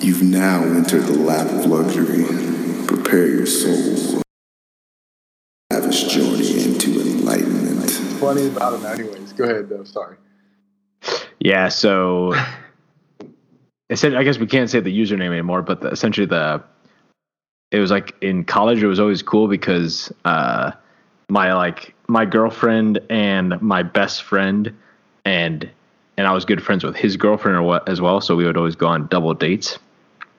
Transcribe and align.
You've 0.00 0.22
now 0.22 0.62
entered 0.62 1.02
the 1.02 1.18
lap 1.18 1.46
of 1.48 1.66
luxury. 1.66 2.24
Prepare 2.86 3.28
your 3.28 3.46
soul. 3.46 4.22
Lavish 5.72 6.04
journey 6.04 6.64
into 6.64 7.00
enlightenment. 7.00 7.90
Funny 8.20 8.46
about 8.48 8.74
him, 8.74 8.86
anyways. 8.86 9.32
Go 9.32 9.44
ahead, 9.44 9.68
though. 9.68 9.84
Sorry. 9.84 10.16
Yeah, 11.40 11.68
so 11.68 12.34
essentially, 13.90 14.20
I 14.20 14.24
guess 14.24 14.38
we 14.38 14.46
can't 14.46 14.68
say 14.68 14.80
the 14.80 14.96
username 14.96 15.30
anymore, 15.30 15.62
but 15.62 15.80
the, 15.80 15.88
essentially 15.88 16.26
the 16.26 16.62
it 17.70 17.80
was 17.80 17.90
like 17.90 18.14
in 18.20 18.44
college 18.44 18.82
it 18.82 18.86
was 18.86 19.00
always 19.00 19.22
cool 19.22 19.48
because 19.48 20.12
uh, 20.24 20.72
my 21.28 21.52
like 21.54 21.94
my 22.06 22.24
girlfriend 22.24 23.00
and 23.10 23.60
my 23.60 23.82
best 23.82 24.22
friend 24.22 24.74
and 25.24 25.68
and 26.16 26.26
I 26.26 26.32
was 26.32 26.44
good 26.44 26.62
friends 26.62 26.84
with 26.84 26.96
his 26.96 27.16
girlfriend 27.16 27.56
or 27.56 27.62
what 27.62 27.88
as 27.88 28.00
well, 28.00 28.20
so 28.20 28.36
we 28.36 28.44
would 28.44 28.56
always 28.56 28.76
go 28.76 28.86
on 28.86 29.06
double 29.08 29.34
dates. 29.34 29.78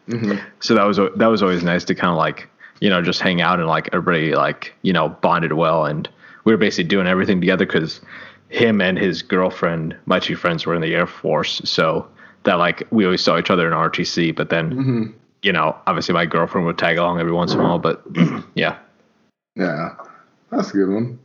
Mm-hmm. 0.08 0.38
So 0.60 0.74
that 0.76 0.84
was 0.84 0.98
that 0.98 1.28
was 1.28 1.44
always 1.44 1.64
nice 1.64 1.84
to 1.86 1.96
kind 1.96 2.12
of 2.12 2.18
like 2.18 2.48
you 2.80 2.90
know 2.90 3.02
just 3.02 3.20
hang 3.22 3.42
out 3.42 3.60
and 3.60 3.68
like 3.68 3.90
everybody 3.94 4.36
like 4.36 4.74
you 4.84 4.94
know 4.94 5.10
bonded 5.10 5.54
well 5.54 5.86
and 5.86 6.08
we 6.46 6.54
were 6.54 6.58
basically 6.58 6.86
doing 6.88 7.08
everything 7.08 7.42
together 7.42 7.66
because 7.66 8.00
him 8.50 8.80
and 8.80 8.98
his 8.98 9.22
girlfriend, 9.22 9.94
my 10.06 10.20
two 10.20 10.38
friends, 10.38 10.66
were 10.66 10.74
in 10.74 10.82
the 10.82 10.96
Air 10.96 11.06
Force, 11.08 11.62
so 11.66 12.08
that 12.44 12.54
like 12.54 12.88
we 12.92 13.04
always 13.04 13.22
saw 13.22 13.38
each 13.38 13.50
other 13.52 13.68
in 13.68 13.74
RTC. 13.74 14.34
But 14.34 14.50
then, 14.50 14.72
Mm-hmm. 14.72 15.04
you 15.44 15.52
know, 15.52 15.76
obviously 15.86 16.14
my 16.14 16.26
girlfriend 16.26 16.66
would 16.66 16.78
tag 16.78 16.98
along 16.98 17.20
every 17.20 17.34
once 17.34 17.54
in 17.54 17.60
a 17.60 17.64
while. 17.64 17.80
But 17.80 18.02
yeah, 18.56 18.78
Yeah, 19.58 19.96
that's 20.50 20.70
a 20.70 20.74
good 20.74 20.88
one. 20.90 21.20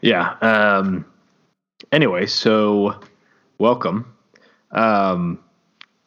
yeah. 0.00 0.36
Um, 0.40 1.04
anyway, 1.92 2.24
so 2.26 2.98
welcome. 3.58 4.10
Um, 4.70 5.38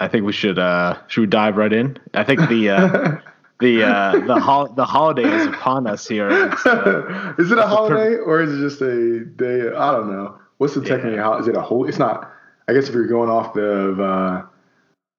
I 0.03 0.09
think 0.09 0.25
we 0.25 0.33
should 0.33 0.59
uh, 0.59 0.97
should 1.07 1.21
we 1.21 1.27
dive 1.27 1.55
right 1.55 1.71
in? 1.71 1.97
I 2.13 2.23
think 2.25 2.49
the 2.49 2.69
uh, 2.69 3.17
the 3.59 3.83
uh, 3.83 4.19
the 4.25 4.39
hol- 4.39 4.67
the 4.67 4.83
holiday 4.83 5.23
is 5.23 5.47
upon 5.47 5.87
us 5.87 6.05
here. 6.05 6.29
Uh, 6.29 7.33
is 7.39 7.51
it 7.51 7.53
a 7.53 7.55
that's 7.55 7.71
a 7.71 7.75
per- 7.75 7.75
holiday 7.75 8.15
or 8.17 8.41
is 8.41 8.51
it 8.53 8.59
just 8.61 8.81
a 8.81 9.23
day? 9.23 9.61
I 9.73 9.91
don't 9.91 10.11
know. 10.11 10.37
What's 10.57 10.75
the 10.75 10.81
technically 10.81 11.17
Is 11.39 11.47
it 11.47 11.55
a 11.55 11.61
whole? 11.61 11.87
It's 11.87 11.99
not. 11.99 12.31
I 12.67 12.73
guess 12.73 12.89
if 12.89 12.93
you're 12.93 13.07
going 13.07 13.29
off 13.29 13.53
the 13.53 13.91
uh, 14.03 14.45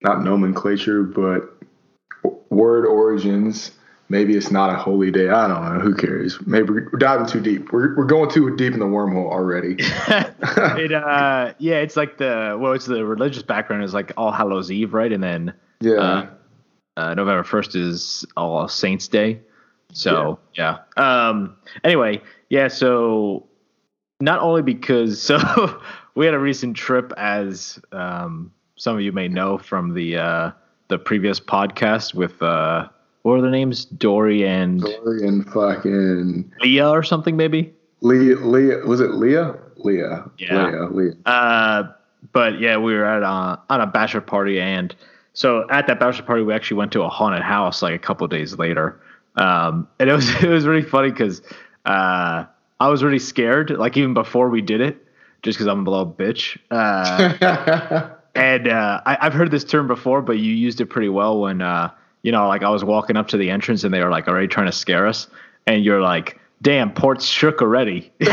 not 0.02 0.22
nomenclature, 0.22 1.02
but 1.02 1.50
word 2.50 2.86
origins, 2.86 3.72
maybe 4.14 4.36
it's 4.36 4.52
not 4.52 4.70
a 4.70 4.76
holy 4.76 5.10
day. 5.10 5.28
I 5.28 5.48
don't 5.48 5.64
know. 5.74 5.80
Who 5.80 5.92
cares? 5.92 6.38
Maybe 6.46 6.70
we're 6.70 6.98
diving 6.98 7.26
too 7.26 7.40
deep. 7.40 7.72
We're 7.72 7.96
we're 7.96 8.04
going 8.04 8.30
too 8.30 8.54
deep 8.56 8.72
in 8.72 8.78
the 8.78 8.86
wormhole 8.86 9.28
already. 9.28 9.74
it 9.80 10.92
uh 10.92 11.52
yeah, 11.58 11.78
it's 11.78 11.96
like 11.96 12.16
the 12.18 12.56
well, 12.60 12.72
it's 12.74 12.86
the 12.86 13.04
religious 13.04 13.42
background 13.42 13.82
is 13.82 13.92
like 13.92 14.12
All 14.16 14.30
Hallows 14.30 14.70
Eve, 14.70 14.94
right? 14.94 15.12
And 15.12 15.20
then 15.22 15.52
Yeah. 15.80 15.94
uh, 15.94 16.26
uh, 16.96 17.14
November 17.14 17.42
first 17.42 17.74
is 17.74 18.24
All 18.36 18.68
Saints 18.68 19.08
Day. 19.08 19.40
So 19.92 20.38
yeah. 20.54 20.78
Um. 20.96 21.56
Anyway, 21.82 22.22
yeah. 22.50 22.68
So 22.68 23.48
not 24.20 24.40
only 24.40 24.62
because 24.62 25.20
so 25.28 25.82
we 26.14 26.24
had 26.24 26.34
a 26.34 26.38
recent 26.38 26.76
trip, 26.76 27.12
as 27.16 27.80
um 27.90 28.52
some 28.76 28.94
of 28.94 29.02
you 29.02 29.10
may 29.10 29.26
know 29.26 29.58
from 29.58 29.92
the 29.94 30.16
uh 30.18 30.50
the 30.86 30.98
previous 30.98 31.40
podcast 31.40 32.14
with 32.14 32.40
uh 32.42 32.88
what 33.25 33.33
were 33.33 33.41
their 33.41 33.50
names 33.50 33.86
Dory 33.86 34.47
and 34.47 34.83
Dory 34.83 35.27
and 35.27 35.47
fucking 35.50 36.53
Leah 36.61 36.91
or 36.91 37.03
something 37.03 37.39
maybe. 37.39 37.72
Leah. 38.03 38.36
Leah 38.36 38.78
was 38.80 39.00
it 39.00 39.12
Leah? 39.12 39.56
Leah. 39.78 40.30
Yeah. 40.36 40.67
Leah. 40.67 40.89
Leah. 40.91 41.12
Uh, 41.25 41.92
but 42.33 42.61
yeah, 42.61 42.77
we 42.77 42.92
were 42.92 43.06
at 43.06 43.22
a, 43.22 43.58
on 43.70 43.80
a 43.80 43.86
bachelor 43.86 44.20
party, 44.20 44.61
and 44.61 44.95
so 45.33 45.67
at 45.70 45.86
that 45.86 45.98
bachelor 45.98 46.27
party, 46.27 46.42
we 46.42 46.52
actually 46.52 46.77
went 46.77 46.92
to 46.92 47.02
a 47.02 47.08
haunted 47.08 47.42
house 47.42 47.80
like 47.80 47.95
a 47.95 47.98
couple 47.98 48.28
days 48.28 48.58
later. 48.58 49.00
Um, 49.36 49.89
and 49.98 50.11
it 50.11 50.12
was 50.12 50.28
it 50.42 50.50
was 50.50 50.67
really 50.67 50.83
funny 50.83 51.11
because 51.11 51.41
uh, 51.86 52.45
I 52.78 52.89
was 52.89 53.02
really 53.02 53.19
scared, 53.19 53.70
like 53.70 53.96
even 53.96 54.13
before 54.13 54.51
we 54.51 54.61
did 54.61 54.83
it, 54.83 55.02
just 55.42 55.57
because 55.57 55.67
I'm 55.67 55.86
a 55.86 55.90
little 55.90 56.13
bitch. 56.13 56.58
Uh, 56.70 58.11
and 58.34 58.68
uh, 58.68 59.01
I, 59.07 59.17
I've 59.23 59.33
heard 59.33 59.51
this 59.51 59.64
term 59.64 59.86
before, 59.86 60.20
but 60.20 60.36
you 60.36 60.52
used 60.52 60.83
it 60.83 60.86
pretty 60.86 61.08
well 61.08 61.40
when 61.40 61.63
uh, 61.63 61.90
you 62.24 62.33
know, 62.33 62.48
like 62.48 62.64
I 62.64 62.70
was 62.70 62.83
walking 62.83 63.17
up 63.17 63.29
to 63.29 63.36
the 63.36 63.51
entrance 63.51 63.85
and 63.85 63.95
they 63.95 64.02
were 64.02 64.11
like 64.11 64.27
already 64.27 64.48
trying 64.48 64.67
to 64.67 64.73
scare 64.73 65.07
us, 65.07 65.29
and 65.68 65.85
you're 65.85 66.01
like, 66.01 66.40
"Damn, 66.62 66.92
port's 66.92 67.24
shook 67.27 67.62
already." 67.62 68.12
he 68.18 68.24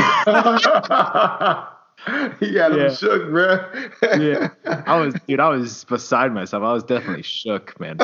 got 2.54 2.72
him 2.72 2.80
Yeah. 2.80 2.94
shook, 2.94 3.30
bro. 3.30 3.70
yeah, 4.18 4.50
I 4.88 4.98
was, 5.00 5.14
dude, 5.28 5.40
I 5.40 5.50
was 5.50 5.84
beside 5.86 6.34
myself. 6.34 6.64
I 6.64 6.74
was 6.74 6.84
definitely 6.84 7.24
shook, 7.24 7.80
man. 7.80 7.98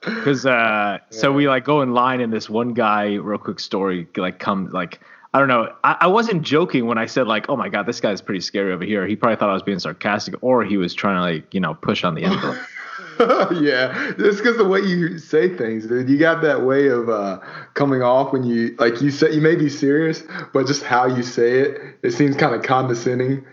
Because 0.00 0.44
uh, 0.46 0.98
so 1.10 1.32
we 1.32 1.48
like 1.48 1.64
go 1.64 1.82
in 1.82 1.94
line, 1.94 2.20
and 2.20 2.32
this 2.32 2.48
one 2.50 2.74
guy, 2.74 3.14
real 3.14 3.38
quick 3.38 3.60
story, 3.60 4.08
like 4.16 4.38
come 4.38 4.70
like 4.70 5.00
I 5.32 5.38
don't 5.38 5.48
know. 5.48 5.72
I, 5.82 5.96
I 6.02 6.06
wasn't 6.06 6.42
joking 6.42 6.86
when 6.86 6.96
I 6.98 7.06
said 7.06 7.26
like, 7.26 7.48
oh 7.48 7.56
my 7.56 7.68
god, 7.68 7.86
this 7.86 8.00
guy's 8.00 8.20
pretty 8.22 8.40
scary 8.40 8.72
over 8.72 8.84
here. 8.84 9.06
He 9.06 9.16
probably 9.16 9.36
thought 9.36 9.50
I 9.50 9.54
was 9.54 9.62
being 9.62 9.78
sarcastic, 9.78 10.34
or 10.42 10.64
he 10.64 10.76
was 10.76 10.94
trying 10.94 11.16
to 11.16 11.22
like 11.22 11.54
you 11.54 11.60
know 11.60 11.74
push 11.74 12.04
on 12.04 12.14
the 12.14 12.24
envelope. 12.24 12.56
yeah, 13.60 14.12
just 14.18 14.38
because 14.38 14.56
the 14.56 14.66
way 14.68 14.80
you 14.80 15.18
say 15.18 15.54
things, 15.56 15.86
dude. 15.86 16.08
You 16.08 16.18
got 16.18 16.42
that 16.42 16.62
way 16.62 16.88
of 16.88 17.08
uh, 17.08 17.38
coming 17.74 18.02
off 18.02 18.32
when 18.32 18.44
you 18.44 18.74
like 18.78 19.00
you 19.00 19.10
say 19.10 19.32
you 19.32 19.40
may 19.40 19.56
be 19.56 19.68
serious, 19.68 20.22
but 20.52 20.66
just 20.66 20.82
how 20.82 21.06
you 21.06 21.22
say 21.22 21.60
it, 21.60 21.80
it 22.02 22.10
seems 22.12 22.36
kind 22.36 22.54
of 22.54 22.62
condescending. 22.62 23.44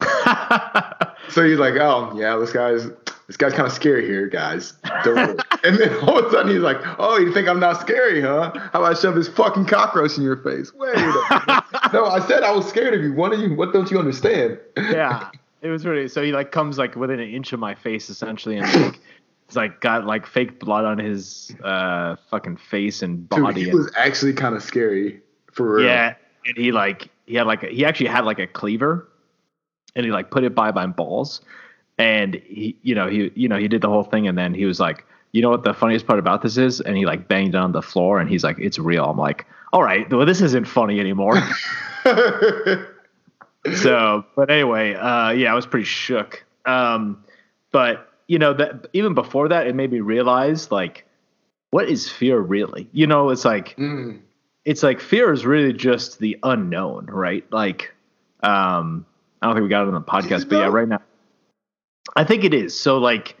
So 1.28 1.44
he's 1.44 1.58
like, 1.58 1.74
"Oh 1.74 2.12
yeah, 2.16 2.36
this 2.36 2.52
guy's 2.52 2.88
this 3.26 3.36
guy's 3.36 3.52
kind 3.52 3.66
of 3.66 3.72
scary 3.72 4.06
here, 4.06 4.26
guys." 4.26 4.74
And 5.64 5.78
then 5.78 5.96
all 6.04 6.18
of 6.18 6.26
a 6.26 6.30
sudden 6.30 6.52
he's 6.52 6.60
like, 6.60 6.76
"Oh, 6.98 7.18
you 7.18 7.32
think 7.32 7.48
I'm 7.48 7.58
not 7.58 7.80
scary, 7.80 8.20
huh? 8.20 8.52
How 8.54 8.80
about 8.80 8.84
I 8.84 8.94
shove 8.94 9.16
this 9.16 9.28
fucking 9.28 9.66
cockroach 9.66 10.16
in 10.16 10.22
your 10.22 10.36
face?" 10.36 10.72
Wait 10.72 10.94
a 10.94 10.98
minute. 10.98 11.64
no, 11.92 12.06
I 12.06 12.24
said 12.26 12.44
I 12.44 12.52
was 12.52 12.68
scared 12.68 12.94
of 12.94 13.02
you. 13.02 13.12
What 13.12 13.32
are 13.32 13.36
you? 13.36 13.54
What 13.54 13.72
don't 13.72 13.90
you 13.90 13.98
understand? 13.98 14.58
yeah, 14.76 15.30
it 15.62 15.68
was 15.68 15.84
really. 15.86 16.08
So 16.08 16.22
he 16.22 16.32
like 16.32 16.52
comes 16.52 16.78
like 16.78 16.96
within 16.96 17.20
an 17.20 17.28
inch 17.30 17.52
of 17.52 17.60
my 17.60 17.74
face 17.74 18.10
essentially, 18.10 18.56
and 18.58 18.66
like 18.82 19.00
he's 19.48 19.56
like 19.56 19.80
got 19.80 20.04
like 20.06 20.26
fake 20.26 20.58
blood 20.60 20.84
on 20.84 20.98
his 20.98 21.54
uh 21.64 22.16
fucking 22.30 22.56
face 22.56 23.02
and 23.02 23.28
Dude, 23.28 23.42
body. 23.42 23.62
he 23.64 23.70
and- 23.70 23.78
was 23.78 23.90
actually 23.96 24.32
kind 24.34 24.54
of 24.54 24.62
scary 24.62 25.20
for 25.52 25.76
real. 25.76 25.86
Yeah, 25.86 26.14
and 26.46 26.56
he 26.56 26.72
like 26.72 27.08
he 27.26 27.34
had 27.34 27.46
like 27.46 27.62
a, 27.62 27.68
he 27.68 27.84
actually 27.84 28.08
had 28.08 28.24
like 28.24 28.38
a 28.38 28.46
cleaver, 28.46 29.08
and 29.94 30.04
he 30.04 30.12
like 30.12 30.30
put 30.30 30.44
it 30.44 30.54
by 30.54 30.70
my 30.72 30.86
balls, 30.86 31.40
and 31.98 32.34
he 32.34 32.76
you 32.82 32.94
know 32.94 33.08
he 33.08 33.30
you 33.34 33.48
know 33.48 33.56
he 33.56 33.68
did 33.68 33.80
the 33.80 33.88
whole 33.88 34.04
thing, 34.04 34.28
and 34.28 34.36
then 34.36 34.54
he 34.54 34.64
was 34.66 34.78
like, 34.78 35.04
you 35.32 35.42
know 35.42 35.50
what 35.50 35.64
the 35.64 35.74
funniest 35.74 36.06
part 36.06 36.18
about 36.18 36.42
this 36.42 36.56
is, 36.56 36.80
and 36.80 36.96
he 36.96 37.06
like 37.06 37.26
banged 37.28 37.54
it 37.54 37.58
on 37.58 37.72
the 37.72 37.82
floor, 37.82 38.20
and 38.20 38.28
he's 38.30 38.44
like, 38.44 38.58
it's 38.58 38.78
real. 38.78 39.04
I'm 39.06 39.18
like, 39.18 39.46
all 39.72 39.82
right, 39.82 40.08
well 40.12 40.26
this 40.26 40.40
isn't 40.40 40.66
funny 40.66 41.00
anymore. 41.00 41.36
so, 43.74 44.24
but 44.34 44.50
anyway, 44.50 44.94
uh, 44.94 45.30
yeah, 45.30 45.52
I 45.52 45.54
was 45.54 45.66
pretty 45.66 45.86
shook. 45.86 46.44
Um, 46.64 47.22
but 47.72 48.12
you 48.28 48.38
know 48.38 48.52
that 48.54 48.86
even 48.92 49.14
before 49.14 49.48
that, 49.48 49.66
it 49.66 49.74
made 49.74 49.92
me 49.92 50.00
realize 50.00 50.70
like, 50.70 51.04
what 51.70 51.88
is 51.88 52.10
fear 52.10 52.38
really? 52.38 52.88
You 52.92 53.06
know, 53.06 53.30
it's 53.30 53.44
like 53.44 53.76
Mm. 53.76 54.20
it's 54.64 54.82
like 54.82 55.00
fear 55.00 55.32
is 55.32 55.44
really 55.46 55.72
just 55.72 56.18
the 56.18 56.38
unknown, 56.42 57.06
right? 57.06 57.44
Like, 57.52 57.94
um, 58.42 59.04
I 59.42 59.46
don't 59.46 59.56
think 59.56 59.64
we 59.64 59.68
got 59.68 59.82
it 59.82 59.88
on 59.88 59.94
the 59.94 60.00
podcast, 60.00 60.48
but 60.48 60.56
yeah, 60.56 60.66
right 60.68 60.88
now, 60.88 61.00
I 62.16 62.24
think 62.24 62.44
it 62.44 62.54
is. 62.54 62.78
So 62.78 62.98
like, 62.98 63.36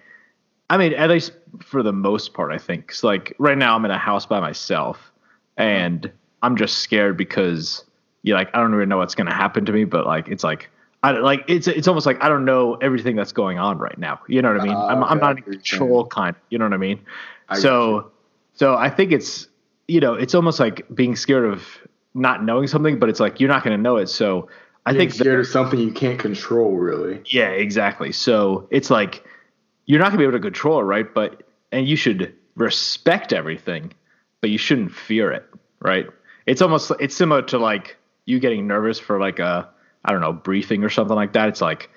I 0.70 0.76
mean, 0.76 0.92
at 0.94 1.08
least 1.10 1.32
for 1.60 1.82
the 1.82 1.92
most 1.92 2.34
part, 2.34 2.52
I 2.52 2.58
think. 2.58 2.92
So 2.92 3.06
like, 3.08 3.34
right 3.38 3.56
now, 3.56 3.74
I'm 3.74 3.84
in 3.84 3.90
a 3.90 3.98
house 3.98 4.26
by 4.26 4.40
myself, 4.40 5.10
and 5.56 6.10
I'm 6.42 6.56
just 6.56 6.78
scared 6.80 7.16
because 7.16 7.84
you 8.26 8.34
like 8.34 8.50
I 8.52 8.60
don't 8.60 8.74
even 8.74 8.88
know 8.90 8.98
what's 8.98 9.14
gonna 9.14 9.32
happen 9.34 9.64
to 9.64 9.72
me, 9.72 9.84
but 9.84 10.04
like 10.06 10.28
it's 10.28 10.44
like. 10.44 10.68
I 11.02 11.12
like 11.12 11.44
it's 11.46 11.68
it's 11.68 11.86
almost 11.86 12.04
like 12.06 12.20
I 12.24 12.28
don't 12.28 12.44
know 12.44 12.74
everything 12.76 13.14
that's 13.14 13.30
going 13.30 13.58
on 13.58 13.78
right 13.78 13.96
now. 13.96 14.18
You 14.26 14.42
know 14.42 14.52
what 14.52 14.60
I 14.60 14.64
mean? 14.64 14.74
Ah, 14.74 14.88
I'm 14.88 15.04
I'm 15.04 15.18
not 15.18 15.30
in 15.32 15.36
get 15.36 15.46
what 15.46 15.52
you're 15.52 15.60
control 15.60 16.06
kind. 16.06 16.34
You 16.50 16.58
know 16.58 16.64
what 16.64 16.72
I 16.72 16.78
mean? 16.78 16.98
I 17.48 17.60
so 17.60 18.10
so 18.54 18.74
I 18.74 18.90
think 18.90 19.12
it's 19.12 19.46
you 19.86 20.00
know 20.00 20.14
it's 20.14 20.34
almost 20.34 20.58
like 20.58 20.84
being 20.94 21.14
scared 21.14 21.44
of 21.44 21.64
not 22.14 22.42
knowing 22.42 22.66
something, 22.66 22.98
but 22.98 23.08
it's 23.08 23.20
like 23.20 23.38
you're 23.38 23.48
not 23.50 23.62
going 23.62 23.76
to 23.76 23.80
know 23.80 23.98
it. 23.98 24.08
So 24.08 24.48
I 24.86 24.92
Being 24.92 25.10
think 25.10 25.12
scared 25.12 25.38
of 25.40 25.46
something 25.46 25.78
you 25.78 25.92
can't 25.92 26.18
control, 26.18 26.72
really. 26.76 27.20
yeah, 27.26 27.50
exactly. 27.50 28.10
So 28.10 28.66
it's 28.70 28.90
like 28.90 29.22
you're 29.84 30.00
not 30.00 30.06
going 30.06 30.14
to 30.14 30.18
be 30.18 30.24
able 30.24 30.38
to 30.38 30.42
control 30.42 30.80
it, 30.80 30.84
right? 30.84 31.12
But 31.12 31.42
and 31.72 31.86
you 31.86 31.94
should 31.94 32.34
respect 32.56 33.32
everything, 33.32 33.92
but 34.40 34.50
you 34.50 34.58
shouldn't 34.58 34.92
fear 34.92 35.30
it, 35.30 35.44
right? 35.80 36.06
It's 36.46 36.62
almost 36.62 36.90
it's 36.98 37.14
similar 37.14 37.42
to 37.42 37.58
like 37.58 37.96
you 38.26 38.38
getting 38.40 38.66
nervous 38.66 38.98
for 38.98 39.18
like 39.18 39.38
a 39.38 39.68
I 40.04 40.12
don't 40.12 40.20
know 40.20 40.32
briefing 40.32 40.84
or 40.84 40.90
something 40.90 41.16
like 41.16 41.32
that. 41.32 41.48
It's 41.48 41.60
like 41.60 41.90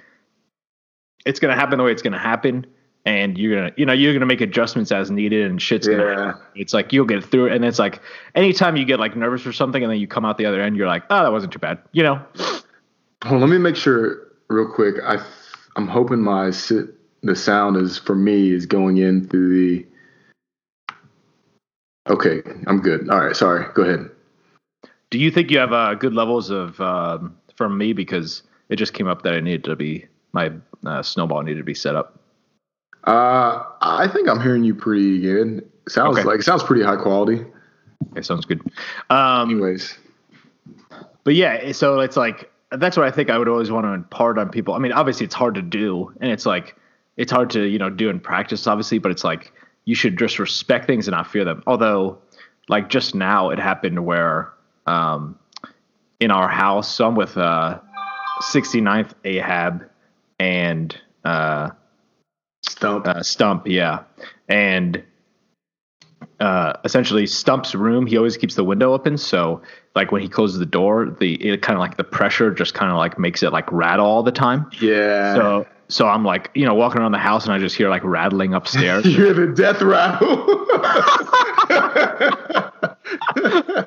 it's 1.26 1.40
going 1.40 1.54
to 1.54 1.60
happen 1.60 1.78
the 1.78 1.84
way 1.84 1.92
it's 1.92 2.02
going 2.02 2.14
to 2.14 2.20
happen. 2.20 2.66
And 3.06 3.38
you're 3.38 3.56
gonna, 3.56 3.72
you 3.78 3.86
know, 3.86 3.94
you're 3.94 4.12
gonna 4.12 4.26
make 4.26 4.42
adjustments 4.42 4.92
as 4.92 5.10
needed, 5.10 5.50
and 5.50 5.60
shit's 5.60 5.88
gonna. 5.88 6.04
Yeah. 6.04 6.26
happen. 6.26 6.42
It's 6.54 6.74
like 6.74 6.92
you'll 6.92 7.06
get 7.06 7.24
through 7.24 7.48
it, 7.48 7.54
and 7.54 7.64
it's 7.64 7.80
like 7.80 8.02
anytime 8.36 8.76
you 8.76 8.84
get 8.84 9.00
like 9.00 9.16
nervous 9.16 9.42
for 9.42 9.54
something, 9.54 9.82
and 9.82 9.92
then 9.92 10.00
you 10.00 10.06
come 10.06 10.26
out 10.26 10.38
the 10.38 10.46
other 10.46 10.62
end, 10.62 10.76
you're 10.76 10.86
like, 10.86 11.04
oh, 11.10 11.24
that 11.24 11.32
wasn't 11.32 11.54
too 11.54 11.60
bad, 11.60 11.80
you 11.94 12.04
know. 12.04 12.22
On, 13.24 13.40
let 13.40 13.50
me 13.50 13.58
make 13.58 13.78
sure 13.78 14.28
real 14.50 14.70
quick. 14.70 14.96
I 15.02 15.18
I'm 15.78 15.88
hoping 15.88 16.20
my 16.20 16.52
sit 16.52 16.90
the 17.24 17.38
sound 17.38 17.78
is 17.78 17.98
for 17.98 18.16
me 18.16 18.52
is 18.52 18.66
going 18.66 18.98
in 18.98 19.28
through 19.28 19.58
the. 19.58 19.86
Okay, 22.10 22.42
I'm 22.68 22.82
good. 22.82 23.10
All 23.10 23.24
right, 23.24 23.36
sorry. 23.36 23.66
Go 23.74 23.84
ahead. 23.84 24.10
Do 25.12 25.18
you 25.18 25.32
think 25.32 25.50
you 25.52 25.58
have 25.58 25.74
uh, 25.74 25.96
good 25.96 26.14
levels 26.14 26.50
of 26.50 26.80
um, 26.80 27.36
from 27.56 27.78
me 27.78 27.94
because 27.94 28.44
it 28.70 28.76
just 28.76 28.94
came 28.94 29.08
up 29.08 29.24
that 29.24 29.34
I 29.34 29.40
needed 29.40 29.64
to 29.66 29.76
be 29.76 30.06
my 30.34 30.52
uh, 30.86 31.02
snowball 31.02 31.42
needed 31.42 31.58
to 31.58 31.64
be 31.64 31.74
set 31.74 31.96
up. 31.96 32.20
Uh, 33.06 33.64
I 33.82 34.08
think 34.08 34.28
I'm 34.30 34.40
hearing 34.42 34.64
you 34.64 34.76
pretty 34.76 35.20
good. 35.20 35.68
Sounds 35.88 36.18
Okay. 36.18 36.28
like 36.28 36.44
sounds 36.44 36.64
pretty 36.64 36.84
high 36.84 36.96
quality. 36.98 37.44
Okay, 38.12 38.22
sounds 38.22 38.46
good. 38.46 38.62
Um, 39.10 39.50
Anyways, 39.50 39.98
but 41.24 41.34
yeah, 41.36 41.72
so 41.72 42.00
it's 42.02 42.16
like 42.18 42.52
that's 42.72 42.96
what 42.96 43.08
I 43.08 43.12
think 43.12 43.32
I 43.32 43.38
would 43.38 43.48
always 43.48 43.72
want 43.72 43.86
to 43.86 43.94
impart 43.94 44.38
on 44.38 44.50
people. 44.50 44.76
I 44.76 44.80
mean, 44.80 44.92
obviously 44.92 45.26
it's 45.26 45.34
hard 45.36 45.56
to 45.56 45.62
do, 45.64 46.14
and 46.22 46.32
it's 46.32 46.46
like 46.46 46.76
it's 47.18 47.32
hard 47.32 47.50
to 47.52 47.66
you 47.66 47.80
know 47.80 47.90
do 47.90 48.10
in 48.10 48.20
practice, 48.20 48.68
obviously, 48.68 49.00
but 49.00 49.12
it's 49.12 49.24
like 49.24 49.52
you 49.86 49.96
should 49.96 50.20
just 50.20 50.38
respect 50.38 50.86
things 50.86 51.08
and 51.08 51.16
not 51.16 51.26
fear 51.26 51.44
them. 51.44 51.64
Although, 51.66 52.20
like 52.68 52.90
just 52.90 53.16
now, 53.16 53.50
it 53.50 53.58
happened 53.58 54.06
where 54.06 54.54
um, 54.90 55.38
in 56.20 56.32
our 56.32 56.48
house, 56.50 56.94
so 56.94 57.08
I'm 57.08 57.16
with 57.16 57.38
uh, 57.38 57.80
69th 58.42 59.12
Ahab 59.24 59.90
and 60.40 61.00
uh, 61.24 61.70
stump. 62.64 63.08
uh, 63.08 63.22
Stump, 63.24 63.68
yeah, 63.68 64.04
and 64.48 65.04
uh, 66.40 66.74
essentially 66.84 67.26
Stump's 67.26 67.76
room. 67.76 68.06
He 68.06 68.18
always 68.18 68.38
keeps 68.38 68.56
the 68.56 68.64
window 68.64 68.94
open, 68.94 69.18
so 69.18 69.62
like 69.96 70.12
when 70.12 70.22
he 70.22 70.30
closes 70.30 70.60
the 70.60 70.66
door, 70.66 71.16
the 71.20 71.36
it 71.36 71.62
kind 71.62 71.76
of 71.76 71.82
like 71.82 71.98
the 71.98 72.04
pressure 72.04 72.52
just 72.54 72.74
kind 72.74 72.92
of 72.92 72.98
like 72.98 73.20
makes 73.20 73.44
it 73.44 73.52
like 73.54 73.72
rattle 73.72 74.06
all 74.06 74.24
the 74.24 74.32
time. 74.32 74.70
yeah. 74.82 75.36
So 75.36 75.68
so 75.88 76.08
I'm 76.08 76.24
like 76.24 76.52
you 76.54 76.66
know 76.66 76.74
walking 76.74 77.02
around 77.02 77.12
the 77.14 77.18
house 77.18 77.46
and 77.46 77.54
I 77.54 77.60
just 77.60 77.76
hear 77.76 77.90
like 77.90 78.04
rattling 78.04 78.54
upstairs. 78.54 79.06
you 79.08 79.12
hear 79.16 79.34
the 79.34 79.48
death 79.54 79.82
rattle. 79.82 80.66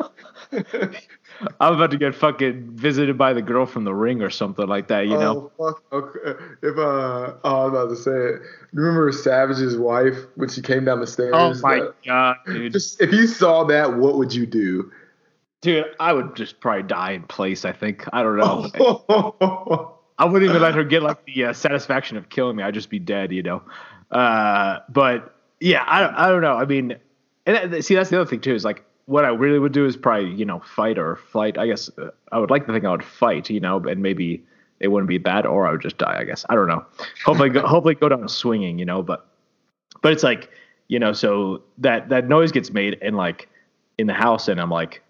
I'm 1.60 1.74
about 1.74 1.90
to 1.90 1.96
get 1.96 2.14
fucking 2.14 2.76
visited 2.76 3.16
by 3.16 3.32
the 3.32 3.42
girl 3.42 3.66
from 3.66 3.84
the 3.84 3.94
ring 3.94 4.22
or 4.22 4.30
something 4.30 4.66
like 4.66 4.88
that, 4.88 5.06
you 5.06 5.18
know. 5.18 5.50
Oh, 5.58 5.70
fuck. 5.72 5.82
Okay. 5.92 6.44
If 6.62 6.76
uh, 6.76 6.80
oh, 6.80 7.38
I 7.44 7.64
was 7.64 7.70
about 7.70 7.88
to 7.88 7.96
say 7.96 8.10
it. 8.10 8.42
Remember 8.72 9.10
Savage's 9.12 9.76
wife 9.76 10.16
when 10.36 10.48
she 10.48 10.60
came 10.62 10.84
down 10.84 11.00
the 11.00 11.06
stairs? 11.06 11.32
Oh 11.34 11.54
my 11.62 11.80
That- 11.80 11.94
god, 12.04 12.36
dude! 12.46 12.72
Just 12.72 13.00
if 13.00 13.12
you 13.12 13.26
saw 13.26 13.64
that, 13.64 13.96
what 13.96 14.16
would 14.18 14.34
you 14.34 14.46
do? 14.46 14.92
Dude, 15.62 15.86
I 16.00 16.12
would 16.12 16.36
just 16.36 16.60
probably 16.60 16.82
die 16.82 17.12
in 17.12 17.22
place. 17.22 17.64
I 17.64 17.72
think 17.72 18.04
I 18.12 18.22
don't 18.22 18.36
know. 18.36 18.70
I 20.18 20.24
wouldn't 20.24 20.50
even 20.50 20.60
let 20.62 20.74
her 20.74 20.84
get 20.84 21.02
like 21.02 21.24
the 21.24 21.46
uh, 21.46 21.52
satisfaction 21.52 22.16
of 22.16 22.28
killing 22.28 22.56
me. 22.56 22.62
I'd 22.62 22.74
just 22.74 22.90
be 22.90 22.98
dead, 22.98 23.32
you 23.32 23.42
know. 23.42 23.62
Uh, 24.10 24.80
but 24.88 25.34
yeah, 25.60 25.84
I 25.86 26.00
don't, 26.00 26.14
I 26.14 26.28
don't 26.28 26.42
know. 26.42 26.56
I 26.56 26.64
mean, 26.66 26.96
and 27.46 27.72
that, 27.72 27.84
see, 27.84 27.94
that's 27.94 28.10
the 28.10 28.20
other 28.20 28.28
thing 28.28 28.40
too. 28.40 28.54
Is 28.54 28.64
like 28.64 28.84
what 29.06 29.24
I 29.24 29.28
really 29.28 29.58
would 29.58 29.72
do 29.72 29.86
is 29.86 29.96
probably 29.96 30.30
you 30.30 30.44
know 30.44 30.60
fight 30.60 30.98
or 30.98 31.16
flight. 31.16 31.58
I 31.58 31.66
guess 31.66 31.90
uh, 31.98 32.10
I 32.30 32.38
would 32.38 32.50
like 32.50 32.66
to 32.66 32.72
think 32.72 32.84
I 32.84 32.90
would 32.90 33.04
fight, 33.04 33.50
you 33.50 33.60
know, 33.60 33.78
and 33.78 34.02
maybe 34.02 34.42
it 34.80 34.88
wouldn't 34.88 35.08
be 35.08 35.18
bad, 35.18 35.46
or 35.46 35.66
I 35.66 35.72
would 35.72 35.82
just 35.82 35.98
die. 35.98 36.16
I 36.18 36.24
guess 36.24 36.44
I 36.48 36.54
don't 36.54 36.68
know. 36.68 36.84
Hopefully, 37.24 37.50
go, 37.50 37.66
hopefully 37.66 37.94
go 37.94 38.08
down 38.08 38.28
swinging, 38.28 38.78
you 38.78 38.84
know. 38.84 39.02
But 39.02 39.26
but 40.02 40.12
it's 40.12 40.22
like 40.22 40.50
you 40.88 40.98
know, 40.98 41.12
so 41.12 41.62
that 41.78 42.08
that 42.10 42.28
noise 42.28 42.52
gets 42.52 42.70
made 42.70 42.98
and 43.02 43.16
like 43.16 43.48
in 43.98 44.06
the 44.06 44.14
house, 44.14 44.48
and 44.48 44.60
I'm 44.60 44.70
like 44.70 45.02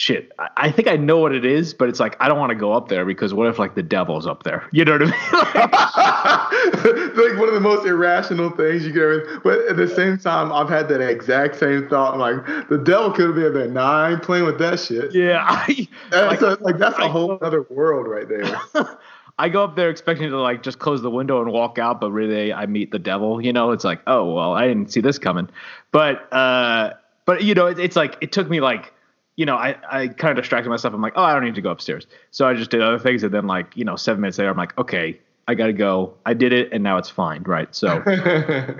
shit, 0.00 0.32
I, 0.56 0.72
think 0.72 0.88
I 0.88 0.96
know 0.96 1.18
what 1.18 1.34
it 1.34 1.44
is, 1.44 1.74
but 1.74 1.90
it's 1.90 2.00
like 2.00 2.16
I 2.20 2.28
don't 2.28 2.38
want 2.38 2.50
to 2.50 2.56
go 2.56 2.72
up 2.72 2.88
there 2.88 3.04
because 3.04 3.34
what 3.34 3.46
if 3.48 3.58
like 3.58 3.74
the 3.74 3.82
devil's 3.82 4.26
up 4.26 4.44
there? 4.44 4.66
You 4.72 4.86
know 4.86 4.92
what 4.92 5.02
I 5.02 5.04
mean? 5.04 5.70
Like, 6.20 7.16
like 7.16 7.38
one 7.38 7.48
of 7.48 7.54
the 7.54 7.60
most 7.60 7.86
irrational 7.86 8.50
things 8.50 8.84
you 8.84 8.92
could 8.92 9.02
ever. 9.02 9.40
But 9.44 9.58
at 9.68 9.76
the 9.76 9.88
same 9.88 10.18
time, 10.18 10.52
I've 10.52 10.68
had 10.68 10.88
that 10.88 11.00
exact 11.00 11.58
same 11.58 11.88
thought. 11.88 12.14
I'm 12.14 12.20
like, 12.20 12.68
the 12.68 12.78
devil 12.78 13.10
could 13.12 13.26
have 13.26 13.34
been 13.34 13.52
there. 13.52 13.68
Nah, 13.68 14.04
I 14.04 14.12
ain't 14.12 14.22
playing 14.22 14.44
with 14.44 14.58
that 14.58 14.80
shit. 14.80 15.14
yeah, 15.14 15.44
I 15.48 15.88
That's 16.10 16.40
like, 16.42 16.60
a, 16.60 16.62
like 16.62 16.78
that's 16.78 16.98
a 16.98 17.08
whole 17.08 17.38
other 17.42 17.62
world 17.68 18.06
right 18.08 18.28
there. 18.28 18.98
I 19.38 19.48
go 19.48 19.64
up 19.64 19.76
there 19.76 19.90
expecting 19.90 20.30
to 20.30 20.40
like 20.40 20.62
just 20.62 20.78
close 20.78 21.02
the 21.02 21.10
window 21.10 21.42
and 21.42 21.52
walk 21.52 21.78
out, 21.78 22.00
but 22.00 22.10
really 22.10 22.52
I 22.52 22.66
meet 22.66 22.90
the 22.90 22.98
devil. 22.98 23.40
You 23.42 23.52
know, 23.52 23.72
it's 23.72 23.84
like 23.84 24.00
oh 24.06 24.32
well, 24.32 24.54
I 24.54 24.66
didn't 24.66 24.90
see 24.92 25.00
this 25.00 25.18
coming. 25.18 25.48
But 25.92 26.32
uh, 26.32 26.94
but 27.26 27.42
you 27.42 27.54
know, 27.54 27.66
it, 27.66 27.78
it's 27.78 27.96
like 27.96 28.16
it 28.22 28.32
took 28.32 28.48
me 28.48 28.60
like. 28.60 28.94
You 29.40 29.46
know, 29.46 29.56
I, 29.56 29.76
I 29.90 30.08
kind 30.08 30.36
of 30.38 30.42
distracted 30.42 30.68
myself. 30.68 30.92
I'm 30.92 31.00
like, 31.00 31.14
oh, 31.16 31.22
I 31.22 31.32
don't 31.32 31.44
need 31.44 31.54
to 31.54 31.62
go 31.62 31.70
upstairs. 31.70 32.06
So 32.30 32.46
I 32.46 32.54
just 32.54 32.70
did 32.70 32.82
other 32.82 32.98
things. 32.98 33.22
And 33.22 33.32
then, 33.32 33.46
like, 33.46 33.74
you 33.74 33.84
know, 33.84 33.96
seven 33.96 34.20
minutes 34.20 34.38
later, 34.38 34.50
I'm 34.50 34.56
like, 34.56 34.76
okay, 34.76 35.18
I 35.48 35.54
got 35.54 35.66
to 35.66 35.72
go. 35.72 36.14
I 36.26 36.34
did 36.34 36.52
it. 36.52 36.72
And 36.72 36.84
now 36.84 36.98
it's 36.98 37.08
fine. 37.08 37.42
Right. 37.44 37.74
So, 37.74 38.02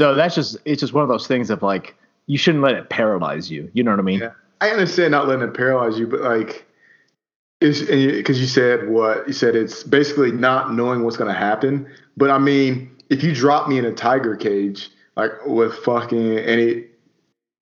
So 0.00 0.14
that's 0.14 0.34
just 0.34 0.56
it's 0.64 0.80
just 0.80 0.94
one 0.94 1.02
of 1.02 1.10
those 1.10 1.26
things 1.26 1.50
of 1.50 1.62
like 1.62 1.94
you 2.24 2.38
shouldn't 2.38 2.64
let 2.64 2.74
it 2.74 2.88
paralyze 2.88 3.50
you. 3.50 3.70
You 3.74 3.84
know 3.84 3.90
what 3.90 4.00
I 4.00 4.02
mean? 4.02 4.20
Yeah. 4.20 4.32
I 4.62 4.70
understand 4.70 5.10
not 5.10 5.28
letting 5.28 5.46
it 5.46 5.52
paralyze 5.52 5.98
you, 5.98 6.06
but 6.06 6.22
like, 6.22 6.64
it's 7.60 7.82
because 7.82 8.40
you 8.40 8.46
said 8.46 8.88
what 8.88 9.26
you 9.28 9.34
said, 9.34 9.54
it's 9.54 9.82
basically 9.82 10.32
not 10.32 10.72
knowing 10.72 11.04
what's 11.04 11.18
going 11.18 11.30
to 11.30 11.38
happen. 11.38 11.86
But 12.16 12.30
I 12.30 12.38
mean, 12.38 12.96
if 13.10 13.22
you 13.22 13.34
drop 13.34 13.68
me 13.68 13.76
in 13.76 13.84
a 13.84 13.92
tiger 13.92 14.36
cage, 14.36 14.88
like 15.16 15.32
with 15.44 15.74
fucking 15.80 16.38
any, 16.38 16.86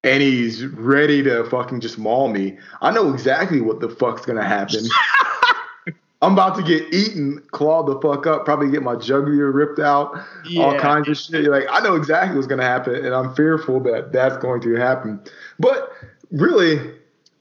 and 0.09 0.23
he's 0.23 0.65
ready 0.67 1.23
to 1.23 1.45
fucking 1.45 1.81
just 1.81 1.99
maul 1.99 2.29
me, 2.29 2.59
I 2.81 2.91
know 2.91 3.13
exactly 3.13 3.61
what 3.61 3.81
the 3.81 3.89
fuck's 3.89 4.25
to 4.41 4.47
happen. 4.47 4.85
I'm 6.21 6.33
about 6.33 6.57
to 6.57 6.63
get 6.65 6.93
eaten, 6.93 7.41
clawed 7.53 7.87
the 7.87 8.01
fuck 8.01 8.27
up, 8.27 8.45
probably 8.45 8.71
get 8.71 8.83
my 8.83 8.97
jugular 8.97 9.53
ripped 9.53 9.79
out, 9.79 10.19
all 10.59 10.77
kinds 10.77 11.09
of 11.09 11.17
shit. 11.17 11.45
You're 11.45 11.53
like, 11.53 11.69
I 11.71 11.81
know 11.81 11.95
exactly 11.95 12.35
what's 12.35 12.49
to 12.59 12.67
happen, 12.67 12.97
and 12.97 13.15
I'm 13.15 13.35
fearful 13.37 13.79
that 13.81 14.13
that's 14.13 14.37
going 14.39 14.61
to 14.63 14.75
happen. 14.75 15.21
But 15.61 15.93
really, 16.33 16.93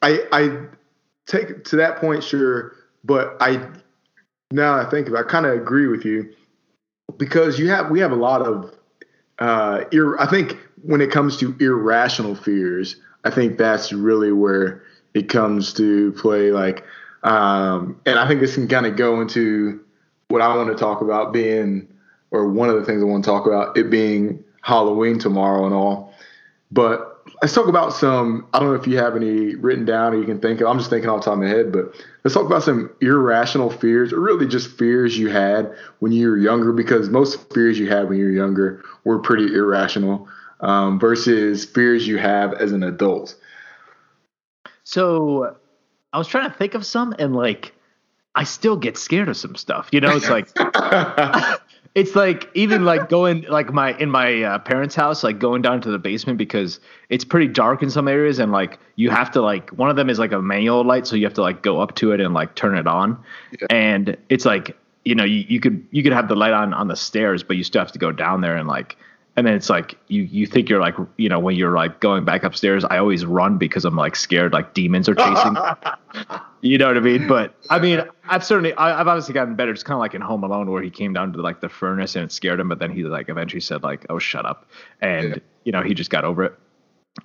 I 0.03 0.19
I 0.31 0.67
take 1.25 1.63
to 1.65 1.75
that 1.77 1.97
point, 1.97 2.23
sure. 2.23 2.73
But 3.03 3.35
I 3.39 3.67
now 4.51 4.77
that 4.77 4.85
I 4.85 4.87
think 4.89 5.11
I 5.11 5.23
kind 5.23 5.47
of 5.47 5.53
agree 5.53 5.87
with 5.87 6.05
you 6.05 6.31
because 7.17 7.57
you 7.57 7.69
have 7.69 7.89
we 7.89 7.99
have 7.99 8.11
a 8.11 8.15
lot 8.15 8.43
of 8.43 8.75
uh, 9.39 9.85
ir- 9.91 10.19
I 10.19 10.29
think 10.29 10.57
when 10.83 11.01
it 11.01 11.11
comes 11.11 11.37
to 11.37 11.55
irrational 11.59 12.35
fears, 12.35 12.97
I 13.23 13.29
think 13.29 13.57
that's 13.57 13.91
really 13.91 14.31
where 14.31 14.83
it 15.13 15.29
comes 15.29 15.73
to 15.73 16.11
play. 16.13 16.51
Like, 16.51 16.85
um, 17.23 17.99
and 18.05 18.19
I 18.19 18.27
think 18.27 18.41
this 18.41 18.55
can 18.55 18.67
kind 18.67 18.85
of 18.85 18.95
go 18.95 19.21
into 19.21 19.83
what 20.29 20.41
I 20.41 20.55
want 20.55 20.69
to 20.69 20.75
talk 20.75 21.01
about 21.01 21.33
being, 21.33 21.87
or 22.31 22.47
one 22.47 22.69
of 22.69 22.75
the 22.75 22.85
things 22.85 23.01
I 23.01 23.05
want 23.05 23.23
to 23.23 23.29
talk 23.29 23.47
about 23.47 23.77
it 23.77 23.89
being 23.89 24.43
Halloween 24.61 25.19
tomorrow 25.19 25.65
and 25.65 25.73
all. 25.73 26.13
But 26.71 27.23
let's 27.41 27.53
talk 27.53 27.67
about 27.67 27.93
some. 27.93 28.47
I 28.53 28.59
don't 28.59 28.69
know 28.69 28.79
if 28.79 28.87
you 28.87 28.97
have 28.97 29.15
any 29.15 29.55
written 29.55 29.85
down 29.85 30.13
or 30.13 30.17
you 30.17 30.25
can 30.25 30.39
think 30.39 30.61
of. 30.61 30.67
I'm 30.67 30.77
just 30.77 30.89
thinking 30.89 31.09
off 31.09 31.21
the 31.21 31.25
top 31.25 31.33
of 31.35 31.39
my 31.39 31.47
head, 31.47 31.71
but 31.71 31.93
let's 32.23 32.33
talk 32.33 32.45
about 32.45 32.63
some 32.63 32.91
irrational 33.01 33.69
fears, 33.69 34.11
or 34.11 34.19
really 34.19 34.47
just 34.47 34.77
fears 34.77 35.17
you 35.17 35.29
had 35.29 35.73
when 35.99 36.11
you 36.11 36.29
were 36.29 36.37
younger. 36.37 36.73
Because 36.73 37.09
most 37.09 37.53
fears 37.53 37.79
you 37.79 37.89
had 37.89 38.09
when 38.09 38.19
you 38.19 38.25
were 38.25 38.31
younger 38.31 38.83
were 39.05 39.19
pretty 39.19 39.53
irrational, 39.55 40.27
um, 40.61 40.99
versus 40.99 41.65
fears 41.65 42.07
you 42.07 42.17
have 42.17 42.53
as 42.53 42.71
an 42.71 42.83
adult. 42.83 43.35
So 44.83 45.55
I 46.13 46.17
was 46.17 46.27
trying 46.27 46.49
to 46.49 46.57
think 46.57 46.73
of 46.73 46.85
some 46.85 47.13
and 47.19 47.35
like 47.35 47.73
I 48.35 48.43
still 48.43 48.77
get 48.77 48.97
scared 48.97 49.29
of 49.29 49.37
some 49.37 49.55
stuff. 49.55 49.89
You 49.91 49.99
know, 49.99 50.15
it's 50.15 50.29
like 50.29 50.47
it's 51.95 52.15
like 52.15 52.49
even 52.53 52.85
like 52.85 53.09
going 53.09 53.41
like 53.49 53.73
my 53.73 53.97
in 53.97 54.11
my 54.11 54.43
uh, 54.43 54.59
parents' 54.59 54.95
house, 54.95 55.23
like 55.23 55.39
going 55.39 55.61
down 55.61 55.81
to 55.81 55.91
the 55.91 55.97
basement 55.97 56.37
because 56.37 56.79
it's 57.09 57.25
pretty 57.25 57.47
dark 57.47 57.81
in 57.81 57.89
some 57.89 58.07
areas, 58.07 58.39
and 58.39 58.51
like 58.51 58.79
you 58.95 59.09
have 59.09 59.31
to 59.31 59.41
like 59.41 59.71
one 59.71 59.89
of 59.89 59.95
them 59.95 60.09
is 60.09 60.19
like 60.19 60.31
a 60.31 60.41
manual 60.41 60.85
light, 60.85 61.07
so 61.07 61.15
you 61.15 61.25
have 61.25 61.33
to 61.33 61.41
like 61.41 61.63
go 61.63 61.81
up 61.81 61.95
to 61.95 62.11
it 62.11 62.21
and 62.21 62.33
like 62.33 62.53
turn 62.55 62.77
it 62.77 62.85
on, 62.87 63.21
Yeah. 63.59 63.67
and 63.71 64.17
it's 64.29 64.45
like 64.45 64.77
you 65.03 65.15
know 65.15 65.23
you, 65.23 65.43
you 65.49 65.59
could 65.59 65.85
you 65.91 66.03
could 66.03 66.13
have 66.13 66.27
the 66.27 66.35
light 66.35 66.53
on 66.53 66.73
on 66.73 66.87
the 66.87 66.95
stairs, 66.95 67.41
but 67.41 67.57
you 67.57 67.63
still 67.63 67.81
have 67.81 67.91
to 67.91 67.99
go 67.99 68.11
down 68.11 68.41
there 68.41 68.55
and 68.55 68.67
like. 68.67 68.97
And 69.37 69.45
then 69.45 69.53
it's 69.53 69.69
like 69.69 69.95
you 70.07 70.23
you 70.23 70.47
think 70.47 70.67
you're 70.67 70.81
like 70.81 70.95
you 71.17 71.29
know 71.29 71.37
when 71.39 71.55
you're 71.55 71.75
like 71.75 71.99
going 71.99 72.25
back 72.25 72.43
upstairs, 72.43 72.83
I 72.83 72.97
always 72.97 73.23
run 73.25 73.57
because 73.59 73.85
I'm 73.85 73.95
like 73.95 74.15
scared 74.15 74.51
like 74.51 74.73
demons 74.73 75.07
are 75.07 75.15
chasing. 75.15 75.55
You 76.61 76.79
know 76.79 76.87
what 76.87 76.97
I 76.97 77.01
mean? 77.01 77.27
But 77.27 77.53
I 77.69 77.77
mean, 77.77 78.01
I've 78.27 78.43
certainly, 78.43 78.73
I, 78.73 78.99
I've 78.99 79.07
obviously 79.07 79.35
gotten 79.35 79.55
better. 79.55 79.71
It's 79.71 79.83
kind 79.83 79.93
of 79.93 79.99
like 79.99 80.15
in 80.15 80.21
Home 80.21 80.43
Alone 80.43 80.71
where 80.71 80.81
he 80.81 80.89
came 80.89 81.13
down 81.13 81.31
to 81.33 81.39
like 81.41 81.61
the 81.61 81.69
furnace 81.69 82.15
and 82.15 82.25
it 82.25 82.31
scared 82.31 82.59
him, 82.59 82.67
but 82.67 82.79
then 82.79 82.91
he 82.91 83.03
like 83.03 83.29
eventually 83.29 83.59
said 83.61 83.83
like, 83.83 84.07
"Oh, 84.09 84.17
shut 84.17 84.43
up," 84.43 84.65
and 84.99 85.29
Yeah. 85.29 85.35
you 85.65 85.71
know 85.71 85.83
he 85.83 85.93
just 85.93 86.09
got 86.09 86.25
over 86.25 86.43
it. 86.45 86.57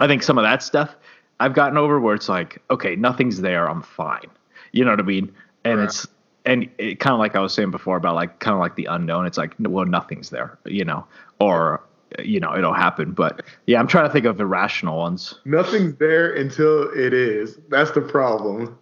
I 0.00 0.06
think 0.06 0.22
some 0.22 0.36
of 0.36 0.44
that 0.44 0.62
stuff 0.62 0.94
I've 1.40 1.54
gotten 1.54 1.78
over 1.78 1.98
where 1.98 2.14
it's 2.14 2.28
like, 2.28 2.60
okay, 2.70 2.94
nothing's 2.94 3.40
there, 3.40 3.68
I'm 3.68 3.80
fine. 3.82 4.28
You 4.72 4.84
know 4.84 4.90
what 4.90 5.00
I 5.00 5.04
mean? 5.04 5.32
And 5.64 5.78
Right. 5.78 5.84
it's 5.84 6.06
and 6.44 6.68
it 6.76 7.00
kind 7.00 7.14
of 7.14 7.18
like 7.18 7.34
I 7.34 7.40
was 7.40 7.54
saying 7.54 7.70
before 7.70 7.96
about 7.96 8.14
like 8.14 8.38
kind 8.40 8.52
of 8.52 8.60
like 8.60 8.74
the 8.76 8.84
unknown. 8.84 9.24
It's 9.26 9.38
like, 9.38 9.54
well, 9.60 9.86
nothing's 9.86 10.28
there, 10.28 10.58
you 10.66 10.84
know, 10.84 11.06
or 11.40 11.80
you 12.18 12.40
know, 12.40 12.56
it'll 12.56 12.72
happen. 12.74 13.12
But 13.12 13.42
yeah, 13.66 13.78
I'm 13.78 13.86
trying 13.86 14.06
to 14.06 14.12
think 14.12 14.26
of 14.26 14.40
irrational 14.40 14.98
ones. 14.98 15.34
Nothing's 15.44 15.96
there 15.96 16.34
until 16.34 16.90
it 16.92 17.12
is. 17.12 17.58
That's 17.68 17.90
the 17.92 18.00
problem. 18.00 18.78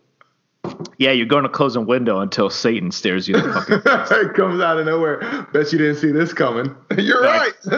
Yeah, 0.98 1.12
you're 1.12 1.26
going 1.26 1.44
to 1.44 1.48
close 1.48 1.74
a 1.74 1.80
window 1.80 2.20
until 2.20 2.50
Satan 2.50 2.90
stares 2.90 3.26
you 3.26 3.34
In 3.36 3.46
the 3.46 3.52
fucking 3.80 4.28
it 4.28 4.34
comes 4.34 4.60
out 4.60 4.78
of 4.78 4.84
nowhere. 4.86 5.46
Bet 5.52 5.72
you 5.72 5.78
didn't 5.78 5.96
see 5.96 6.12
this 6.12 6.32
coming. 6.34 6.74
You're 6.98 7.22
right. 7.22 7.52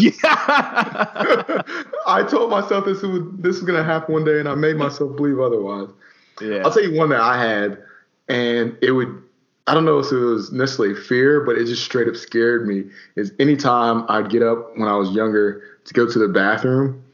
yeah. 0.00 1.62
I 2.06 2.24
told 2.28 2.50
myself 2.50 2.84
this 2.84 3.02
was 3.02 3.22
this 3.38 3.56
was 3.56 3.64
gonna 3.64 3.82
happen 3.82 4.14
one 4.14 4.24
day, 4.24 4.38
and 4.38 4.48
I 4.48 4.54
made 4.54 4.76
myself 4.76 5.16
believe 5.16 5.40
otherwise. 5.40 5.88
yeah. 6.40 6.62
I'll 6.64 6.70
tell 6.70 6.84
you 6.84 6.96
one 6.96 7.08
that 7.10 7.20
I 7.20 7.36
had, 7.42 7.82
and 8.28 8.76
it 8.80 8.92
would. 8.92 9.22
I 9.70 9.74
don't 9.74 9.84
know 9.84 10.00
if 10.00 10.10
it 10.10 10.16
was 10.16 10.50
necessarily 10.50 11.00
fear, 11.00 11.42
but 11.42 11.56
it 11.56 11.66
just 11.66 11.84
straight 11.84 12.08
up 12.08 12.16
scared 12.16 12.66
me. 12.66 12.90
Is 13.14 13.32
anytime 13.38 14.04
I'd 14.08 14.28
get 14.28 14.42
up 14.42 14.76
when 14.76 14.88
I 14.88 14.96
was 14.96 15.12
younger 15.12 15.62
to 15.84 15.94
go 15.94 16.10
to 16.10 16.18
the 16.18 16.26
bathroom, 16.26 17.04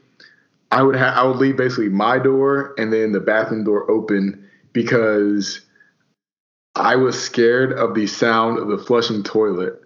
I 0.71 0.81
would 0.81 0.95
have 0.95 1.15
I 1.15 1.23
would 1.23 1.37
leave 1.37 1.55
basically 1.55 1.89
my 1.89 2.17
door 2.17 2.73
and 2.79 2.91
then 2.91 3.11
the 3.11 3.19
bathroom 3.19 3.63
door 3.63 3.89
open 3.91 4.43
because 4.73 5.61
I 6.73 6.95
was 6.95 7.21
scared 7.21 7.73
of 7.73 7.93
the 7.93 8.07
sound 8.07 8.57
of 8.57 8.69
the 8.69 8.79
flushing 8.79 9.21
toilet. 9.21 9.79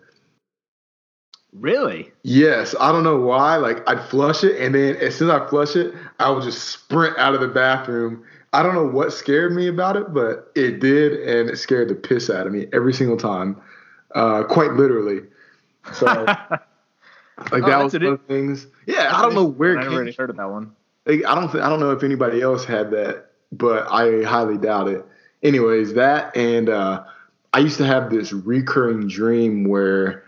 Really? 1.51 2.09
Yes, 2.23 2.73
I 2.79 2.93
don't 2.93 3.03
know 3.03 3.19
why. 3.19 3.57
Like 3.57 3.85
I'd 3.85 4.07
flush 4.07 4.45
it, 4.45 4.57
and 4.61 4.73
then 4.73 4.95
as 4.95 5.17
soon 5.17 5.29
as 5.29 5.41
I 5.41 5.47
flush 5.49 5.75
it, 5.75 5.93
I 6.19 6.29
would 6.29 6.43
just 6.43 6.69
sprint 6.69 7.17
out 7.17 7.35
of 7.35 7.41
the 7.41 7.49
bathroom. 7.49 8.23
I 8.53 8.63
don't 8.63 8.75
know 8.75 8.85
what 8.85 9.13
scared 9.13 9.53
me 9.53 9.67
about 9.67 9.95
it, 9.95 10.13
but 10.13 10.51
it 10.55 10.79
did, 10.79 11.13
and 11.13 11.49
it 11.49 11.57
scared 11.57 11.87
the 11.89 11.95
piss 11.95 12.29
out 12.29 12.47
of 12.47 12.53
me 12.53 12.67
every 12.73 12.93
single 12.93 13.17
time, 13.17 13.61
uh, 14.13 14.43
quite 14.43 14.73
literally. 14.73 15.21
So, 15.93 16.05
like 16.05 16.59
Oh, 17.51 17.61
that 17.61 17.83
was 17.83 17.93
one 17.93 18.05
of 18.05 18.19
the 18.19 18.33
things. 18.33 18.67
Yeah, 18.85 19.11
I 19.13 19.21
don't 19.21 19.33
know 19.33 19.45
where 19.45 19.77
I 19.77 19.83
never 19.83 19.99
really 19.99 20.11
heard 20.11 20.29
of 20.29 20.37
that 20.37 20.49
one. 20.49 20.73
Like, 21.05 21.25
I 21.25 21.33
don't. 21.33 21.51
Th- 21.51 21.63
I 21.63 21.69
don't 21.69 21.79
know 21.79 21.91
if 21.91 22.03
anybody 22.03 22.41
else 22.41 22.65
had 22.65 22.91
that, 22.91 23.31
but 23.51 23.87
I 23.89 24.23
highly 24.23 24.57
doubt 24.57 24.87
it. 24.89 25.05
Anyways, 25.43 25.93
that 25.93 26.35
and 26.35 26.69
uh, 26.69 27.03
I 27.53 27.59
used 27.59 27.77
to 27.77 27.85
have 27.85 28.09
this 28.09 28.31
recurring 28.33 29.07
dream 29.07 29.63
where 29.63 30.23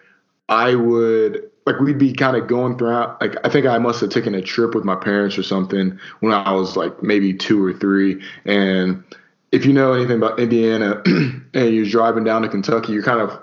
I 0.50 0.76
would 0.76 1.52
like 1.66 1.80
we'd 1.80 1.98
be 1.98 2.14
kind 2.14 2.36
of 2.36 2.48
going 2.48 2.78
throughout. 2.78 3.20
Like 3.22 3.36
I 3.44 3.50
think 3.50 3.66
I 3.66 3.78
must 3.78 4.02
have 4.02 4.10
taken 4.10 4.36
a 4.36 4.42
trip 4.42 4.76
with 4.76 4.84
my 4.84 4.96
parents 4.96 5.38
or 5.38 5.44
something 5.44 5.98
when 6.20 6.34
I 6.34 6.52
was 6.52 6.76
like 6.76 7.02
maybe 7.02 7.34
two 7.34 7.64
or 7.64 7.74
three. 7.74 8.22
And 8.46 9.04
if 9.52 9.66
you 9.66 9.74
know 9.74 9.94
anything 9.94 10.18
about 10.18 10.40
Indiana 10.40 11.02
and 11.06 11.74
you're 11.74 11.86
driving 11.86 12.24
down 12.24 12.42
to 12.42 12.50
Kentucky, 12.50 12.94
you're 12.94 13.04
kind 13.04 13.22
of 13.22 13.40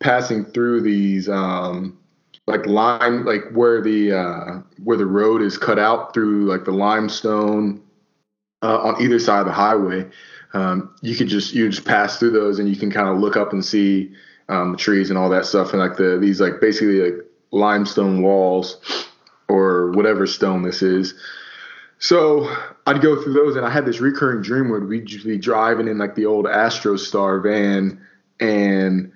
passing 0.00 0.44
through 0.44 0.82
these. 0.82 1.28
Um, 1.28 1.98
like 2.46 2.66
lime 2.66 3.24
like 3.24 3.50
where 3.52 3.80
the 3.80 4.12
uh 4.12 4.60
where 4.82 4.98
the 4.98 5.06
road 5.06 5.40
is 5.40 5.56
cut 5.56 5.78
out 5.78 6.12
through 6.12 6.44
like 6.44 6.66
the 6.66 6.72
limestone 6.72 7.82
uh, 8.62 8.78
on 8.78 9.00
either 9.00 9.18
side 9.18 9.40
of 9.40 9.46
the 9.46 9.52
highway 9.52 10.06
um 10.52 10.94
you 11.00 11.16
could 11.16 11.28
just 11.28 11.54
you 11.54 11.66
just 11.70 11.86
pass 11.86 12.18
through 12.18 12.30
those 12.30 12.58
and 12.58 12.68
you 12.68 12.76
can 12.76 12.90
kind 12.90 13.08
of 13.08 13.18
look 13.18 13.34
up 13.34 13.54
and 13.54 13.64
see 13.64 14.12
um 14.50 14.76
trees 14.76 15.08
and 15.08 15.18
all 15.18 15.30
that 15.30 15.46
stuff 15.46 15.72
and 15.72 15.80
like 15.80 15.96
the 15.96 16.18
these 16.20 16.38
like 16.38 16.60
basically 16.60 17.00
like 17.00 17.24
limestone 17.54 18.22
walls 18.22 19.06
or 19.48 19.92
whatever 19.92 20.26
stone 20.26 20.62
this 20.62 20.82
is 20.82 21.14
so 22.04 22.54
I'd 22.86 23.00
go 23.00 23.22
through 23.22 23.32
those, 23.32 23.56
and 23.56 23.64
I 23.64 23.70
had 23.70 23.86
this 23.86 23.98
recurring 23.98 24.42
dream 24.42 24.68
where 24.68 24.80
we'd 24.80 25.06
be 25.24 25.38
driving 25.38 25.88
in 25.88 25.96
like 25.96 26.14
the 26.14 26.26
old 26.26 26.44
Aerostar 26.44 27.42
van, 27.42 27.98
and 28.40 29.10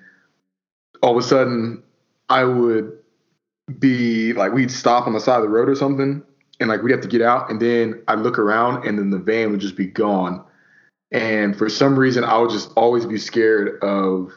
all 1.03 1.15
of 1.15 1.23
a 1.23 1.27
sudden 1.27 1.83
I 2.29 2.45
would 2.45 2.97
be 3.77 4.33
like, 4.33 4.53
we'd 4.53 4.71
stop 4.71 5.05
on 5.05 5.13
the 5.13 5.19
side 5.19 5.37
of 5.37 5.43
the 5.43 5.49
road 5.49 5.69
or 5.69 5.75
something, 5.75 6.23
and 6.59 6.69
like 6.69 6.81
we'd 6.81 6.91
have 6.91 7.01
to 7.01 7.07
get 7.07 7.21
out, 7.21 7.51
and 7.51 7.61
then 7.61 8.01
I'd 8.07 8.19
look 8.19 8.39
around, 8.39 8.87
and 8.87 8.97
then 8.97 9.11
the 9.11 9.19
van 9.19 9.51
would 9.51 9.59
just 9.59 9.75
be 9.75 9.85
gone. 9.85 10.43
And 11.11 11.55
for 11.55 11.69
some 11.69 11.97
reason, 11.97 12.23
I 12.23 12.39
would 12.39 12.49
just 12.49 12.71
always 12.75 13.05
be 13.05 13.19
scared 13.19 13.83
of 13.83 14.31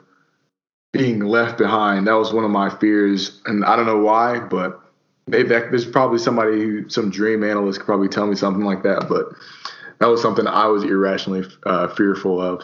being 0.93 1.21
left 1.21 1.59
behind. 1.59 2.07
That 2.07 2.15
was 2.15 2.33
one 2.33 2.45
of 2.45 2.51
my 2.51 2.71
fears, 2.71 3.41
and 3.47 3.65
I 3.65 3.77
don't 3.77 3.87
know 3.87 3.99
why, 3.99 4.39
but 4.39 4.81
maybe 5.27 5.49
that, 5.49 5.71
there's 5.71 5.87
probably 5.87 6.19
somebody, 6.19 6.61
who, 6.61 6.89
some 6.89 7.11
dream 7.11 7.43
analyst, 7.43 7.81
could 7.81 7.87
probably 7.87 8.09
tell 8.09 8.27
me 8.27 8.37
something 8.37 8.65
like 8.65 8.83
that. 8.83 9.07
But 9.09 9.27
that 9.99 10.07
was 10.07 10.21
something 10.21 10.47
I 10.47 10.67
was 10.67 10.85
irrationally 10.85 11.45
uh, 11.65 11.89
fearful 11.89 12.41
of. 12.41 12.63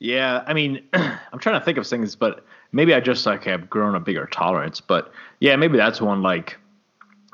Yeah, 0.00 0.42
I 0.46 0.52
mean, 0.52 0.82
I'm 0.92 1.38
trying 1.38 1.58
to 1.58 1.64
think 1.64 1.78
of 1.78 1.86
things, 1.86 2.16
but 2.16 2.44
maybe 2.72 2.92
I 2.92 3.00
just 3.00 3.24
like 3.24 3.44
have 3.44 3.70
grown 3.70 3.94
a 3.94 4.00
bigger 4.00 4.26
tolerance. 4.26 4.80
But 4.80 5.12
yeah, 5.40 5.56
maybe 5.56 5.76
that's 5.76 6.00
one 6.00 6.22
like 6.22 6.58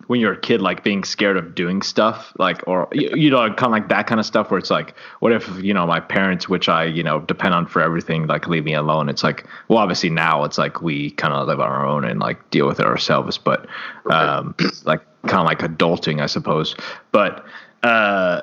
when 0.06 0.20
you're 0.20 0.32
a 0.32 0.40
kid, 0.40 0.60
like 0.60 0.82
being 0.82 1.04
scared 1.04 1.36
of 1.36 1.54
doing 1.54 1.82
stuff, 1.82 2.32
like 2.38 2.66
or 2.66 2.88
you, 2.92 3.10
you 3.14 3.30
know, 3.30 3.46
kind 3.54 3.66
of 3.66 3.70
like 3.70 3.88
that 3.88 4.06
kind 4.06 4.18
of 4.18 4.26
stuff 4.26 4.50
where 4.50 4.58
it's 4.58 4.70
like, 4.70 4.94
what 5.20 5.32
if 5.32 5.48
you 5.62 5.72
know 5.72 5.86
my 5.86 6.00
parents, 6.00 6.48
which 6.48 6.68
I 6.68 6.84
you 6.84 7.02
know 7.02 7.20
depend 7.20 7.54
on 7.54 7.66
for 7.66 7.80
everything, 7.80 8.26
like 8.26 8.48
leave 8.48 8.64
me 8.64 8.74
alone? 8.74 9.08
It's 9.08 9.22
like, 9.22 9.46
well, 9.68 9.78
obviously 9.78 10.10
now 10.10 10.44
it's 10.44 10.58
like 10.58 10.82
we 10.82 11.10
kind 11.12 11.32
of 11.32 11.46
live 11.46 11.60
on 11.60 11.70
our 11.70 11.86
own 11.86 12.04
and 12.04 12.20
like 12.20 12.50
deal 12.50 12.66
with 12.66 12.80
it 12.80 12.86
ourselves, 12.86 13.38
but 13.38 13.66
um, 14.10 14.54
like 14.84 15.00
kind 15.22 15.40
of 15.40 15.46
like 15.46 15.60
adulting, 15.60 16.20
I 16.20 16.26
suppose. 16.26 16.74
But 17.12 17.44
uh, 17.82 18.42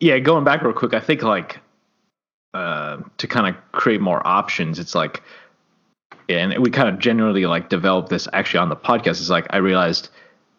yeah, 0.00 0.18
going 0.18 0.44
back 0.44 0.62
real 0.62 0.72
quick, 0.72 0.94
I 0.94 1.00
think 1.00 1.22
like 1.22 1.60
uh, 2.54 2.98
to 3.18 3.26
kind 3.26 3.54
of 3.54 3.72
create 3.72 4.00
more 4.00 4.26
options, 4.26 4.78
it's 4.78 4.94
like, 4.94 5.22
and 6.28 6.56
we 6.58 6.70
kind 6.70 6.88
of 6.88 6.98
generally 6.98 7.46
like 7.46 7.68
develop 7.68 8.08
this 8.08 8.28
actually 8.32 8.58
on 8.58 8.68
the 8.68 8.76
podcast. 8.76 9.20
Is 9.20 9.30
like 9.30 9.46
I 9.50 9.58
realized 9.58 10.08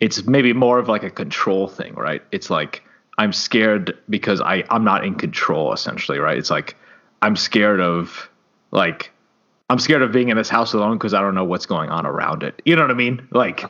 it's 0.01 0.25
maybe 0.25 0.51
more 0.51 0.79
of 0.79 0.89
like 0.89 1.03
a 1.03 1.09
control 1.09 1.67
thing, 1.67 1.93
right? 1.93 2.21
It's 2.31 2.49
like 2.49 2.83
I'm 3.17 3.31
scared 3.31 3.97
because 4.09 4.41
I 4.41 4.65
I'm 4.69 4.83
not 4.83 5.05
in 5.05 5.15
control 5.15 5.71
essentially, 5.71 6.17
right? 6.17 6.37
It's 6.37 6.49
like 6.49 6.75
I'm 7.21 7.35
scared 7.35 7.79
of 7.79 8.29
like 8.71 9.11
I'm 9.69 9.79
scared 9.79 10.01
of 10.01 10.11
being 10.11 10.29
in 10.29 10.37
this 10.37 10.49
house 10.49 10.73
alone 10.73 10.97
because 10.97 11.13
I 11.13 11.21
don't 11.21 11.35
know 11.35 11.45
what's 11.45 11.67
going 11.67 11.91
on 11.91 12.05
around 12.05 12.43
it. 12.43 12.61
You 12.65 12.75
know 12.75 12.81
what 12.81 12.91
I 12.91 12.95
mean? 12.95 13.25
Like 13.31 13.63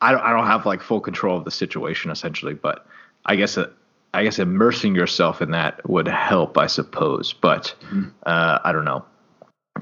I 0.00 0.12
don't 0.12 0.22
I 0.22 0.32
don't 0.32 0.46
have 0.46 0.64
like 0.64 0.82
full 0.82 1.00
control 1.00 1.36
of 1.36 1.44
the 1.44 1.50
situation 1.50 2.10
essentially, 2.10 2.54
but 2.54 2.86
I 3.26 3.36
guess 3.36 3.58
it, 3.58 3.70
I 4.14 4.24
guess 4.24 4.38
immersing 4.38 4.94
yourself 4.94 5.42
in 5.42 5.50
that 5.50 5.86
would 5.88 6.08
help, 6.08 6.56
I 6.56 6.68
suppose. 6.68 7.34
But 7.34 7.74
uh, 8.24 8.58
I 8.64 8.72
don't 8.72 8.86
know. 8.86 9.04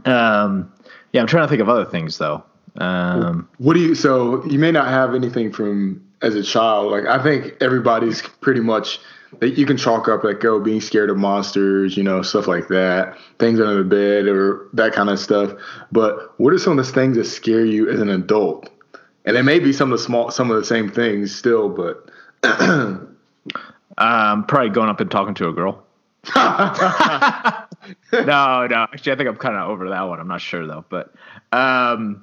Um, 0.05 0.73
yeah, 1.13 1.21
I'm 1.21 1.29
trying 1.29 1.45
to 1.45 1.49
think 1.49 1.63
of 1.63 1.69
other 1.69 1.85
things 1.85 2.19
though. 2.19 2.43
Um, 2.79 3.49
What 3.59 3.75
do 3.75 3.81
you? 3.81 3.95
So 3.95 4.45
you 4.47 4.59
may 4.59 4.73
not 4.73 4.89
have 4.89 5.15
anything 5.15 5.53
from 5.53 6.03
as 6.23 6.35
a 6.35 6.43
child. 6.43 6.91
Like 6.91 7.07
I 7.07 7.23
think 7.23 7.55
everybody's 7.61 8.23
pretty 8.23 8.61
much 8.61 8.99
that 9.41 9.59
you 9.59 9.67
can 9.67 9.77
chalk 9.77 10.09
up 10.09 10.25
like 10.25 10.45
oh 10.45 10.61
being 10.61 10.81
scared 10.81 11.11
of 11.11 11.17
monsters, 11.17 11.97
you 11.97 12.03
know, 12.03 12.23
stuff 12.23 12.47
like 12.47 12.69
that, 12.69 13.17
things 13.39 13.61
under 13.61 13.83
the 13.83 13.85
bed 13.89 14.27
or 14.27 14.69
that 14.73 14.93
kind 14.93 15.11
of 15.11 15.19
stuff. 15.19 15.53
But 15.93 16.39
what 16.39 16.53
are 16.53 16.59
some 16.59 16.79
of 16.79 16.87
the 16.87 16.93
things 16.93 17.17
that 17.17 17.25
scare 17.25 17.65
you 17.65 17.91
as 17.91 18.01
an 18.01 18.11
adult? 18.11 18.71
And 19.25 19.37
it 19.37 19.43
may 19.43 19.59
be 19.59 19.73
some 19.73 19.93
of 19.93 19.99
the 19.99 20.05
small, 20.05 20.31
some 20.31 20.51
of 20.51 20.57
the 20.57 20.65
same 20.65 20.91
things 20.91 21.35
still, 21.35 21.69
but 21.69 22.11
um, 23.99 24.45
probably 24.47 24.71
going 24.71 24.89
up 24.89 25.01
and 25.01 25.11
talking 25.11 25.35
to 25.35 25.49
a 25.49 25.53
girl. 25.53 25.83
no, 28.13 28.67
no. 28.67 28.87
Actually, 28.93 29.13
I 29.13 29.17
think 29.17 29.29
I'm 29.29 29.37
kind 29.37 29.57
of 29.57 29.69
over 29.69 29.89
that 29.91 30.03
one. 30.03 30.21
I'm 30.21 30.29
not 30.29 30.41
sure 30.41 30.67
though. 30.67 30.85
But 30.89 31.13
um, 31.53 32.23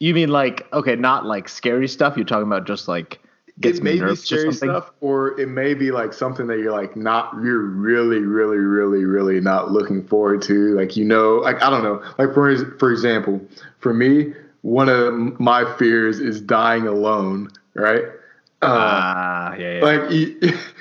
you 0.00 0.14
mean 0.14 0.28
like 0.28 0.66
okay, 0.72 0.96
not 0.96 1.26
like 1.26 1.48
scary 1.48 1.88
stuff. 1.88 2.16
You're 2.16 2.26
talking 2.26 2.46
about 2.46 2.66
just 2.66 2.88
like 2.88 3.20
gets 3.60 3.78
it 3.78 3.84
may 3.84 3.92
be 3.94 4.00
nervous 4.00 4.30
or 4.32 4.38
scary 4.38 4.52
stuff, 4.52 4.90
or 5.00 5.38
it 5.40 5.48
may 5.48 5.74
be 5.74 5.90
like 5.90 6.12
something 6.12 6.46
that 6.48 6.58
you're 6.58 6.72
like 6.72 6.96
not 6.96 7.32
you're 7.42 7.60
really, 7.60 8.20
really, 8.20 8.58
really, 8.58 9.04
really 9.04 9.40
not 9.40 9.70
looking 9.70 10.06
forward 10.06 10.42
to. 10.42 10.74
Like 10.74 10.96
you 10.96 11.04
know, 11.04 11.36
like 11.36 11.62
I 11.62 11.70
don't 11.70 11.82
know. 11.82 12.02
Like 12.18 12.34
for 12.34 12.76
for 12.78 12.90
example, 12.90 13.40
for 13.78 13.94
me, 13.94 14.34
one 14.62 14.88
of 14.88 15.38
my 15.40 15.64
fears 15.76 16.20
is 16.20 16.40
dying 16.40 16.86
alone. 16.86 17.50
Right. 17.74 18.04
Uh, 18.62 18.66
Ah, 18.66 19.54
yeah, 19.56 19.78
yeah. 19.78 19.84
like 19.84 20.10
you, 20.10 20.38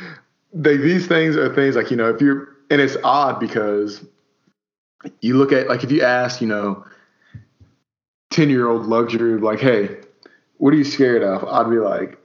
they, 0.54 0.78
these 0.78 1.08
things 1.08 1.36
are 1.36 1.54
things 1.54 1.76
like 1.76 1.92
you 1.92 1.98
know 1.98 2.10
if 2.10 2.22
you're 2.22 2.50
and 2.70 2.80
it's 2.80 2.98
odd 3.04 3.40
because 3.40 4.06
you 5.22 5.36
look 5.38 5.52
at 5.52 5.68
like 5.68 5.84
if 5.84 5.92
you 5.92 6.02
ask 6.02 6.40
you 6.42 6.48
know 6.48 6.86
10 8.34 8.50
year 8.50 8.68
old 8.68 8.86
luxury 8.88 9.40
like 9.40 9.60
hey 9.60 9.98
what 10.58 10.74
are 10.74 10.78
you 10.78 10.84
scared 10.84 11.24
of? 11.24 11.44
I'd 11.44 11.70
be 11.70 11.78
like 11.78 12.18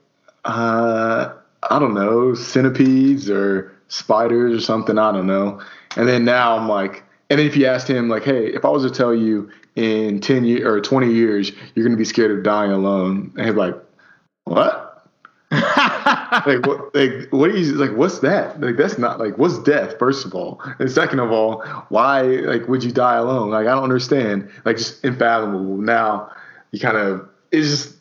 uh 0.44 1.34
i 1.70 1.78
don't 1.78 1.94
know 1.94 2.34
centipedes 2.34 3.28
or 3.28 3.76
spiders 3.88 4.56
or 4.56 4.60
something 4.60 4.98
i 4.98 5.12
don't 5.12 5.26
know. 5.26 5.60
And 5.96 6.08
then 6.08 6.24
now 6.24 6.56
i'm 6.56 6.68
like 6.68 7.04
and 7.30 7.38
then 7.38 7.46
if 7.46 7.56
you 7.56 7.66
asked 7.66 7.88
him 7.88 8.08
like 8.08 8.24
hey 8.24 8.46
if 8.46 8.64
i 8.64 8.68
was 8.68 8.84
to 8.84 8.90
tell 8.90 9.14
you 9.14 9.50
in 9.76 10.20
10 10.20 10.44
years 10.44 10.64
or 10.64 10.80
20 10.80 11.12
years 11.12 11.52
you're 11.74 11.84
going 11.84 11.96
to 11.96 11.98
be 11.98 12.04
scared 12.04 12.30
of 12.30 12.42
dying 12.42 12.72
alone 12.72 13.32
and 13.36 13.46
he's 13.46 13.54
like 13.54 13.74
what 14.44 14.87
like 16.46 16.66
what 16.66 16.94
like 16.94 17.28
what 17.30 17.54
you 17.54 17.74
like 17.74 17.96
what's 17.96 18.20
that? 18.20 18.60
Like 18.60 18.76
that's 18.76 18.98
not 18.98 19.18
like 19.18 19.38
what's 19.38 19.58
death 19.60 19.98
first 19.98 20.24
of 20.24 20.34
all? 20.34 20.60
And 20.78 20.90
second 20.90 21.20
of 21.20 21.30
all 21.30 21.62
why 21.88 22.22
like 22.22 22.68
would 22.68 22.84
you 22.84 22.92
die 22.92 23.16
alone? 23.16 23.50
Like 23.50 23.66
i 23.66 23.70
don't 23.74 23.84
understand. 23.84 24.50
Like 24.64 24.76
just 24.76 25.04
unfathomable 25.04 25.76
now 25.76 26.30
you 26.72 26.80
kind 26.80 26.96
of 26.96 27.28
it's 27.50 27.68
just 27.68 27.96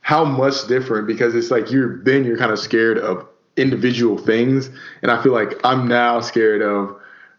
how 0.00 0.24
much 0.24 0.66
different 0.68 1.06
because 1.06 1.34
it's 1.34 1.50
like 1.50 1.70
you're 1.70 2.02
then 2.04 2.24
you're 2.24 2.38
kind 2.38 2.52
of 2.52 2.58
scared 2.58 2.98
of 2.98 3.26
individual 3.56 4.18
things, 4.18 4.70
and 5.02 5.10
I 5.10 5.22
feel 5.22 5.32
like 5.32 5.54
I'm 5.64 5.88
now 5.88 6.20
scared 6.20 6.62
of 6.62 6.96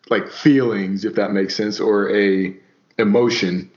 like 0.10 0.30
feelings, 0.30 1.06
if 1.06 1.16
that 1.16 1.32
makes 1.32 1.56
sense, 1.56 1.80
or 1.80 2.14
a 2.16 2.56
emotion. 2.98 3.72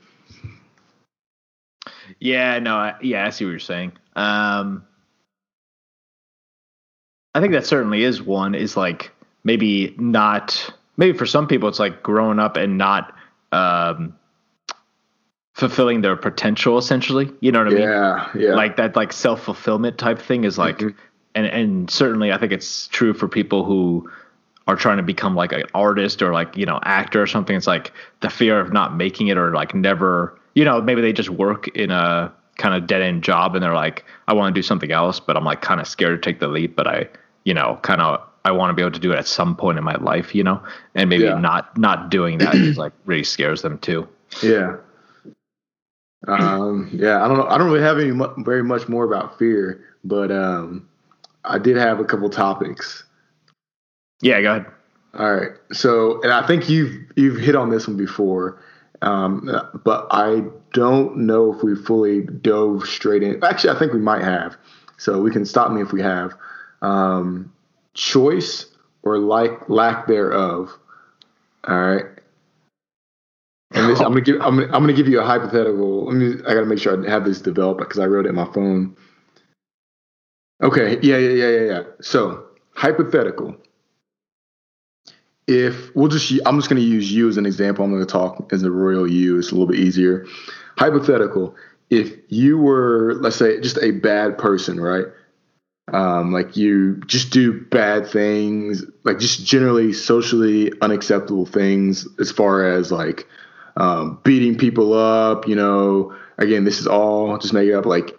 Yeah, 2.19 2.59
no, 2.59 2.76
I, 2.76 2.97
yeah, 3.00 3.26
I 3.26 3.31
see 3.31 3.45
what 3.45 3.50
you're 3.50 3.61
saying. 3.61 3.93
Um, 4.17 4.85
I 7.35 7.41
think 7.41 7.53
that 7.53 7.67
certainly 7.67 8.03
is 8.03 8.23
one. 8.23 8.55
Is 8.55 8.77
like 8.77 9.11
maybe 9.45 9.95
not. 9.99 10.73
Maybe 10.97 11.17
for 11.17 11.27
some 11.27 11.47
people, 11.47 11.69
it's 11.69 11.79
like 11.79 12.03
growing 12.03 12.39
up 12.39 12.57
and 12.57 12.77
not 12.77 13.15
um, 13.53 14.15
fulfilling 15.55 16.01
their 16.01 16.17
potential. 16.17 16.79
Essentially, 16.79 17.31
you 17.41 17.53
know 17.53 17.61
what 17.61 17.69
I 17.69 17.71
mean? 17.71 17.83
Yeah, 17.83 18.29
yeah. 18.37 18.55
Like 18.55 18.77
that, 18.77 18.97
like 18.97 19.13
self 19.13 19.43
fulfillment 19.43 19.99
type 19.99 20.19
thing 20.19 20.45
is 20.45 20.59
like, 20.59 20.79
Mhm. 20.79 20.95
and 21.35 21.47
and 21.47 21.91
certainly 21.91 22.33
I 22.33 22.39
think 22.39 22.53
it's 22.53 22.89
true 22.89 23.15
for 23.15 23.29
people 23.29 23.65
who 23.65 24.11
are 24.67 24.77
trying 24.77 24.99
to 24.99 25.03
become 25.03 25.35
like 25.35 25.53
an 25.53 25.65
artist 25.75 26.23
or 26.23 26.33
like 26.33 26.57
you 26.57 26.67
know 26.67 26.81
actor 26.83 27.23
or 27.23 27.27
something. 27.27 27.57
It's 27.57 27.67
like 27.67 27.93
the 28.21 28.31
fear 28.31 28.61
of 28.61 28.73
not 28.73 28.97
making 28.97 29.29
it 29.29 29.39
or 29.39 29.53
like 29.55 29.75
never. 29.75 30.37
You 30.55 30.65
know, 30.65 30.81
maybe 30.83 31.01
they 31.01 31.13
just 31.13 31.31
work 31.31 31.69
in 31.69 31.91
a 31.93 32.33
kind 32.61 32.75
of 32.75 32.87
dead 32.87 33.02
end 33.02 33.25
job 33.25 33.55
and 33.57 33.64
they're 33.64 33.75
like, 33.75 34.05
I 34.29 34.35
want 34.35 34.55
to 34.55 34.59
do 34.59 34.62
something 34.62 34.93
else, 34.93 35.19
but 35.19 35.37
I'm 35.37 35.45
like 35.45 35.62
kind 35.62 35.81
of 35.81 35.88
scared 35.88 36.23
to 36.23 36.31
take 36.31 36.38
the 36.38 36.47
leap. 36.49 36.76
But 36.76 36.87
I, 36.87 37.09
you 37.45 37.55
know, 37.55 37.79
kind 37.83 38.00
of 38.00 38.21
I 38.45 38.52
want 38.52 38.71
to 38.71 38.75
be 38.75 38.83
able 38.83 38.93
to 38.93 39.00
do 39.00 39.12
it 39.12 39.19
at 39.19 39.26
some 39.26 39.57
point 39.57 39.79
in 39.79 39.85
my 39.85 39.97
life, 39.97 40.35
you 40.35 40.45
know, 40.45 40.62
and 40.95 41.11
maybe 41.11 41.25
Yeah. 41.25 41.38
not 41.38 41.76
not 41.76 42.11
doing 42.11 42.38
that 42.38 42.55
is 42.55 42.79
like 42.79 42.93
really 43.07 43.25
scares 43.25 43.62
them 43.62 43.79
too. 43.79 44.07
Yeah. 44.43 44.76
Um, 46.29 46.90
yeah, 46.93 47.25
I 47.25 47.29
don't 47.29 47.38
know. 47.38 47.47
I 47.47 47.57
don't 47.59 47.67
really 47.69 47.83
have 47.83 47.99
any 47.99 48.12
mu- 48.12 48.45
very 48.45 48.62
much 48.62 48.88
more 48.88 49.05
about 49.05 49.38
fear, 49.38 49.83
but 50.05 50.31
um, 50.31 50.87
I 51.45 51.59
did 51.59 51.76
have 51.76 51.99
a 51.99 52.05
couple 52.05 52.29
topics. 52.29 53.05
Yeah, 54.21 54.40
go 54.43 54.50
ahead. 54.57 54.67
All 55.19 55.35
right. 55.35 55.52
So, 55.73 56.21
and 56.23 56.31
I 56.31 56.47
think 56.47 56.69
you've 56.69 56.93
you've 57.17 57.38
hit 57.38 57.57
on 57.57 57.71
this 57.71 57.88
one 57.88 57.97
before, 57.97 58.62
um, 59.02 59.50
but 59.83 60.07
I 60.11 60.45
don't 60.73 61.17
know 61.17 61.53
if 61.55 61.62
we 61.62 61.75
fully 61.75 62.23
dove 62.23 62.87
straight 62.87 63.23
in. 63.23 63.43
Actually, 63.43 63.77
I 63.77 63.79
think 63.79 63.93
we 63.93 64.00
might 64.00 64.23
have. 64.23 64.57
So 64.97 65.21
we 65.21 65.31
can 65.31 65.45
stop 65.45 65.73
me 65.73 65.81
if 65.81 65.93
we 65.93 66.03
have. 66.03 66.35
Um, 66.83 67.53
choice 67.95 68.67
or 69.03 69.19
like 69.19 69.69
lack 69.69 70.07
thereof. 70.07 70.77
All 71.67 71.81
right. 71.81 72.07
And 73.73 73.89
this, 73.89 74.00
I'm 74.00 74.09
gonna 74.09 74.21
give 74.21 74.41
I'm 74.41 74.57
gonna, 74.57 74.67
I'm 74.67 74.83
gonna 74.83 74.93
give 74.93 75.09
you 75.09 75.21
a 75.21 75.25
hypothetical. 75.25 76.11
Me. 76.11 76.35
I 76.47 76.55
gotta 76.55 76.67
make 76.67 76.81
sure 76.81 77.07
I 77.07 77.09
have 77.09 77.25
this 77.25 77.41
developed 77.41 77.81
because 77.81 78.00
I 78.00 78.07
wrote 78.07 78.27
it 78.27 78.31
in 78.31 78.35
my 78.35 78.50
phone. 78.53 78.97
Okay. 80.62 80.99
Yeah. 81.03 81.19
Yeah. 81.19 81.31
Yeah. 81.31 81.49
Yeah. 81.49 81.65
Yeah. 81.65 81.83
So 82.00 82.47
hypothetical 82.75 83.57
if 85.50 85.95
we'll 85.97 86.09
just 86.09 86.33
i'm 86.47 86.57
just 86.57 86.71
going 86.71 86.81
to 86.81 86.87
use 86.87 87.12
you 87.12 87.29
as 87.29 87.37
an 87.37 87.45
example 87.45 87.85
i'm 87.85 87.91
going 87.91 88.05
to 88.05 88.11
talk 88.11 88.53
as 88.53 88.62
a 88.62 88.71
royal 88.71 89.11
you 89.11 89.39
it's 89.39 89.50
a 89.50 89.55
little 89.55 89.67
bit 89.67 89.79
easier 89.79 90.25
hypothetical 90.81 91.55
if 91.91 92.17
you 92.29 92.59
were 92.59 93.15
let's 93.21 93.37
say 93.37 93.61
just 93.61 93.79
a 93.83 93.91
bad 93.93 94.39
person 94.39 94.81
right 94.81 95.07
um, 95.93 96.33
like 96.33 96.57
you 96.57 96.97
just 97.07 97.31
do 97.31 97.61
bad 97.67 98.07
things 98.07 98.85
like 99.05 99.19
just 99.19 99.45
generally 99.45 99.93
socially 99.93 100.73
unacceptable 100.81 101.47
things 101.47 102.07
as 102.19 102.31
far 102.31 102.67
as 102.67 102.91
like 102.93 103.27
um, 103.77 104.19
beating 104.25 104.57
people 104.57 104.93
up 104.95 105.47
you 105.47 105.55
know 105.55 106.15
again 106.39 106.65
this 106.65 106.81
is 106.81 106.87
all 106.87 107.37
just 107.39 107.53
make 107.53 107.69
it 107.69 107.75
up 107.75 107.87
like 107.87 108.17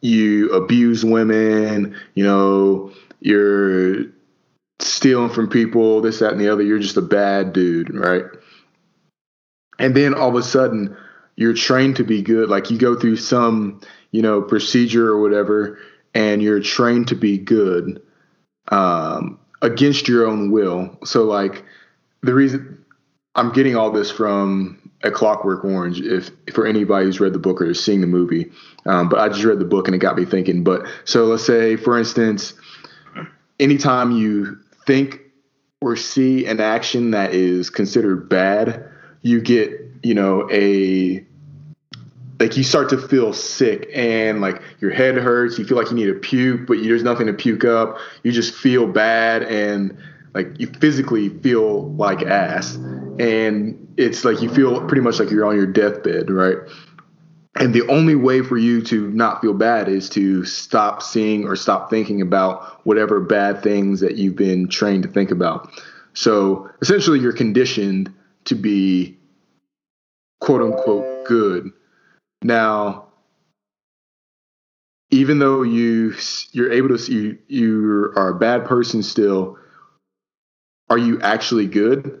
you 0.00 0.50
abuse 0.50 1.04
women 1.04 1.96
you 2.14 2.24
know 2.24 2.92
you're 3.20 4.06
stealing 4.84 5.30
from 5.30 5.48
people, 5.48 6.00
this, 6.00 6.18
that, 6.18 6.32
and 6.32 6.40
the 6.40 6.48
other. 6.48 6.62
You're 6.62 6.78
just 6.78 6.96
a 6.96 7.02
bad 7.02 7.52
dude, 7.52 7.94
right? 7.94 8.24
And 9.78 9.94
then 9.96 10.14
all 10.14 10.28
of 10.28 10.34
a 10.34 10.42
sudden, 10.42 10.96
you're 11.36 11.54
trained 11.54 11.96
to 11.96 12.04
be 12.04 12.22
good. 12.22 12.48
Like 12.48 12.70
you 12.70 12.78
go 12.78 12.98
through 12.98 13.16
some, 13.16 13.80
you 14.10 14.22
know, 14.22 14.42
procedure 14.42 15.08
or 15.08 15.20
whatever, 15.20 15.78
and 16.14 16.42
you're 16.42 16.60
trained 16.60 17.08
to 17.08 17.14
be 17.14 17.38
good 17.38 18.02
um, 18.68 19.38
against 19.62 20.08
your 20.08 20.26
own 20.26 20.50
will. 20.50 20.98
So, 21.04 21.24
like, 21.24 21.64
the 22.22 22.34
reason 22.34 22.84
I'm 23.34 23.52
getting 23.52 23.76
all 23.76 23.90
this 23.90 24.10
from 24.10 24.90
A 25.02 25.10
Clockwork 25.10 25.64
Orange, 25.64 26.00
if 26.00 26.30
for 26.52 26.66
anybody 26.66 27.06
who's 27.06 27.20
read 27.20 27.32
the 27.32 27.38
book 27.38 27.60
or 27.60 27.66
is 27.66 27.82
seeing 27.82 28.00
the 28.00 28.06
movie, 28.06 28.52
um, 28.86 29.08
but 29.08 29.18
I 29.18 29.28
just 29.28 29.44
read 29.44 29.58
the 29.58 29.64
book 29.64 29.88
and 29.88 29.94
it 29.94 29.98
got 29.98 30.16
me 30.16 30.24
thinking. 30.24 30.62
But 30.64 30.86
so 31.04 31.24
let's 31.24 31.44
say, 31.44 31.76
for 31.76 31.98
instance, 31.98 32.54
anytime 33.58 34.10
you 34.10 34.58
think 34.86 35.20
or 35.80 35.96
see 35.96 36.46
an 36.46 36.60
action 36.60 37.10
that 37.12 37.34
is 37.34 37.70
considered 37.70 38.28
bad, 38.28 38.88
you 39.22 39.40
get, 39.40 39.80
you 40.02 40.14
know, 40.14 40.48
a 40.50 41.24
like 42.40 42.56
you 42.56 42.64
start 42.64 42.88
to 42.88 42.98
feel 42.98 43.32
sick 43.32 43.88
and 43.94 44.40
like 44.40 44.60
your 44.80 44.90
head 44.90 45.14
hurts, 45.14 45.58
you 45.58 45.64
feel 45.64 45.76
like 45.76 45.90
you 45.90 45.96
need 45.96 46.06
to 46.06 46.14
puke, 46.14 46.66
but 46.66 46.78
there's 46.82 47.04
nothing 47.04 47.28
to 47.28 47.32
puke 47.32 47.64
up. 47.64 47.98
You 48.24 48.32
just 48.32 48.52
feel 48.52 48.86
bad 48.86 49.44
and 49.44 49.96
like 50.34 50.48
you 50.58 50.66
physically 50.66 51.28
feel 51.28 51.92
like 51.92 52.22
ass. 52.22 52.74
And 53.18 53.94
it's 53.96 54.24
like 54.24 54.42
you 54.42 54.48
feel 54.48 54.84
pretty 54.86 55.02
much 55.02 55.20
like 55.20 55.30
you're 55.30 55.44
on 55.44 55.54
your 55.54 55.66
deathbed, 55.66 56.30
right? 56.30 56.56
And 57.56 57.74
the 57.74 57.86
only 57.88 58.14
way 58.14 58.42
for 58.42 58.56
you 58.56 58.82
to 58.82 59.10
not 59.10 59.40
feel 59.40 59.54
bad 59.54 59.88
is 59.88 60.08
to 60.10 60.44
stop 60.44 61.02
seeing 61.02 61.44
or 61.46 61.54
stop 61.54 61.90
thinking 61.90 62.22
about 62.22 62.84
whatever 62.86 63.20
bad 63.20 63.62
things 63.62 64.00
that 64.00 64.16
you've 64.16 64.36
been 64.36 64.68
trained 64.68 65.02
to 65.02 65.08
think 65.08 65.30
about. 65.30 65.70
So 66.14 66.68
essentially, 66.80 67.20
you're 67.20 67.32
conditioned 67.32 68.12
to 68.46 68.54
be 68.54 69.16
quote 70.42 70.60
unquote 70.60 71.24
good. 71.24 71.70
Now, 72.42 73.06
even 75.10 75.38
though 75.38 75.62
you 75.62 76.14
you're 76.50 76.72
able 76.72 76.88
to 76.88 76.98
see 76.98 77.14
you, 77.14 77.38
you 77.46 78.12
are 78.16 78.30
a 78.30 78.34
bad 78.34 78.64
person 78.64 79.02
still, 79.02 79.56
are 80.90 80.98
you 80.98 81.20
actually 81.20 81.66
good? 81.66 82.20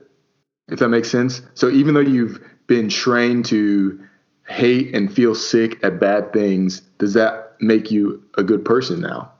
If 0.68 0.78
that 0.78 0.88
makes 0.88 1.10
sense. 1.10 1.42
So 1.54 1.68
even 1.68 1.94
though 1.94 2.00
you've 2.00 2.40
been 2.68 2.88
trained 2.88 3.46
to 3.46 4.00
hate 4.46 4.94
and 4.94 5.12
feel 5.12 5.34
sick 5.34 5.82
at 5.82 5.98
bad 5.98 6.32
things, 6.32 6.80
does 6.98 7.14
that 7.14 7.56
make 7.60 7.90
you 7.90 8.22
a 8.38 8.44
good 8.44 8.64
person 8.64 9.00
now? 9.00 9.32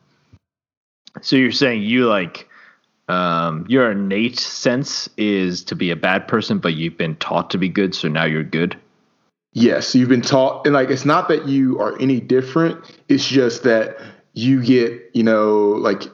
So 1.20 1.36
you're 1.36 1.52
saying 1.52 1.82
you 1.82 2.08
like 2.08 2.48
um, 3.08 3.66
your 3.68 3.90
innate 3.90 4.38
sense 4.38 5.08
is 5.16 5.64
to 5.64 5.74
be 5.74 5.90
a 5.90 5.96
bad 5.96 6.28
person, 6.28 6.58
but 6.58 6.74
you've 6.74 6.96
been 6.96 7.16
taught 7.16 7.50
to 7.50 7.58
be 7.58 7.68
good, 7.68 7.94
so 7.94 8.08
now 8.08 8.24
you're 8.24 8.44
good. 8.44 8.78
Yes, 9.52 9.94
you've 9.94 10.08
been 10.08 10.22
taught, 10.22 10.66
and 10.66 10.74
like 10.74 10.88
it's 10.88 11.04
not 11.04 11.28
that 11.28 11.46
you 11.46 11.78
are 11.78 12.00
any 12.00 12.20
different. 12.20 12.98
It's 13.08 13.28
just 13.28 13.64
that 13.64 13.98
you 14.32 14.62
get, 14.62 15.10
you 15.12 15.22
know, 15.22 15.72
like 15.72 16.04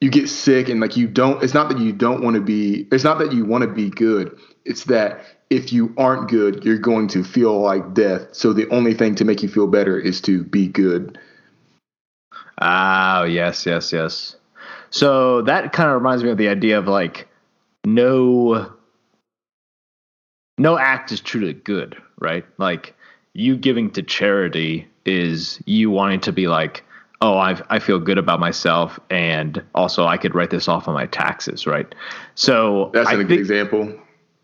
you 0.00 0.08
get 0.08 0.28
sick, 0.28 0.68
and 0.68 0.80
like 0.80 0.96
you 0.96 1.06
don't. 1.06 1.42
It's 1.42 1.52
not 1.52 1.68
that 1.68 1.78
you 1.78 1.92
don't 1.92 2.22
want 2.22 2.36
to 2.36 2.40
be. 2.40 2.86
It's 2.90 3.04
not 3.04 3.18
that 3.18 3.32
you 3.32 3.44
want 3.44 3.62
to 3.62 3.68
be 3.68 3.90
good. 3.90 4.38
It's 4.64 4.84
that 4.84 5.20
if 5.50 5.72
you 5.72 5.94
aren't 5.98 6.28
good, 6.28 6.64
you're 6.64 6.78
going 6.78 7.08
to 7.08 7.22
feel 7.22 7.60
like 7.60 7.92
death. 7.92 8.28
So 8.32 8.52
the 8.52 8.68
only 8.70 8.94
thing 8.94 9.14
to 9.16 9.24
make 9.24 9.42
you 9.42 9.48
feel 9.48 9.66
better 9.66 9.98
is 9.98 10.20
to 10.22 10.42
be 10.44 10.66
good. 10.66 11.18
Oh, 12.60 13.24
yes, 13.24 13.66
yes, 13.66 13.92
yes. 13.92 14.36
So 14.96 15.42
that 15.42 15.72
kind 15.74 15.90
of 15.90 15.94
reminds 15.94 16.24
me 16.24 16.30
of 16.30 16.38
the 16.38 16.48
idea 16.48 16.78
of 16.78 16.88
like 16.88 17.28
no 17.84 18.72
no 20.58 20.78
act 20.78 21.12
is 21.12 21.20
truly 21.20 21.52
good, 21.52 21.96
right? 22.18 22.46
Like 22.56 22.94
you 23.34 23.56
giving 23.56 23.90
to 23.90 24.02
charity 24.02 24.88
is 25.04 25.62
you 25.66 25.90
wanting 25.90 26.20
to 26.20 26.32
be 26.32 26.48
like, 26.48 26.82
oh, 27.20 27.36
I 27.36 27.60
I 27.68 27.78
feel 27.78 27.98
good 27.98 28.16
about 28.16 28.40
myself, 28.40 28.98
and 29.10 29.62
also 29.74 30.06
I 30.06 30.16
could 30.16 30.34
write 30.34 30.48
this 30.50 30.66
off 30.66 30.88
on 30.88 30.94
my 30.94 31.06
taxes, 31.06 31.66
right? 31.66 31.94
So 32.34 32.90
That's 32.94 33.10
a 33.10 33.16
good 33.16 33.28
think, 33.28 33.40
example. 33.40 33.94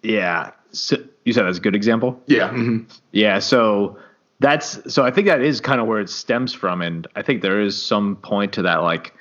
yeah. 0.03 0.51
So 0.73 0.97
you 1.25 1.33
said 1.33 1.45
that's 1.47 1.59
a 1.59 1.63
good 1.63 1.75
example. 1.77 2.21
Yeah. 2.27 2.51
mhm. 2.51 2.91
Yeah, 3.13 3.39
so 3.39 3.97
that's 4.41 4.93
so 4.93 5.03
I 5.03 5.11
think 5.11 5.29
that 5.29 5.41
is 5.41 5.63
kind 5.63 5.81
of 5.81 5.87
where 5.87 6.01
it 6.01 6.11
stems 6.11 6.53
from, 6.53 6.83
and 6.83 7.07
I 7.17 7.23
think 7.23 7.41
there 7.41 7.61
is 7.61 7.83
some 7.83 8.17
point 8.17 8.53
to 8.55 8.63
that, 8.63 8.83
like 8.83 9.15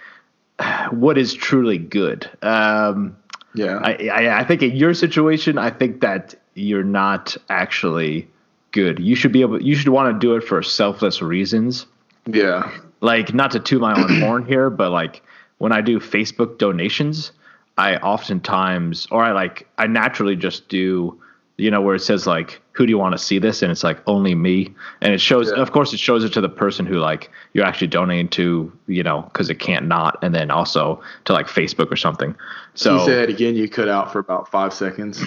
what 0.91 1.17
is 1.17 1.33
truly 1.33 1.77
good. 1.77 2.29
Um, 2.41 3.17
Yeah. 3.53 3.79
I, 3.83 4.09
I 4.11 4.39
I 4.39 4.43
think 4.45 4.61
in 4.63 4.75
your 4.75 4.93
situation, 4.93 5.57
I 5.57 5.69
think 5.69 6.01
that 6.01 6.35
you're 6.53 6.83
not 6.83 7.35
actually 7.49 8.27
good. 8.71 8.99
You 8.99 9.15
should 9.15 9.31
be 9.31 9.41
able. 9.41 9.61
You 9.61 9.75
should 9.75 9.89
want 9.89 10.13
to 10.13 10.19
do 10.19 10.35
it 10.35 10.43
for 10.43 10.61
selfless 10.63 11.21
reasons. 11.21 11.85
yeah. 12.25 12.71
Like 13.01 13.33
not 13.33 13.51
to 13.51 13.59
toot 13.59 13.81
my 13.81 13.93
own 13.99 14.21
horn 14.25 14.45
here, 14.45 14.69
but 14.69 14.91
like 14.91 15.23
when 15.57 15.71
I 15.71 15.81
do 15.81 15.99
Facebook 15.99 16.57
donations, 16.59 17.31
I 17.77 17.95
oftentimes 17.97 19.07
or 19.11 19.23
I 19.23 19.31
like 19.31 19.67
I 19.77 19.87
naturally 19.87 20.35
just 20.35 20.69
do 20.69 21.19
you 21.57 21.71
know 21.71 21.81
where 21.81 21.95
it 21.95 22.01
says 22.01 22.27
like 22.27 22.60
who 22.73 22.85
do 22.85 22.89
you 22.89 22.97
want 22.97 23.11
to 23.13 23.17
see 23.17 23.37
this? 23.37 23.61
And 23.61 23.71
it's 23.71 23.83
like 23.83 23.99
only 24.07 24.33
me. 24.33 24.73
And 25.01 25.13
it 25.13 25.19
shows, 25.19 25.51
Yeah. 25.51 25.61
of 25.61 25.71
course, 25.71 25.93
it 25.93 25.99
shows 25.99 26.23
it 26.23 26.31
to 26.33 26.41
the 26.41 26.49
person 26.49 26.85
who 26.85 26.99
like 26.99 27.29
you're 27.53 27.65
actually 27.65 27.87
donating 27.87 28.29
to, 28.29 28.71
you 28.87 29.03
know, 29.03 29.23
because 29.23 29.49
it 29.49 29.59
can't 29.59 29.87
not, 29.87 30.17
and 30.23 30.33
then 30.33 30.51
also 30.51 31.01
to 31.25 31.33
like 31.33 31.47
Facebook 31.47 31.91
or 31.91 31.97
something. 31.97 32.35
So 32.75 32.95
you 32.95 33.05
said 33.05 33.29
again, 33.29 33.55
you 33.55 33.67
cut 33.69 33.89
out 33.89 34.11
for 34.11 34.19
about 34.19 34.49
five 34.49 34.73
seconds. 34.73 35.23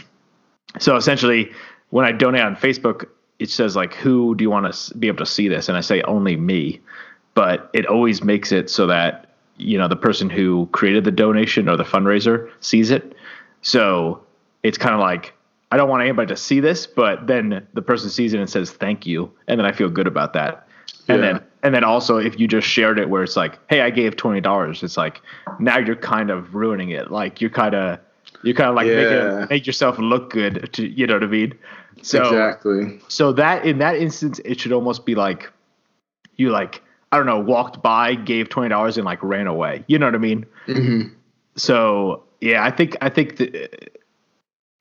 so 0.79 0.97
essentially, 0.97 1.53
when 1.91 2.05
I 2.07 2.13
donate 2.13 2.41
on 2.43 2.57
Facebook, 2.57 3.07
it 3.39 3.51
says 3.51 3.77
like, 3.77 3.95
"Who 3.95 4.35
do 4.35 4.43
you 4.43 4.51
want 4.51 4.73
to 4.73 4.99
be 4.99 5.09
able 5.09 5.19
to 5.19 5.27
see 5.27 5.49
this?" 5.49 5.69
And 5.69 5.77
I 5.77 5.81
say 5.81 6.01
only 6.03 6.37
me, 6.37 6.81
but 7.35 7.69
it 7.75 7.85
always 7.87 8.25
makes 8.25 8.53
it 8.53 8.71
so 8.71 8.87
that 8.87 9.35
you 9.59 9.77
know 9.77 9.87
the 9.87 9.97
person 9.97 10.31
who 10.31 10.67
created 10.73 11.05
the 11.05 11.11
donation 11.11 11.69
or 11.69 11.77
the 11.77 11.85
fundraiser 11.85 12.51
sees 12.61 12.91
it. 12.91 13.15
So 13.61 14.23
it's 14.63 14.79
kind 14.79 14.95
of 14.95 15.01
like 15.01 15.34
I 15.75 15.77
don't 15.77 15.89
want 15.89 16.03
anybody 16.05 16.29
to 16.29 16.37
see 16.37 16.61
this, 16.61 16.87
but 16.87 17.27
then 17.27 17.67
the 17.75 17.83
person 17.83 18.09
sees 18.09 18.33
it 18.33 18.39
and 18.39 18.49
says 18.49 18.71
thank 18.71 19.07
you, 19.07 19.29
and 19.49 19.59
then 19.59 19.67
I 19.67 19.73
feel 19.73 19.89
good 19.89 20.07
about 20.07 20.33
that. 20.35 20.69
And 21.09 21.21
Yeah. 21.21 21.33
then 21.33 21.43
and 21.65 21.75
then 21.75 21.83
also 21.83 22.17
if 22.19 22.39
you 22.39 22.47
just 22.47 22.69
shared 22.69 23.01
it 23.01 23.11
where 23.11 23.25
it's 23.25 23.37
like, 23.37 23.59
hey, 23.69 23.81
I 23.81 23.91
gave 23.91 24.15
twenty 24.15 24.41
dollars, 24.41 24.85
it's 24.85 24.97
like 24.97 25.21
now 25.59 25.79
you're 25.79 25.97
kind 25.97 26.31
of 26.31 26.55
ruining 26.55 26.91
it. 26.91 27.11
Like 27.11 27.41
you're 27.41 27.51
kind 27.51 27.75
of 27.75 27.99
you're 28.45 28.55
kind 28.55 28.69
of 28.71 28.77
like 28.77 28.87
Yeah. 28.87 28.97
making 29.41 29.49
make 29.51 29.67
yourself 29.67 29.99
look 29.99 30.31
good 30.31 30.71
to 30.75 30.87
you 30.87 31.09
know 31.09 31.15
what 31.15 31.25
I 31.25 31.27
mean. 31.27 31.55
So 32.03 32.23
exactly. 32.23 33.01
so 33.09 33.33
that 33.33 33.65
in 33.67 33.79
that 33.79 33.97
instance, 33.97 34.41
it 34.45 34.61
should 34.61 34.71
almost 34.73 35.05
be 35.05 35.17
like 35.17 35.51
you 36.37 36.51
like 36.51 36.83
I 37.11 37.17
don't 37.17 37.27
know 37.27 37.41
walked 37.41 37.83
by, 37.83 38.15
gave 38.15 38.49
twenty 38.49 38.69
dollars, 38.69 38.97
and 38.97 39.05
like 39.05 39.21
ran 39.25 39.49
away. 39.49 39.83
You 39.89 39.99
know 39.99 40.07
what 40.07 40.15
I 40.15 40.19
mean? 40.19 40.47
Mhm. 40.69 41.11
So 41.57 42.23
yeah, 42.41 42.63
I 42.65 42.71
think 42.71 42.97
I 43.01 43.09
think 43.09 43.39
that 43.39 43.91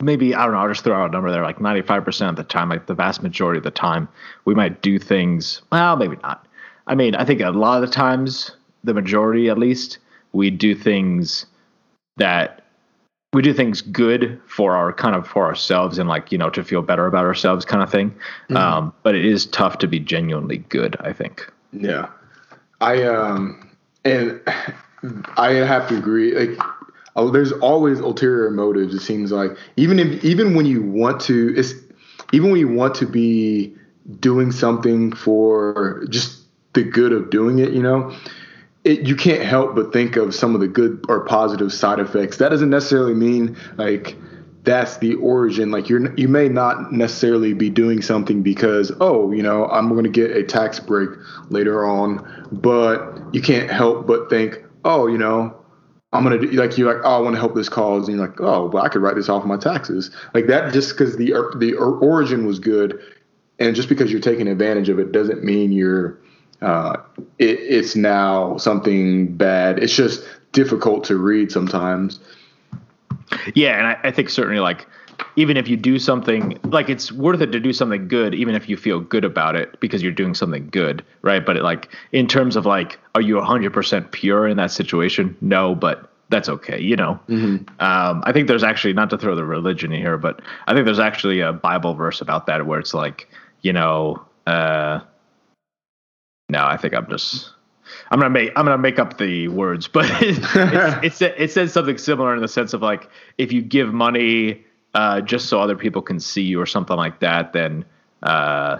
maybe 0.04 0.36
I 0.36 0.44
don't 0.44 0.54
know. 0.54 0.60
I'll 0.60 0.68
just 0.68 0.84
throw 0.84 0.96
out 0.96 1.10
a 1.10 1.12
number 1.12 1.32
there. 1.32 1.44
Like 1.44 1.62
ninety 1.62 1.82
five 1.82 2.04
percent 2.06 2.30
of 2.30 2.36
the 2.36 2.44
time, 2.44 2.70
like 2.70 2.86
the 2.86 2.94
vast 2.94 3.24
majority 3.24 3.58
of 3.58 3.64
the 3.64 3.72
time, 3.72 4.08
we 4.46 4.54
might 4.54 4.82
do 4.82 5.00
things. 5.00 5.62
Well, 5.72 5.96
maybe 5.96 6.18
not. 6.24 6.46
I 6.88 6.96
mean, 6.96 7.16
I 7.16 7.26
think 7.26 7.42
a 7.42 7.50
lot 7.50 7.82
of 7.82 7.90
the 7.90 7.94
times, 7.94 8.52
the 8.84 8.94
majority 8.94 9.50
at 9.50 9.58
least, 9.58 10.00
we 10.34 10.50
do 10.50 10.76
things 10.76 11.46
that 12.18 12.64
we 13.34 13.42
do 13.42 13.54
things 13.54 13.82
good 13.82 14.40
for 14.48 14.76
our 14.76 14.94
kind 14.94 15.16
of 15.16 15.28
for 15.28 15.46
ourselves 15.46 15.98
and 15.98 16.08
like 16.08 16.32
you 16.32 16.38
know 16.38 16.50
to 16.52 16.64
feel 16.64 16.82
better 16.82 17.08
about 17.08 17.26
ourselves 17.26 17.66
kind 17.66 17.82
of 17.82 17.90
thing. 17.90 18.14
Um, 18.56 18.94
but 19.04 19.16
it 19.16 19.26
is 19.26 19.46
tough 19.48 19.80
to 19.80 19.88
be 19.88 20.00
genuinely 20.00 20.58
good. 20.58 20.96
I 21.00 21.14
think. 21.14 21.52
Yeah, 21.72 22.10
I 22.82 23.04
um, 23.04 23.72
and 24.06 24.40
I 25.38 25.54
have 25.54 25.88
to 25.90 25.98
agree. 25.98 26.34
Like, 26.34 26.73
oh, 27.16 27.30
there's 27.30 27.52
always 27.52 28.00
ulterior 28.00 28.50
motives. 28.50 28.94
It 28.94 29.02
seems 29.02 29.32
like 29.32 29.52
even 29.78 30.00
if 30.00 30.24
even 30.24 30.56
when 30.56 30.66
you 30.66 30.82
want 30.82 31.22
to, 31.22 31.54
it's 31.58 31.74
even 32.32 32.52
when 32.52 32.60
you 32.60 32.68
want 32.68 32.96
to 32.96 33.06
be 33.06 33.76
doing 34.20 34.52
something 34.52 35.14
for 35.14 36.06
just 36.10 36.42
the 36.74 36.84
good 36.84 37.12
of 37.12 37.30
doing 37.30 37.60
it. 37.60 37.72
You 37.72 37.84
know, 37.84 38.16
it, 38.84 39.02
you 39.02 39.16
can't 39.16 39.44
help 39.44 39.76
but 39.76 39.94
think 39.94 40.16
of 40.16 40.34
some 40.36 40.56
of 40.56 40.62
the 40.62 40.68
good 40.68 41.06
or 41.08 41.26
positive 41.26 41.72
side 41.72 42.00
effects. 42.00 42.38
That 42.38 42.50
doesn't 42.50 42.70
necessarily 42.70 43.14
mean 43.14 43.58
like 43.78 44.16
that's 44.64 44.98
the 44.98 45.16
origin. 45.16 45.72
Like 45.72 45.90
you're 45.90 46.14
you 46.16 46.28
may 46.28 46.50
not 46.50 46.92
necessarily 46.92 47.54
be 47.54 47.70
doing 47.70 48.02
something 48.02 48.42
because 48.42 48.92
oh 49.00 49.32
you 49.32 49.44
know 49.44 49.68
I'm 49.68 49.90
going 49.90 50.04
to 50.06 50.10
get 50.10 50.36
a 50.36 50.44
tax 50.44 50.80
break 50.80 51.10
later 51.50 51.86
on, 51.86 52.48
but 52.52 53.20
you 53.34 53.42
can't 53.42 53.70
help 53.70 54.08
but 54.08 54.30
think 54.30 54.64
oh 54.84 55.08
you 55.08 55.18
know 55.18 55.56
I'm 56.14 56.24
gonna 56.24 56.40
do 56.40 56.48
like 56.52 56.78
you're 56.78 56.94
like 56.94 57.04
oh 57.04 57.18
I 57.18 57.20
want 57.20 57.36
to 57.36 57.40
help 57.40 57.56
this 57.56 57.70
cause 57.70 58.08
and 58.08 58.18
you're 58.18 58.28
like 58.28 58.40
oh 58.40 58.68
well 58.68 58.84
I 58.84 58.90
could 58.90 59.02
write 59.02 59.16
this 59.16 59.30
off 59.30 59.44
my 59.46 59.58
taxes 59.58 60.12
like 60.34 60.48
that 60.48 60.72
just 60.72 60.92
because 60.92 61.18
the 61.18 61.34
the 61.58 61.74
origin 61.74 62.46
was 62.46 62.60
good 62.60 63.02
and 63.60 63.76
just 63.76 63.90
because 63.90 64.12
you're 64.12 64.22
taking 64.22 64.48
advantage 64.48 64.90
of 64.90 65.00
it 65.00 65.12
doesn't 65.12 65.44
mean 65.44 65.72
you're 65.72 66.18
uh, 66.64 66.98
it, 67.40 67.60
it's 67.60 67.96
now 67.96 68.58
something 68.58 69.36
bad. 69.36 69.80
It's 69.80 69.96
just 69.96 70.24
difficult 70.54 71.04
to 71.06 71.18
read 71.18 71.52
sometimes. 71.52 72.20
Yeah, 73.54 73.78
and 73.78 73.88
I, 73.88 74.00
I 74.04 74.12
think 74.12 74.30
certainly 74.30 74.60
like 74.60 74.88
even 75.36 75.58
if 75.58 75.68
you 75.68 75.78
do 75.78 76.00
something 76.00 76.60
like 76.64 76.90
it's 76.90 77.12
worth 77.12 77.42
it 77.42 77.52
to 77.52 77.60
do 77.60 77.74
something 77.74 78.08
good, 78.08 78.36
even 78.36 78.56
if 78.56 78.70
you 78.70 78.78
feel 78.78 79.00
good 79.00 79.26
about 79.26 79.56
it 79.56 79.80
because 79.80 80.04
you're 80.04 80.12
doing 80.12 80.34
something 80.34 80.68
good, 80.70 81.04
right? 81.22 81.46
But 81.46 81.58
it, 81.58 81.64
like 81.64 81.90
in 82.12 82.28
terms 82.28 82.56
of 82.56 82.66
like, 82.66 83.00
are 83.16 83.22
you 83.22 83.36
100% 83.36 84.12
pure 84.12 84.48
in 84.48 84.58
that 84.58 84.72
situation? 84.72 85.36
No, 85.42 85.76
but 85.76 86.10
that's 86.30 86.50
okay, 86.50 86.80
you 86.80 86.96
know. 86.96 87.20
Um, 87.80 88.24
I 88.26 88.32
think 88.32 88.48
there's 88.48 88.64
actually 88.64 88.94
not 88.94 89.10
to 89.12 89.18
throw 89.18 89.36
the 89.36 89.46
religion 89.46 89.92
in 89.92 90.00
here, 90.00 90.18
but 90.18 90.42
I 90.68 90.74
think 90.74 90.86
there's 90.86 91.00
actually 91.00 91.40
a 91.42 91.54
Bible 91.54 91.94
verse 91.94 92.22
about 92.22 92.46
that 92.48 92.66
where 92.66 92.80
it's 92.80 92.94
like, 92.94 93.30
you 93.62 93.74
know, 93.74 94.24
uh, 94.48 95.00
no, 96.50 96.66
I 96.66 96.78
think 96.78 96.94
I'm 96.94 97.08
just. 97.10 97.52
I'm 98.10 98.20
gonna 98.20 98.30
make 98.30 98.52
I'm 98.56 98.66
gonna 98.66 98.78
make 98.78 98.98
up 98.98 99.18
the 99.18 99.50
words, 99.50 99.88
but 99.88 100.06
it, 100.22 100.38
it, 101.04 101.22
it 101.38 101.52
says 101.52 101.74
something 101.74 101.98
similar 101.98 102.34
in 102.36 102.42
the 102.42 102.48
sense 102.48 102.74
of 102.74 102.82
like 102.82 103.10
if 103.38 103.52
you 103.52 103.62
give 103.62 103.94
money 103.94 104.64
uh, 104.94 105.22
just 105.22 105.48
so 105.48 105.60
other 105.60 105.76
people 105.76 106.02
can 106.02 106.20
see 106.20 106.44
you 106.44 106.60
or 106.62 106.66
something 106.66 106.98
like 106.98 107.20
that, 107.20 107.54
then 107.54 107.86
uh, 108.24 108.80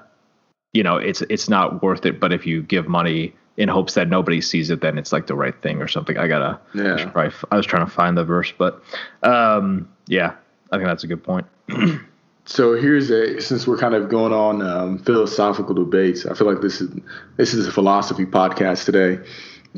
you 0.74 0.84
know 0.84 0.98
it's 0.98 1.22
it's 1.24 1.50
not 1.50 1.82
worth 1.82 2.06
it. 2.06 2.20
But 2.20 2.34
if 2.34 2.46
you 2.46 2.62
give 2.62 2.88
money 2.88 3.34
in 3.58 3.70
hopes 3.70 3.94
that 3.94 4.10
nobody 4.10 4.42
sees 4.42 4.70
it, 4.70 4.82
then 4.82 4.98
it's 4.98 5.12
like 5.12 5.28
the 5.28 5.36
right 5.36 5.60
thing 5.62 5.82
or 5.82 5.88
something. 5.88 6.18
I 6.18 6.28
gotta. 6.28 6.60
Yeah. 6.74 6.96
I, 6.96 7.06
probably, 7.06 7.34
f- 7.34 7.46
I 7.52 7.58
was 7.58 7.66
trying 7.66 7.86
to 7.86 7.92
find 7.92 8.18
the 8.18 8.24
verse, 8.24 8.52
but 8.58 8.84
um, 9.24 9.90
yeah, 10.08 10.36
I 10.72 10.78
think 10.78 10.88
that's 10.88 11.04
a 11.04 11.08
good 11.08 11.24
point. 11.24 11.46
So 12.46 12.76
here's 12.76 13.10
a 13.10 13.40
since 13.40 13.66
we're 13.66 13.78
kind 13.78 13.96
of 13.96 14.10
going 14.10 14.34
on 14.34 14.62
um, 14.62 15.00
philosophical 15.00 15.74
debates. 15.74 16.26
I 16.26 16.34
feel 16.34 16.52
like 16.52 16.62
this 16.62 16.82
is 16.82 16.92
this 17.38 17.54
is 17.54 17.68
a 17.68 17.72
philosophy 17.72 18.26
podcast 18.26 18.84
today. 18.86 19.26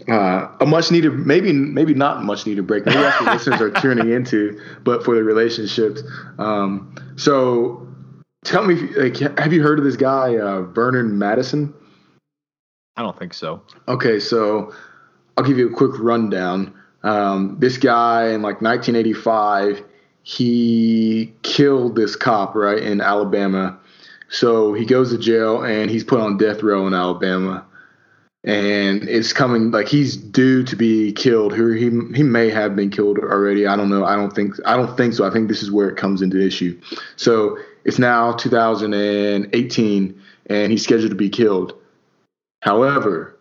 Uh, 0.10 0.50
a 0.60 0.66
much 0.66 0.92
needed, 0.92 1.14
maybe 1.14 1.54
maybe 1.54 1.94
not 1.94 2.24
much 2.24 2.46
needed 2.46 2.68
break. 2.68 2.86
Maybe 2.86 2.98
that's 2.98 3.22
what 3.22 3.32
listeners 3.34 3.62
are 3.62 3.72
tuning 3.72 4.12
into, 4.12 4.62
but 4.84 5.06
for 5.06 5.16
the 5.16 5.24
relationships. 5.24 6.04
Um, 6.38 6.94
so 7.16 7.88
tell 8.44 8.66
me, 8.66 8.76
like, 8.96 9.18
have 9.40 9.54
you 9.54 9.64
heard 9.64 9.80
of 9.80 9.86
this 9.86 9.96
guy 9.96 10.38
uh, 10.38 10.64
Vernon 10.64 11.18
Madison? 11.18 11.74
I 12.98 13.04
don't 13.04 13.18
think 13.18 13.34
so. 13.34 13.62
Okay, 13.88 14.20
so 14.20 14.74
I'll 15.38 15.44
give 15.44 15.58
you 15.58 15.70
a 15.70 15.74
quick 15.74 15.98
rundown. 16.00 16.74
Um, 17.04 17.58
this 17.60 17.78
guy 17.78 18.30
in 18.30 18.42
like 18.42 18.62
1985, 18.62 19.84
he 20.24 21.34
killed 21.44 21.96
this 21.96 22.16
cop 22.16 22.56
right 22.56 22.82
in 22.82 23.02
Alabama. 23.02 23.78
So 24.30 24.74
he 24.74 24.86
goes 24.86 25.12
to 25.12 25.18
jail 25.18 25.64
and 25.64 25.90
he's 25.90 26.04
put 26.04 26.20
on 26.20 26.38
death 26.38 26.64
row 26.64 26.88
in 26.88 26.94
Alabama. 26.94 27.66
And 28.46 29.10
it's 29.10 29.34
coming 29.34 29.72
like 29.72 29.88
he's 29.88 30.16
due 30.16 30.64
to 30.64 30.76
be 30.76 31.12
killed. 31.14 31.56
He 31.56 31.90
he 31.90 31.90
he 32.14 32.24
may 32.24 32.50
have 32.52 32.76
been 32.76 32.92
killed 32.92 33.18
already. 33.18 33.66
I 33.66 33.76
don't 33.76 33.90
know. 33.90 34.06
I 34.06 34.16
don't 34.16 34.34
think 34.34 34.54
I 34.66 34.78
don't 34.78 34.96
think 34.96 35.16
so. 35.16 35.26
I 35.26 35.32
think 35.32 35.48
this 35.48 35.64
is 35.64 35.72
where 35.72 35.90
it 35.90 35.98
comes 35.98 36.22
into 36.22 36.40
issue. 36.40 36.80
So 37.16 37.58
it's 37.86 37.98
now 37.98 38.34
2018 38.34 40.22
and 40.48 40.72
he's 40.72 40.84
scheduled 40.84 41.10
to 41.10 41.16
be 41.16 41.30
killed. 41.30 41.74
However, 42.62 43.36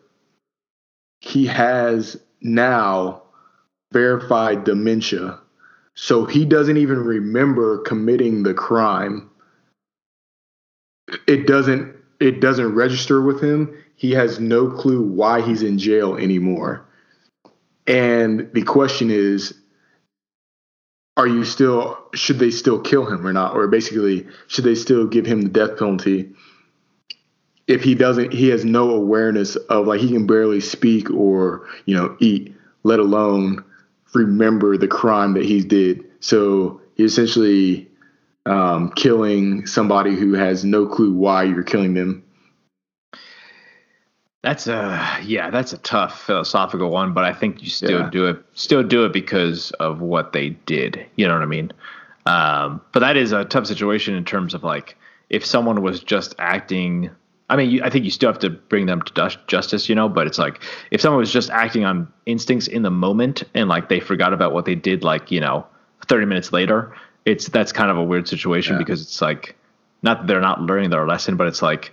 he 1.20 1.46
has 1.46 2.18
now 2.40 3.22
verified 3.92 4.64
dementia. 4.64 5.38
So 5.94 6.24
he 6.24 6.44
doesn't 6.44 6.76
even 6.76 6.98
remember 6.98 7.78
committing 7.78 8.42
the 8.42 8.54
crime. 8.54 9.30
It 11.26 11.46
doesn't 11.46 11.94
it 12.24 12.40
doesn't 12.40 12.74
register 12.74 13.20
with 13.20 13.42
him. 13.42 13.76
He 13.96 14.12
has 14.12 14.40
no 14.40 14.70
clue 14.70 15.02
why 15.02 15.42
he's 15.42 15.62
in 15.62 15.78
jail 15.78 16.16
anymore. 16.16 16.86
And 17.86 18.50
the 18.54 18.62
question 18.62 19.10
is 19.10 19.54
are 21.16 21.28
you 21.28 21.44
still 21.44 21.98
should 22.14 22.38
they 22.38 22.50
still 22.50 22.80
kill 22.80 23.04
him 23.06 23.26
or 23.26 23.32
not 23.32 23.54
or 23.54 23.68
basically 23.68 24.26
should 24.48 24.64
they 24.64 24.74
still 24.74 25.06
give 25.06 25.26
him 25.26 25.42
the 25.42 25.48
death 25.48 25.78
penalty 25.78 26.30
if 27.68 27.84
he 27.84 27.94
doesn't 27.94 28.32
he 28.32 28.48
has 28.48 28.64
no 28.64 28.90
awareness 28.90 29.54
of 29.54 29.86
like 29.86 30.00
he 30.00 30.08
can 30.08 30.26
barely 30.26 30.60
speak 30.60 31.08
or 31.10 31.68
you 31.84 31.94
know 31.94 32.16
eat 32.18 32.52
let 32.82 32.98
alone 32.98 33.62
remember 34.12 34.76
the 34.76 34.88
crime 34.88 35.34
that 35.34 35.44
he 35.44 35.62
did 35.62 36.04
so 36.18 36.80
he 36.96 37.04
essentially 37.04 37.88
um, 38.46 38.90
killing 38.92 39.66
somebody 39.66 40.14
who 40.14 40.34
has 40.34 40.64
no 40.64 40.86
clue 40.86 41.12
why 41.12 41.42
you're 41.44 41.62
killing 41.62 41.94
them 41.94 42.22
That's 44.42 44.66
a 44.66 45.18
yeah, 45.24 45.48
that's 45.50 45.72
a 45.72 45.78
tough 45.78 46.20
philosophical 46.26 46.90
one, 46.90 47.14
but 47.14 47.24
I 47.24 47.32
think 47.32 47.62
you 47.62 47.70
still 47.70 48.00
Yeah. 48.00 48.10
do 48.10 48.26
it 48.26 48.44
still 48.52 48.82
do 48.82 49.04
it 49.06 49.12
because 49.12 49.70
of 49.80 50.00
what 50.02 50.32
they 50.34 50.50
did. 50.66 51.04
You 51.16 51.26
know 51.26 51.32
what 51.34 51.42
I 51.42 51.46
mean? 51.46 51.72
Um, 52.26 52.80
but 52.92 53.00
that 53.00 53.16
is 53.16 53.32
a 53.32 53.44
tough 53.46 53.66
situation 53.66 54.14
in 54.14 54.24
terms 54.24 54.52
of 54.52 54.62
like 54.62 54.96
if 55.30 55.44
someone 55.46 55.82
was 55.82 56.00
just 56.00 56.34
acting. 56.38 57.10
I 57.50 57.56
mean, 57.56 57.70
you, 57.70 57.82
I 57.84 57.90
think 57.90 58.04
you 58.06 58.10
still 58.10 58.30
have 58.32 58.38
to 58.40 58.48
bring 58.50 58.86
them 58.86 59.02
to 59.02 59.38
justice, 59.46 59.88
you 59.88 59.94
know. 59.94 60.08
But 60.08 60.26
it's 60.26 60.38
like 60.38 60.62
if 60.90 61.00
someone 61.00 61.18
was 61.20 61.32
just 61.32 61.50
acting 61.50 61.84
on 61.84 62.08
instincts 62.26 62.66
in 62.66 62.82
the 62.82 62.90
moment 62.90 63.42
and 63.54 63.68
like 63.68 63.88
they 63.90 64.00
forgot 64.00 64.32
about 64.32 64.52
what 64.52 64.64
they 64.64 64.74
did, 64.74 65.02
like 65.04 65.30
you 65.30 65.40
know, 65.40 65.66
thirty 66.06 66.26
minutes 66.26 66.52
later, 66.52 66.94
it's 67.24 67.48
that's 67.48 67.72
kind 67.72 67.90
of 67.90 67.96
a 67.96 68.02
weird 68.02 68.28
situation 68.28 68.74
Yeah. 68.74 68.78
because 68.78 69.02
it's 69.02 69.20
like 69.20 69.56
not 70.02 70.20
that 70.20 70.26
they're 70.26 70.40
not 70.40 70.60
learning 70.62 70.90
their 70.90 71.06
lesson, 71.06 71.36
but 71.36 71.46
it's 71.46 71.62
like 71.62 71.92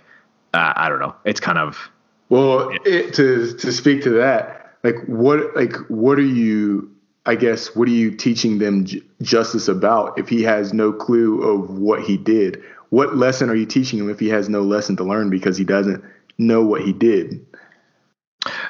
uh, 0.54 0.72
I 0.76 0.88
don't 0.88 1.00
know. 1.00 1.14
It's 1.24 1.40
kind 1.40 1.58
of 1.58 1.90
well 2.28 2.70
it, 2.84 3.14
to 3.14 3.52
to 3.56 3.72
speak 3.72 4.02
to 4.02 4.10
that. 4.10 4.76
Like 4.84 4.96
what 5.06 5.54
like 5.56 5.74
what 5.88 6.18
are 6.18 6.22
you? 6.22 6.90
I 7.24 7.36
guess 7.36 7.76
what 7.76 7.86
are 7.88 7.92
you 7.92 8.10
teaching 8.10 8.58
them 8.58 8.84
j- 8.84 9.00
justice 9.22 9.68
about 9.68 10.18
if 10.18 10.28
he 10.28 10.42
has 10.42 10.72
no 10.72 10.92
clue 10.92 11.40
of 11.42 11.78
what 11.78 12.02
he 12.02 12.16
did? 12.16 12.62
What 12.90 13.16
lesson 13.16 13.48
are 13.48 13.54
you 13.54 13.64
teaching 13.64 14.00
him 14.00 14.10
if 14.10 14.18
he 14.18 14.28
has 14.30 14.48
no 14.48 14.62
lesson 14.62 14.96
to 14.96 15.04
learn 15.04 15.30
because 15.30 15.56
he 15.56 15.64
doesn't 15.64 16.04
know 16.38 16.62
what 16.62 16.82
he 16.82 16.92
did? 16.92 17.46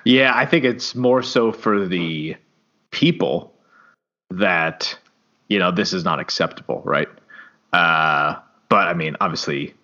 Yeah, 0.05 0.33
I 0.35 0.45
think 0.45 0.65
it's 0.65 0.95
more 0.95 1.23
so 1.23 1.51
for 1.51 1.87
the 1.87 2.37
people 2.91 3.55
that 4.31 4.97
you 5.53 5.59
know 5.59 5.71
this 5.71 5.93
is 5.93 6.05
not 6.05 6.19
acceptable, 6.19 6.81
right? 6.85 7.09
Uh, 7.73 8.37
but 8.69 8.89
I 8.89 8.95
mean, 8.95 9.17
obviously, 9.21 9.75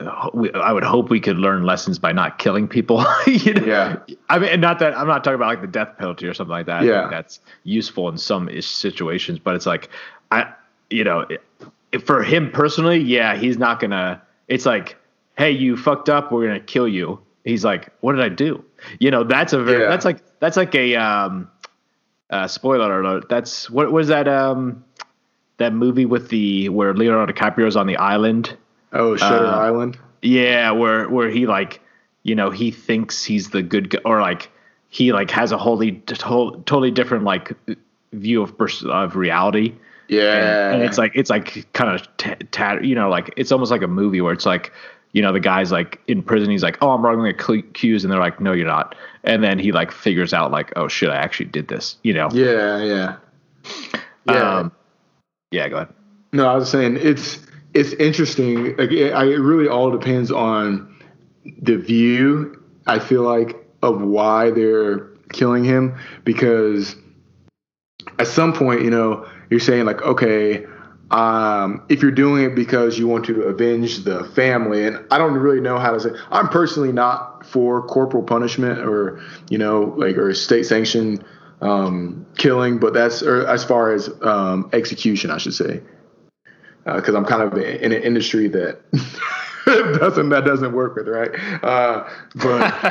uh, 0.00 0.30
we, 0.34 0.52
I 0.52 0.72
would 0.72 0.84
hope 0.84 1.10
we 1.10 1.20
could 1.20 1.38
learn 1.38 1.62
lessons 1.64 1.98
by 1.98 2.12
not 2.12 2.38
killing 2.38 2.66
people. 2.68 3.04
you 3.26 3.54
know? 3.54 3.64
Yeah. 3.64 3.96
I 4.28 4.38
mean, 4.38 4.60
not 4.60 4.78
that 4.80 4.96
I'm 4.96 5.06
not 5.06 5.24
talking 5.24 5.36
about 5.36 5.48
like 5.48 5.60
the 5.60 5.66
death 5.68 5.96
penalty 5.96 6.26
or 6.26 6.34
something 6.34 6.50
like 6.50 6.66
that. 6.66 6.84
Yeah. 6.84 7.08
that's 7.08 7.40
useful 7.64 8.08
in 8.08 8.18
some 8.18 8.48
situations, 8.60 9.38
but 9.38 9.54
it's 9.54 9.66
like 9.66 9.90
I, 10.30 10.52
you 10.90 11.04
know, 11.04 11.20
it, 11.20 11.40
for 12.04 12.22
him 12.22 12.50
personally, 12.50 12.98
yeah, 12.98 13.36
he's 13.36 13.58
not 13.58 13.80
gonna. 13.80 14.20
It's 14.48 14.66
like, 14.66 14.96
hey, 15.36 15.50
you 15.50 15.76
fucked 15.76 16.08
up. 16.08 16.32
We're 16.32 16.46
gonna 16.46 16.60
kill 16.60 16.88
you. 16.88 17.20
He's 17.44 17.64
like, 17.64 17.90
what 18.00 18.12
did 18.14 18.24
I 18.24 18.28
do? 18.28 18.62
You 18.98 19.10
know, 19.10 19.24
that's 19.24 19.52
a 19.52 19.62
very, 19.62 19.82
Yeah. 19.82 19.88
that's 19.88 20.04
like 20.04 20.18
that's 20.40 20.56
like 20.56 20.74
a 20.74 20.96
um, 20.96 21.48
uh, 22.30 22.46
spoiler 22.46 23.00
alert. 23.00 23.28
That's 23.28 23.68
what 23.70 23.92
was 23.92 24.08
that 24.08 24.28
um 24.28 24.84
that 25.58 25.72
movie 25.72 26.06
with 26.06 26.28
the 26.28 26.68
where 26.68 26.94
Leonardo 26.94 27.32
DiCaprio's 27.32 27.76
on 27.76 27.86
the 27.86 27.96
island. 27.96 28.56
Oh, 28.92 29.16
Shutter 29.16 29.46
Uh, 29.46 29.50
Island. 29.58 29.98
Yeah, 30.22 30.70
where 30.72 31.08
where 31.08 31.28
he 31.30 31.46
like, 31.46 31.80
you 32.22 32.34
know, 32.34 32.50
he 32.50 32.70
thinks 32.70 33.24
he's 33.24 33.50
the 33.50 33.62
good 33.62 33.90
guy, 33.90 33.98
or 34.04 34.20
like 34.20 34.50
he 34.88 35.12
like 35.12 35.30
has 35.30 35.52
a 35.52 35.58
wholly 35.58 35.92
to- 35.92 36.62
totally 36.64 36.90
different 36.90 37.24
like 37.24 37.52
view 38.12 38.42
of 38.42 38.54
of 38.86 39.16
reality. 39.16 39.74
Yeah. 40.08 40.72
And 40.72 40.82
it's 40.82 40.96
like 40.96 41.12
it's 41.14 41.28
like 41.28 41.70
kind 41.74 41.94
of 41.94 42.16
t- 42.16 42.86
you 42.88 42.94
know, 42.94 43.10
like 43.10 43.32
it's 43.36 43.52
almost 43.52 43.70
like 43.70 43.82
a 43.82 43.88
movie 43.88 44.20
where 44.22 44.32
it's 44.32 44.46
like, 44.46 44.72
you 45.12 45.22
know, 45.22 45.32
the 45.32 45.40
guy's 45.40 45.72
like 45.72 46.00
in 46.06 46.22
prison. 46.22 46.50
He's 46.50 46.62
like, 46.62 46.78
oh, 46.82 46.90
I'm 46.90 47.04
wrongly 47.04 47.30
accused, 47.30 48.04
and 48.04 48.12
they're 48.12 48.20
like, 48.20 48.40
no, 48.40 48.52
you're 48.52 48.66
not. 48.66 48.94
And 49.24 49.42
then 49.42 49.58
he 49.58 49.72
like 49.72 49.90
figures 49.90 50.32
out 50.32 50.50
like, 50.50 50.72
oh 50.76 50.88
shit, 50.88 51.10
I 51.10 51.16
actually 51.16 51.46
did 51.46 51.68
this. 51.68 51.96
You 52.02 52.14
know. 52.14 52.28
yeah, 52.32 52.82
yeah. 52.82 53.16
Yeah. 54.26 54.58
Um, 54.58 54.72
yeah. 55.50 55.68
Go 55.68 55.76
ahead. 55.76 55.88
No, 56.32 56.46
I 56.46 56.54
was 56.54 56.70
saying 56.70 56.98
it's 57.00 57.38
it's 57.74 57.92
interesting. 57.94 58.76
Like, 58.76 58.92
it, 58.92 59.12
I, 59.12 59.24
it 59.24 59.38
really 59.38 59.68
all 59.68 59.90
depends 59.90 60.30
on 60.30 60.96
the 61.62 61.76
view. 61.76 62.62
I 62.86 62.98
feel 62.98 63.22
like 63.22 63.56
of 63.82 64.02
why 64.02 64.50
they're 64.50 65.08
killing 65.32 65.64
him 65.64 65.98
because 66.24 66.96
at 68.18 68.26
some 68.26 68.52
point, 68.52 68.82
you 68.82 68.90
know, 68.90 69.28
you're 69.50 69.60
saying 69.60 69.84
like, 69.84 70.02
okay, 70.02 70.66
um, 71.10 71.82
if 71.88 72.02
you're 72.02 72.10
doing 72.10 72.44
it 72.44 72.54
because 72.54 72.98
you 72.98 73.08
want 73.08 73.24
to 73.26 73.42
avenge 73.42 74.04
the 74.04 74.24
family, 74.24 74.86
and 74.86 75.04
I 75.10 75.18
don't 75.18 75.32
really 75.34 75.60
know 75.60 75.78
how 75.78 75.92
to 75.92 76.00
say. 76.00 76.10
I'm 76.30 76.48
personally 76.48 76.92
not 76.92 77.46
for 77.46 77.86
corporal 77.86 78.22
punishment 78.22 78.80
or 78.80 79.20
you 79.48 79.56
know 79.56 79.94
like 79.96 80.18
or 80.18 80.34
state 80.34 80.64
sanctioned 80.66 81.24
um, 81.62 82.26
killing, 82.36 82.78
but 82.78 82.92
that's 82.92 83.22
or 83.22 83.46
as 83.46 83.64
far 83.64 83.92
as 83.92 84.10
um, 84.22 84.68
execution, 84.72 85.30
I 85.30 85.38
should 85.38 85.54
say, 85.54 85.80
because 86.84 87.14
I'm 87.14 87.24
kind 87.24 87.42
of 87.42 87.56
in 87.56 87.92
an 87.92 88.02
industry 88.02 88.48
that 88.48 88.80
doesn't 89.64 90.28
that 90.28 90.44
doesn't 90.44 90.72
work 90.72 90.94
with 90.94 91.08
right. 91.08 91.30
Uh, 91.62 92.06
but 92.34 92.84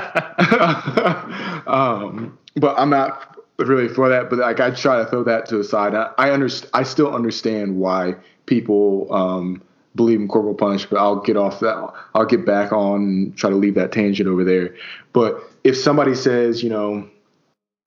um, 1.67 2.37
but 2.55 2.79
I'm 2.79 2.89
not 2.89 3.36
really 3.57 3.87
for 3.87 4.09
that. 4.09 4.29
But 4.29 4.39
like 4.39 4.59
I 4.59 4.71
try 4.71 4.97
to 5.03 5.09
throw 5.09 5.23
that 5.23 5.47
to 5.47 5.57
the 5.57 5.63
side. 5.63 5.95
I, 5.95 6.11
I 6.17 6.31
understand. 6.31 6.71
I 6.73 6.83
still 6.83 7.13
understand 7.13 7.77
why 7.77 8.15
people 8.45 9.11
um, 9.13 9.61
believe 9.95 10.19
in 10.19 10.27
corporal 10.27 10.55
punishment. 10.55 10.91
But 10.91 10.99
I'll 10.99 11.21
get 11.21 11.37
off 11.37 11.59
that. 11.61 11.93
I'll 12.13 12.25
get 12.25 12.45
back 12.45 12.71
on 12.71 13.01
and 13.01 13.37
try 13.37 13.49
to 13.49 13.55
leave 13.55 13.75
that 13.75 13.91
tangent 13.91 14.27
over 14.27 14.43
there. 14.43 14.75
But 15.13 15.41
if 15.63 15.77
somebody 15.77 16.15
says, 16.15 16.63
you 16.63 16.69
know, 16.69 17.09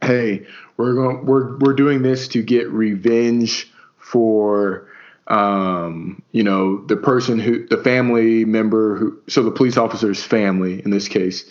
hey, 0.02 0.46
we're 0.76 0.94
going, 0.94 1.26
we're 1.26 1.59
we're 1.59 1.74
doing 1.74 2.02
this 2.02 2.28
to 2.28 2.42
get 2.42 2.68
revenge 2.70 3.70
for 3.98 4.88
um, 5.30 6.22
you 6.33 6.42
know, 6.42 6.85
the 6.87 6.96
person 6.96 7.38
who, 7.38 7.66
the 7.68 7.76
family 7.76 8.44
member 8.44 8.96
who, 8.96 9.18
so 9.28 9.44
the 9.44 9.52
police 9.52 9.76
officer's 9.76 10.22
family 10.22 10.83
in 10.85 10.90
this 10.90 11.06
case, 11.06 11.48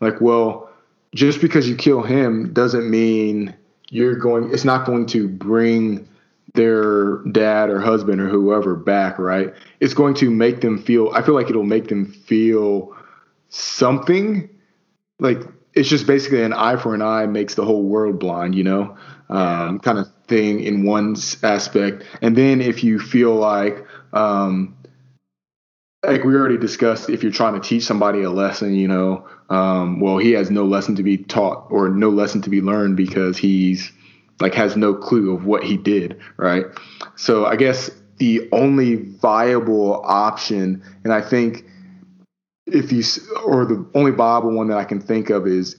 like, 0.00 0.20
well, 0.20 0.67
just 1.14 1.40
because 1.40 1.68
you 1.68 1.76
kill 1.76 2.02
him 2.02 2.52
doesn't 2.52 2.90
mean 2.90 3.54
you're 3.90 4.16
going, 4.16 4.52
it's 4.52 4.64
not 4.64 4.86
going 4.86 5.06
to 5.06 5.28
bring 5.28 6.08
their 6.54 7.18
dad 7.32 7.70
or 7.70 7.80
husband 7.80 8.20
or 8.20 8.28
whoever 8.28 8.74
back, 8.74 9.18
right? 9.18 9.54
It's 9.80 9.94
going 9.94 10.14
to 10.16 10.30
make 10.30 10.60
them 10.60 10.78
feel, 10.78 11.10
I 11.14 11.22
feel 11.22 11.34
like 11.34 11.48
it'll 11.50 11.64
make 11.64 11.88
them 11.88 12.06
feel 12.06 12.96
something 13.48 14.48
like 15.18 15.42
it's 15.74 15.88
just 15.88 16.06
basically 16.06 16.42
an 16.42 16.52
eye 16.52 16.76
for 16.76 16.94
an 16.94 17.02
eye 17.02 17.26
makes 17.26 17.54
the 17.54 17.64
whole 17.64 17.84
world 17.84 18.18
blind, 18.18 18.54
you 18.54 18.64
know, 18.64 18.96
um, 19.28 19.78
kind 19.80 19.98
of 19.98 20.08
thing 20.26 20.60
in 20.60 20.84
one 20.84 21.16
aspect. 21.42 22.04
And 22.22 22.36
then 22.36 22.60
if 22.60 22.82
you 22.82 22.98
feel 22.98 23.34
like, 23.34 23.84
um, 24.12 24.76
like 26.04 26.24
we 26.24 26.34
already 26.34 26.58
discussed, 26.58 27.10
if 27.10 27.22
you're 27.22 27.32
trying 27.32 27.60
to 27.60 27.66
teach 27.66 27.82
somebody 27.82 28.22
a 28.22 28.30
lesson, 28.30 28.74
you 28.74 28.88
know, 28.88 29.26
um, 29.50 30.00
well, 30.00 30.18
he 30.18 30.32
has 30.32 30.50
no 30.50 30.64
lesson 30.64 30.94
to 30.96 31.02
be 31.02 31.16
taught 31.16 31.66
or 31.70 31.88
no 31.88 32.10
lesson 32.10 32.42
to 32.42 32.50
be 32.50 32.60
learned 32.60 32.96
because 32.96 33.36
he's 33.36 33.92
like 34.40 34.54
has 34.54 34.76
no 34.76 34.94
clue 34.94 35.34
of 35.34 35.44
what 35.44 35.64
he 35.64 35.76
did, 35.76 36.20
right? 36.36 36.66
So 37.16 37.46
I 37.46 37.56
guess 37.56 37.90
the 38.18 38.48
only 38.52 38.96
viable 38.96 40.02
option, 40.04 40.82
and 41.02 41.12
I 41.12 41.20
think 41.20 41.64
if 42.66 42.92
you 42.92 43.02
or 43.44 43.64
the 43.64 43.88
only 43.94 44.12
viable 44.12 44.52
one 44.52 44.68
that 44.68 44.78
I 44.78 44.84
can 44.84 45.00
think 45.00 45.30
of 45.30 45.46
is 45.46 45.76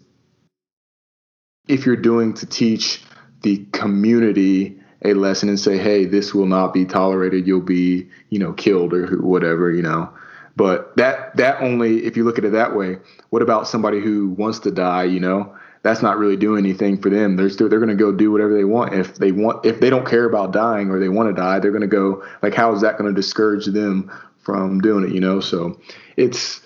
if 1.67 1.85
you're 1.85 1.95
doing 1.95 2.33
to 2.33 2.45
teach 2.45 3.01
the 3.41 3.65
community 3.71 4.78
a 5.03 5.13
lesson 5.13 5.49
and 5.49 5.59
say, 5.59 5.77
hey, 5.77 6.05
this 6.05 6.33
will 6.33 6.45
not 6.45 6.73
be 6.73 6.85
tolerated. 6.85 7.47
You'll 7.47 7.61
be, 7.61 8.09
you 8.29 8.39
know, 8.39 8.53
killed 8.53 8.93
or 8.93 9.17
whatever, 9.21 9.71
you 9.71 9.81
know. 9.81 10.09
But 10.55 10.95
that 10.97 11.37
that 11.37 11.61
only 11.61 12.05
if 12.05 12.17
you 12.17 12.25
look 12.25 12.37
at 12.37 12.45
it 12.45 12.51
that 12.51 12.75
way. 12.75 12.97
What 13.29 13.41
about 13.41 13.67
somebody 13.67 14.01
who 14.01 14.29
wants 14.29 14.59
to 14.59 14.71
die? 14.71 15.05
You 15.05 15.21
know, 15.21 15.55
that's 15.83 16.01
not 16.01 16.17
really 16.17 16.35
doing 16.35 16.65
anything 16.65 17.01
for 17.01 17.09
them. 17.09 17.37
They're 17.37 17.49
still 17.49 17.69
they're 17.69 17.79
going 17.79 17.89
to 17.89 17.95
go 17.95 18.11
do 18.11 18.31
whatever 18.31 18.53
they 18.53 18.65
want. 18.65 18.93
If 18.93 19.15
they 19.15 19.31
want, 19.31 19.65
if 19.65 19.79
they 19.79 19.89
don't 19.89 20.05
care 20.05 20.25
about 20.25 20.51
dying 20.51 20.89
or 20.89 20.99
they 20.99 21.07
want 21.07 21.33
to 21.33 21.41
die, 21.41 21.59
they're 21.59 21.71
going 21.71 21.81
to 21.81 21.87
go. 21.87 22.25
Like, 22.41 22.53
how 22.53 22.73
is 22.73 22.81
that 22.81 22.97
going 22.97 23.13
to 23.13 23.15
discourage 23.15 23.67
them 23.67 24.11
from 24.41 24.81
doing 24.81 25.05
it? 25.05 25.13
You 25.13 25.21
know, 25.21 25.39
so 25.39 25.79
it's 26.17 26.59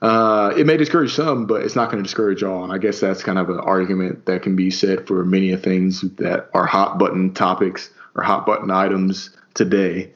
uh, 0.00 0.54
it 0.56 0.66
may 0.66 0.76
discourage 0.76 1.12
some, 1.12 1.46
but 1.46 1.62
it's 1.62 1.74
not 1.74 1.90
going 1.90 2.02
to 2.02 2.06
discourage 2.06 2.42
all. 2.42 2.62
And 2.62 2.72
I 2.72 2.78
guess 2.78 3.00
that's 3.00 3.22
kind 3.22 3.38
of 3.38 3.50
an 3.50 3.58
argument 3.58 4.26
that 4.26 4.42
can 4.42 4.54
be 4.54 4.70
said 4.70 5.06
for 5.06 5.24
many 5.24 5.52
of 5.52 5.62
things 5.62 6.02
that 6.16 6.48
are 6.54 6.66
hot 6.66 6.98
button 6.98 7.34
topics 7.34 7.90
or 8.14 8.22
hot 8.22 8.46
button 8.46 8.70
items 8.70 9.30
today. 9.54 10.12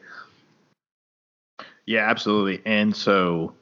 Yeah, 1.86 2.08
absolutely. 2.08 2.62
And 2.64 2.94
so, 2.94 3.54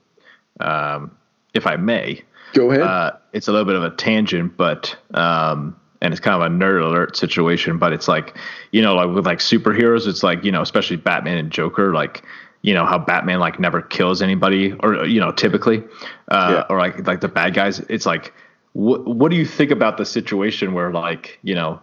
um, 0.61 1.17
if 1.55 1.67
I 1.67 1.77
may, 1.77 2.23
Go 2.53 2.71
ahead. 2.71 2.83
uh, 2.83 3.13
it's 3.33 3.49
a 3.49 3.53
little 3.53 3.65
bit 3.65 3.77
of 3.77 3.83
a 3.83 3.91
tangent, 3.91 4.57
but 4.59 4.95
um, 5.15 5.75
and 6.03 6.13
it's 6.13 6.21
kind 6.21 6.41
of 6.41 6.43
a 6.43 6.55
nerd 6.55 6.85
alert 6.85 7.17
situation. 7.17 7.79
But 7.79 7.95
it's 7.95 8.09
like 8.09 8.37
you 8.73 8.83
know, 8.83 8.95
like 8.95 9.09
with 9.15 9.25
like 9.25 9.39
superheroes, 9.39 10.07
it's 10.07 10.23
like 10.23 10.45
you 10.45 10.53
know, 10.53 10.61
especially 10.61 10.97
Batman 10.97 11.39
and 11.39 11.51
Joker, 11.51 11.95
like 11.95 12.23
you 12.63 12.75
know 12.75 12.85
how 12.85 12.99
Batman 12.99 13.41
like 13.41 13.59
never 13.59 13.81
kills 13.83 14.23
anybody, 14.23 14.73
or 14.81 15.07
you 15.07 15.21
know, 15.21 15.33
typically, 15.33 15.83
uh, 16.29 16.49
Yeah. 16.57 16.65
or 16.69 16.79
like 16.79 17.07
like 17.07 17.21
the 17.21 17.29
bad 17.29 17.55
guys. 17.55 17.81
It's 17.89 18.07
like, 18.07 18.33
what 18.73 19.07
what 19.07 19.31
do 19.31 19.37
you 19.37 19.47
think 19.47 19.71
about 19.71 19.97
the 19.99 20.05
situation 20.05 20.73
where 20.75 20.91
like 20.91 21.39
you 21.43 21.55
know. 21.55 21.81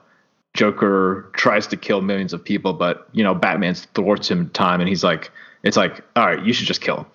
Joker 0.53 1.29
tries 1.33 1.67
to 1.67 1.77
kill 1.77 2.01
millions 2.01 2.33
of 2.33 2.43
people, 2.43 2.73
but 2.73 3.07
you 3.11 3.23
know 3.23 3.35
Batman 3.35 3.75
thwarts 3.75 4.31
him 4.31 4.49
time, 4.49 4.79
and 4.79 4.89
he's 4.89 5.03
like, 5.03 5.29
"It's 5.61 5.77
like, 5.77 6.01
all 6.15 6.25
right, 6.25 6.43
you 6.43 6.51
should 6.51 6.65
just 6.65 6.81
kill 6.81 7.05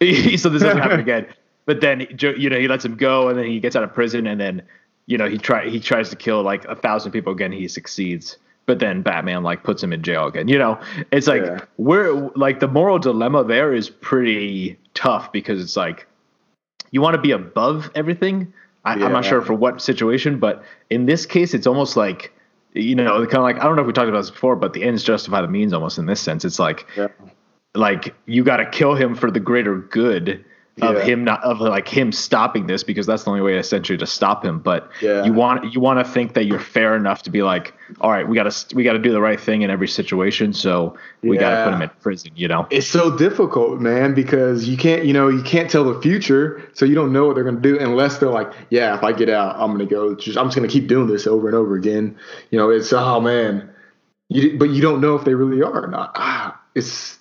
him, 0.00 0.36
so 0.36 0.48
this 0.48 0.62
doesn't 0.62 0.78
happen 0.78 0.98
again." 0.98 1.26
But 1.64 1.80
then, 1.82 2.08
you 2.18 2.48
know, 2.48 2.58
he 2.58 2.66
lets 2.66 2.82
him 2.84 2.96
go, 2.96 3.28
and 3.28 3.38
then 3.38 3.44
he 3.44 3.60
gets 3.60 3.76
out 3.76 3.84
of 3.84 3.92
prison, 3.92 4.26
and 4.26 4.40
then, 4.40 4.62
you 5.06 5.18
know, 5.18 5.28
he 5.28 5.36
try 5.38 5.68
he 5.68 5.78
tries 5.78 6.08
to 6.10 6.16
kill 6.16 6.42
like 6.42 6.64
a 6.64 6.74
thousand 6.74 7.12
people 7.12 7.30
again. 7.32 7.52
He 7.52 7.68
succeeds, 7.68 8.36
but 8.68 8.78
then 8.80 9.00
Batman 9.02 9.42
like 9.42 9.64
puts 9.64 9.82
him 9.82 9.92
in 9.94 10.02
jail 10.02 10.26
again. 10.26 10.46
You 10.46 10.58
know, 10.58 10.78
it's 11.10 11.26
like 11.26 11.42
Yeah. 11.42 11.64
we're 11.78 12.30
like 12.36 12.60
the 12.60 12.68
moral 12.68 12.98
dilemma 13.00 13.42
there 13.42 13.72
is 13.72 13.88
pretty 13.90 14.78
tough 14.94 15.32
because 15.32 15.60
it's 15.60 15.76
like 15.76 16.06
you 16.92 17.00
want 17.00 17.14
to 17.14 17.20
be 17.20 17.32
above 17.32 17.90
everything. 17.96 18.52
I, 18.84 18.92
I'm 18.92 19.12
not 19.12 19.24
sure 19.24 19.42
for 19.42 19.54
what 19.54 19.80
situation, 19.82 20.38
but 20.38 20.62
in 20.90 21.06
this 21.06 21.26
case, 21.26 21.54
it's 21.54 21.66
almost 21.66 21.96
like 21.96 22.32
you 22.74 22.94
know, 22.94 23.24
kind 23.24 23.38
of 23.38 23.42
like 23.42 23.56
I 23.56 23.64
don't 23.64 23.74
know 23.74 23.82
if 23.82 23.86
we 23.86 23.94
talked 23.94 24.08
about 24.10 24.20
this 24.20 24.30
before, 24.30 24.54
but 24.54 24.74
the 24.74 24.84
ends 24.84 25.02
justify 25.02 25.40
the 25.40 25.48
means 25.48 25.72
almost 25.72 25.96
in 25.98 26.04
this 26.06 26.20
sense. 26.20 26.44
It's 26.44 26.58
like 26.58 26.86
Yeah. 26.94 27.08
like 27.74 28.14
you 28.26 28.44
got 28.44 28.58
to 28.58 28.66
kill 28.68 28.94
him 28.94 29.14
for 29.14 29.30
the 29.30 29.40
greater 29.40 29.76
good 29.78 30.44
of 30.82 30.96
Yeah. 30.96 31.02
him 31.04 31.24
not 31.24 31.42
of 31.44 31.60
like 31.60 31.88
him 31.88 32.12
stopping 32.12 32.66
this 32.66 32.82
because 32.84 33.06
that's 33.06 33.24
the 33.24 33.30
only 33.30 33.42
way 33.42 33.56
essentially 33.58 33.98
to 33.98 34.06
stop 34.06 34.44
him 34.44 34.58
but 34.58 34.90
Yeah. 35.00 35.24
you 35.24 35.32
want 35.32 35.72
you 35.72 35.80
want 35.80 35.98
to 36.04 36.04
think 36.10 36.34
that 36.34 36.44
you're 36.44 36.58
fair 36.60 36.94
enough 36.96 37.22
to 37.24 37.30
be 37.30 37.42
like 37.42 37.74
all 38.00 38.10
right 38.10 38.28
we 38.28 38.34
got 38.34 38.50
to 38.50 38.76
we 38.76 38.84
got 38.84 38.92
to 38.92 38.98
do 38.98 39.12
the 39.12 39.20
right 39.20 39.40
thing 39.40 39.62
in 39.62 39.70
every 39.70 39.88
situation 39.88 40.52
so 40.52 40.96
we 41.22 41.36
got 41.36 41.50
to 41.56 41.64
put 41.64 41.74
him 41.74 41.82
in 41.82 41.90
prison 42.00 42.30
you 42.36 42.46
know 42.48 42.66
It's 42.70 42.86
so 42.86 43.16
difficult, 43.16 43.80
man, 43.80 44.14
because 44.14 44.68
you 44.68 44.76
can't, 44.76 45.04
you 45.04 45.12
know, 45.12 45.28
you 45.28 45.42
can't 45.42 45.68
tell 45.70 45.84
the 45.84 46.00
future, 46.00 46.62
so 46.74 46.84
you 46.84 46.94
don't 46.94 47.12
know 47.12 47.26
what 47.26 47.34
they're 47.34 47.44
going 47.44 47.56
to 47.56 47.62
do 47.62 47.78
unless 47.78 48.18
they're 48.18 48.30
like, 48.30 48.52
yeah, 48.70 48.96
if 48.96 49.02
I 49.02 49.12
get 49.12 49.28
out, 49.28 49.56
I'm 49.58 49.74
going 49.74 49.86
to 49.88 49.92
go. 49.92 50.14
Just, 50.14 50.38
I'm 50.38 50.46
just 50.46 50.56
going 50.56 50.68
to 50.68 50.72
keep 50.72 50.86
doing 50.86 51.06
this 51.08 51.26
over 51.26 51.48
and 51.48 51.56
over 51.56 51.74
again. 51.74 52.16
You 52.50 52.58
know, 52.58 52.70
it's 52.70 52.92
oh 52.92 53.20
man, 53.20 53.68
you, 54.28 54.56
but 54.58 54.70
you 54.70 54.80
don't 54.82 55.00
know 55.00 55.16
if 55.16 55.24
they 55.24 55.34
really 55.34 55.62
are 55.62 55.84
or 55.84 55.88
not. 55.88 56.12
Ah, 56.14 56.60
it's 56.74 57.18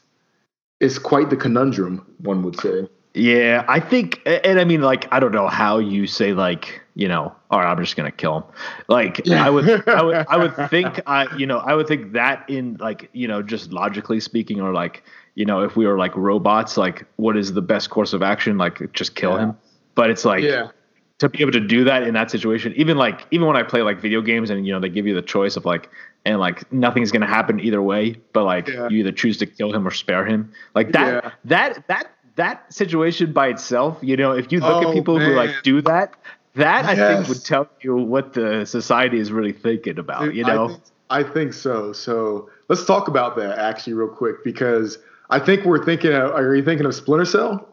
it's 0.79 0.99
quite 0.99 1.29
the 1.29 1.37
conundrum, 1.37 2.05
one 2.19 2.43
would 2.43 2.59
say. 2.59 2.87
Yeah, 3.17 3.65
I 3.67 3.79
think, 3.79 4.21
and 4.25 4.59
I 4.59 4.63
mean, 4.63 4.81
like, 4.81 5.11
I 5.11 5.19
don't 5.19 5.31
know 5.33 5.47
how 5.47 5.79
you 5.79 6.05
say, 6.07 6.33
like, 6.33 6.81
you 6.95 7.07
know, 7.07 7.33
all 7.49 7.59
right, 7.59 7.69
I'm 7.71 7.77
just 7.83 7.95
gonna 7.95 8.11
kill 8.11 8.37
him. 8.37 8.43
Like, 8.87 9.21
Yeah. 9.25 9.45
I 9.45 9.49
would, 9.49 9.87
I 9.89 10.01
would, 10.03 10.25
I 10.29 10.37
would 10.37 10.55
think, 10.69 10.99
I, 11.07 11.33
you 11.35 11.45
know, 11.47 11.57
I 11.57 11.73
would 11.73 11.87
think 11.87 12.13
that 12.13 12.45
in, 12.49 12.77
like, 12.79 13.09
you 13.13 13.27
know, 13.27 13.41
just 13.41 13.71
logically 13.73 14.19
speaking, 14.19 14.61
or 14.61 14.71
like, 14.71 15.03
you 15.35 15.45
know, 15.45 15.61
if 15.63 15.75
we 15.75 15.85
were 15.87 15.97
like 15.97 16.15
robots, 16.15 16.77
like, 16.77 17.05
what 17.15 17.35
is 17.37 17.53
the 17.53 17.61
best 17.61 17.89
course 17.89 18.13
of 18.13 18.21
action? 18.21 18.57
Like, 18.57 18.91
just 18.93 19.15
kill 19.15 19.31
Yeah. 19.33 19.39
him. 19.45 19.57
But 19.95 20.11
it's 20.11 20.23
like 20.25 20.43
yeah, 20.43 20.69
to 21.17 21.27
be 21.29 21.41
able 21.41 21.53
to 21.53 21.59
do 21.59 21.83
that 21.85 22.03
in 22.03 22.13
that 22.13 22.29
situation, 22.29 22.71
even 22.75 22.97
like, 22.97 23.25
even 23.31 23.47
when 23.47 23.55
I 23.57 23.63
play 23.63 23.81
like 23.81 23.99
video 23.99 24.21
games, 24.21 24.51
and 24.51 24.65
you 24.67 24.73
know, 24.73 24.79
they 24.79 24.89
give 24.89 25.07
you 25.07 25.15
the 25.15 25.23
choice 25.23 25.55
of 25.57 25.65
like, 25.65 25.89
and 26.25 26.39
like 26.39 26.71
nothing's 26.71 27.11
gonna 27.11 27.25
happen 27.25 27.59
either 27.59 27.81
way, 27.81 28.15
but 28.33 28.43
like 28.43 28.67
Yeah. 28.67 28.89
you 28.89 28.99
either 28.99 29.11
choose 29.11 29.37
to 29.37 29.47
kill 29.47 29.73
him 29.73 29.87
or 29.87 29.91
spare 29.91 30.23
him. 30.25 30.51
Like 30.75 30.91
that, 30.91 31.23
Yeah. 31.23 31.31
that, 31.45 31.87
that, 31.87 32.11
that 32.37 32.73
situation 32.73 33.33
by 33.33 33.49
itself, 33.49 33.99
you 34.01 34.17
know, 34.17 34.31
if 34.31 34.51
you 34.51 34.59
look 34.61 34.83
Oh, 34.83 34.89
at 34.89 34.93
people 34.93 35.19
who 35.19 35.33
like 35.33 35.51
do 35.63 35.81
that, 35.81 36.13
that 36.55 36.85
I 36.85 36.95
think 36.95 37.27
would 37.27 37.43
tell 37.45 37.69
you 37.81 37.95
what 37.97 38.33
the 38.33 38.65
society 38.65 39.19
is 39.19 39.31
really 39.31 39.53
thinking 39.53 39.99
about. 39.99 40.21
Dude, 40.21 40.35
you 40.35 40.43
know, 40.43 40.65
I 40.65 40.67
think, 40.67 40.81
I 41.09 41.23
think 41.23 41.53
so. 41.53 41.93
So 41.93 42.49
let's 42.69 42.85
talk 42.85 43.07
about 43.07 43.35
that 43.37 43.59
actually 43.59 43.93
real 43.93 44.07
quick 44.07 44.43
because 44.43 44.97
I 45.29 45.39
think 45.39 45.65
we're 45.65 45.83
thinking. 45.85 46.13
Of, 46.13 46.31
are 46.31 46.55
you 46.55 46.63
thinking 46.63 46.85
of 46.85 46.95
Splinter 46.95 47.25
Cell? 47.25 47.67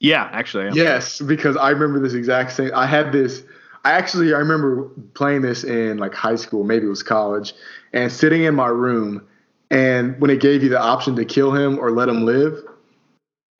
yeah, 0.00 0.28
actually. 0.32 0.70
Yes, 0.76 1.20
because 1.20 1.56
I 1.56 1.70
remember 1.70 2.00
this 2.00 2.14
exact 2.14 2.52
same. 2.52 2.70
I 2.74 2.86
had 2.86 3.12
this. 3.12 3.42
I 3.84 3.92
actually 3.92 4.34
I 4.34 4.38
remember 4.38 4.88
playing 5.14 5.42
this 5.42 5.64
in 5.64 5.98
like 5.98 6.14
high 6.14 6.36
school, 6.36 6.64
maybe 6.64 6.86
it 6.86 6.90
was 6.90 7.02
college, 7.02 7.54
and 7.92 8.10
sitting 8.10 8.42
in 8.44 8.54
my 8.54 8.68
room, 8.68 9.26
and 9.70 10.20
when 10.20 10.30
it 10.30 10.40
gave 10.40 10.62
you 10.62 10.68
the 10.68 10.80
option 10.80 11.16
to 11.16 11.24
kill 11.24 11.52
him 11.52 11.78
or 11.78 11.90
let 11.90 12.08
him 12.08 12.24
live, 12.24 12.62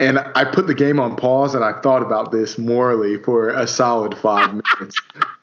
and 0.05 0.19
I 0.35 0.45
put 0.45 0.67
the 0.67 0.75
game 0.75 1.01
on 1.01 1.17
pause 1.17 1.55
and 1.55 1.65
I 1.65 1.81
thought 1.81 2.03
about 2.03 2.31
this 2.31 2.59
morally 2.59 3.17
for 3.23 3.49
a 3.49 3.67
solid 3.67 4.17
five 4.19 4.51
minutes. 4.79 5.01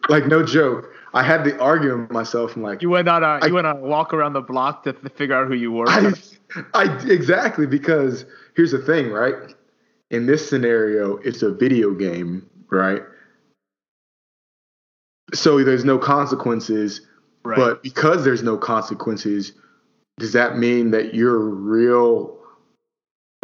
Like 0.09 0.27
no 0.27 0.43
joke, 0.45 0.93
I 1.13 1.23
had 1.23 1.43
the 1.43 1.57
argument 1.59 2.01
with 2.09 2.11
myself. 2.11 2.55
I'm 2.55 2.61
like, 2.61 2.81
You 2.81 2.89
went 2.89 3.07
on 3.07 3.23
a 3.23 3.39
I- 3.41 3.47
you 3.47 3.53
went 3.53 3.67
on 3.67 3.77
a 3.77 3.79
walk 3.81 4.13
around 4.13 4.33
the 4.33 4.41
block 4.41 4.83
to 4.83 4.93
th- 4.93 5.13
figure 5.13 5.35
out 5.35 5.47
who 5.47 5.55
you 5.55 5.71
were. 5.71 5.85
I, 5.89 6.13
I 6.73 6.83
exactly 7.07 7.65
because 7.65 8.25
here's 8.55 8.71
the 8.71 8.79
thing, 8.79 9.11
right? 9.11 9.35
In 10.11 10.25
this 10.25 10.47
scenario, 10.47 11.17
it's 11.17 11.41
a 11.41 11.51
video 11.51 11.93
game, 11.93 12.49
right? 12.69 13.01
So 15.33 15.63
there's 15.63 15.85
no 15.85 15.97
consequences, 15.97 17.01
right. 17.45 17.55
but 17.55 17.81
because 17.81 18.25
there's 18.25 18.43
no 18.43 18.57
consequences, 18.57 19.53
does 20.19 20.33
that 20.33 20.57
mean 20.57 20.91
that 20.91 21.13
your 21.15 21.39
real 21.39 22.37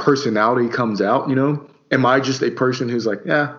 personality 0.08 0.70
comes 0.70 1.02
out? 1.02 1.28
You 1.28 1.36
know, 1.36 1.70
am 1.92 2.06
I 2.06 2.22
just 2.22 2.42
a 2.42 2.50
person 2.50 2.88
who's 2.88 3.06
like, 3.06 3.20
yeah, 3.26 3.58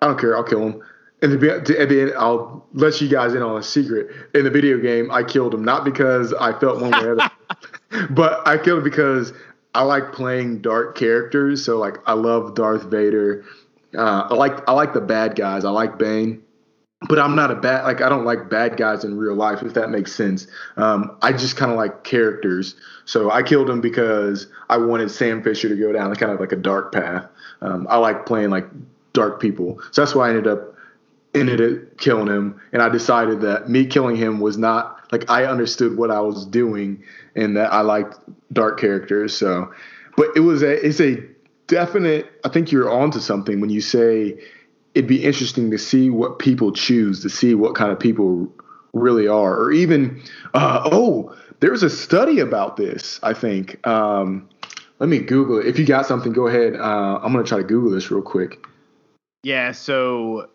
I 0.00 0.06
don't 0.06 0.16
care, 0.16 0.36
I'll 0.36 0.44
kill 0.44 0.64
him. 0.64 0.82
And 1.22 1.32
to 1.32 1.60
to, 1.64 1.80
at 1.80 1.88
the 1.88 2.02
end, 2.02 2.12
I'll 2.16 2.64
let 2.72 3.00
you 3.00 3.08
guys 3.08 3.34
in 3.34 3.42
on 3.42 3.58
a 3.58 3.62
secret. 3.64 4.08
In 4.32 4.44
the 4.44 4.50
video 4.50 4.78
game, 4.78 5.10
I 5.10 5.24
killed 5.24 5.52
him 5.52 5.64
not 5.64 5.84
because 5.84 6.32
I 6.32 6.56
felt 6.56 6.80
one 6.80 6.92
way 6.92 7.04
or 7.04 7.16
the 7.16 7.32
other, 7.90 8.06
but 8.10 8.46
I 8.46 8.58
killed 8.58 8.78
him 8.78 8.84
because 8.84 9.32
I 9.74 9.82
like 9.82 10.12
playing 10.12 10.60
dark 10.60 10.96
characters. 10.96 11.64
So 11.64 11.78
like, 11.78 11.96
I 12.06 12.12
love 12.12 12.54
Darth 12.54 12.84
Vader. 12.84 13.44
Uh, 13.92 14.28
I 14.30 14.34
like 14.34 14.68
I 14.68 14.72
like 14.72 14.92
the 14.92 15.00
bad 15.00 15.34
guys. 15.34 15.64
I 15.64 15.70
like 15.70 15.98
Bane 15.98 16.44
but 17.06 17.18
I'm 17.18 17.36
not 17.36 17.50
a 17.50 17.54
bad 17.54 17.84
like 17.84 18.00
I 18.00 18.08
don't 18.08 18.24
like 18.24 18.50
bad 18.50 18.76
guys 18.76 19.04
in 19.04 19.16
real 19.16 19.34
life 19.34 19.62
if 19.62 19.74
that 19.74 19.90
makes 19.90 20.12
sense. 20.12 20.46
Um, 20.76 21.16
I 21.22 21.32
just 21.32 21.56
kind 21.56 21.70
of 21.70 21.76
like 21.76 22.02
characters. 22.02 22.74
So 23.04 23.30
I 23.30 23.42
killed 23.42 23.70
him 23.70 23.80
because 23.80 24.48
I 24.68 24.78
wanted 24.78 25.10
Sam 25.10 25.42
Fisher 25.42 25.68
to 25.68 25.76
go 25.76 25.92
down 25.92 26.14
kind 26.16 26.32
of 26.32 26.40
like 26.40 26.52
a 26.52 26.56
dark 26.56 26.92
path. 26.92 27.26
Um, 27.60 27.86
I 27.88 27.98
like 27.98 28.26
playing 28.26 28.50
like 28.50 28.66
dark 29.12 29.40
people, 29.40 29.80
so 29.92 30.02
that's 30.02 30.14
why 30.14 30.26
I 30.26 30.30
ended 30.30 30.48
up 30.48 30.74
ended 31.34 31.60
up 31.60 31.98
killing 31.98 32.26
him. 32.26 32.60
And 32.72 32.82
I 32.82 32.88
decided 32.88 33.42
that 33.42 33.68
me 33.68 33.86
killing 33.86 34.16
him 34.16 34.40
was 34.40 34.58
not 34.58 35.00
like 35.12 35.30
I 35.30 35.44
understood 35.44 35.96
what 35.96 36.10
I 36.10 36.20
was 36.20 36.46
doing 36.46 37.02
and 37.36 37.56
that 37.56 37.72
I 37.72 37.82
liked 37.82 38.18
dark 38.52 38.80
characters. 38.80 39.36
So, 39.36 39.72
but 40.16 40.30
it 40.34 40.40
was 40.40 40.62
a 40.62 40.84
it's 40.84 41.00
a 41.00 41.22
definite. 41.68 42.26
I 42.44 42.48
think 42.48 42.72
you're 42.72 42.90
onto 42.90 43.20
something 43.20 43.60
when 43.60 43.70
you 43.70 43.80
say 43.80 44.36
it'd 44.94 45.08
be 45.08 45.24
interesting 45.24 45.70
to 45.70 45.78
see 45.78 46.10
what 46.10 46.38
people 46.38 46.72
choose, 46.72 47.22
to 47.22 47.30
see 47.30 47.54
what 47.54 47.74
kind 47.74 47.92
of 47.92 48.00
people 48.00 48.52
really 48.92 49.28
are, 49.28 49.56
or 49.56 49.72
even 49.72 50.20
uh, 50.54 50.88
oh, 50.90 51.34
there's 51.60 51.82
a 51.82 51.90
study 51.90 52.40
about 52.40 52.76
this. 52.76 53.20
I 53.22 53.34
think. 53.34 53.86
Um, 53.86 54.48
let 54.98 55.08
me 55.08 55.20
Google 55.20 55.60
it. 55.60 55.66
If 55.66 55.78
you 55.78 55.86
got 55.86 56.06
something, 56.06 56.32
go 56.32 56.48
ahead. 56.48 56.74
Uh, 56.74 57.20
I'm 57.22 57.32
gonna 57.32 57.44
try 57.44 57.58
to 57.58 57.64
Google 57.64 57.90
this 57.90 58.10
real 58.10 58.22
quick. 58.22 58.64
Yeah, 59.42 59.72
so 59.72 60.48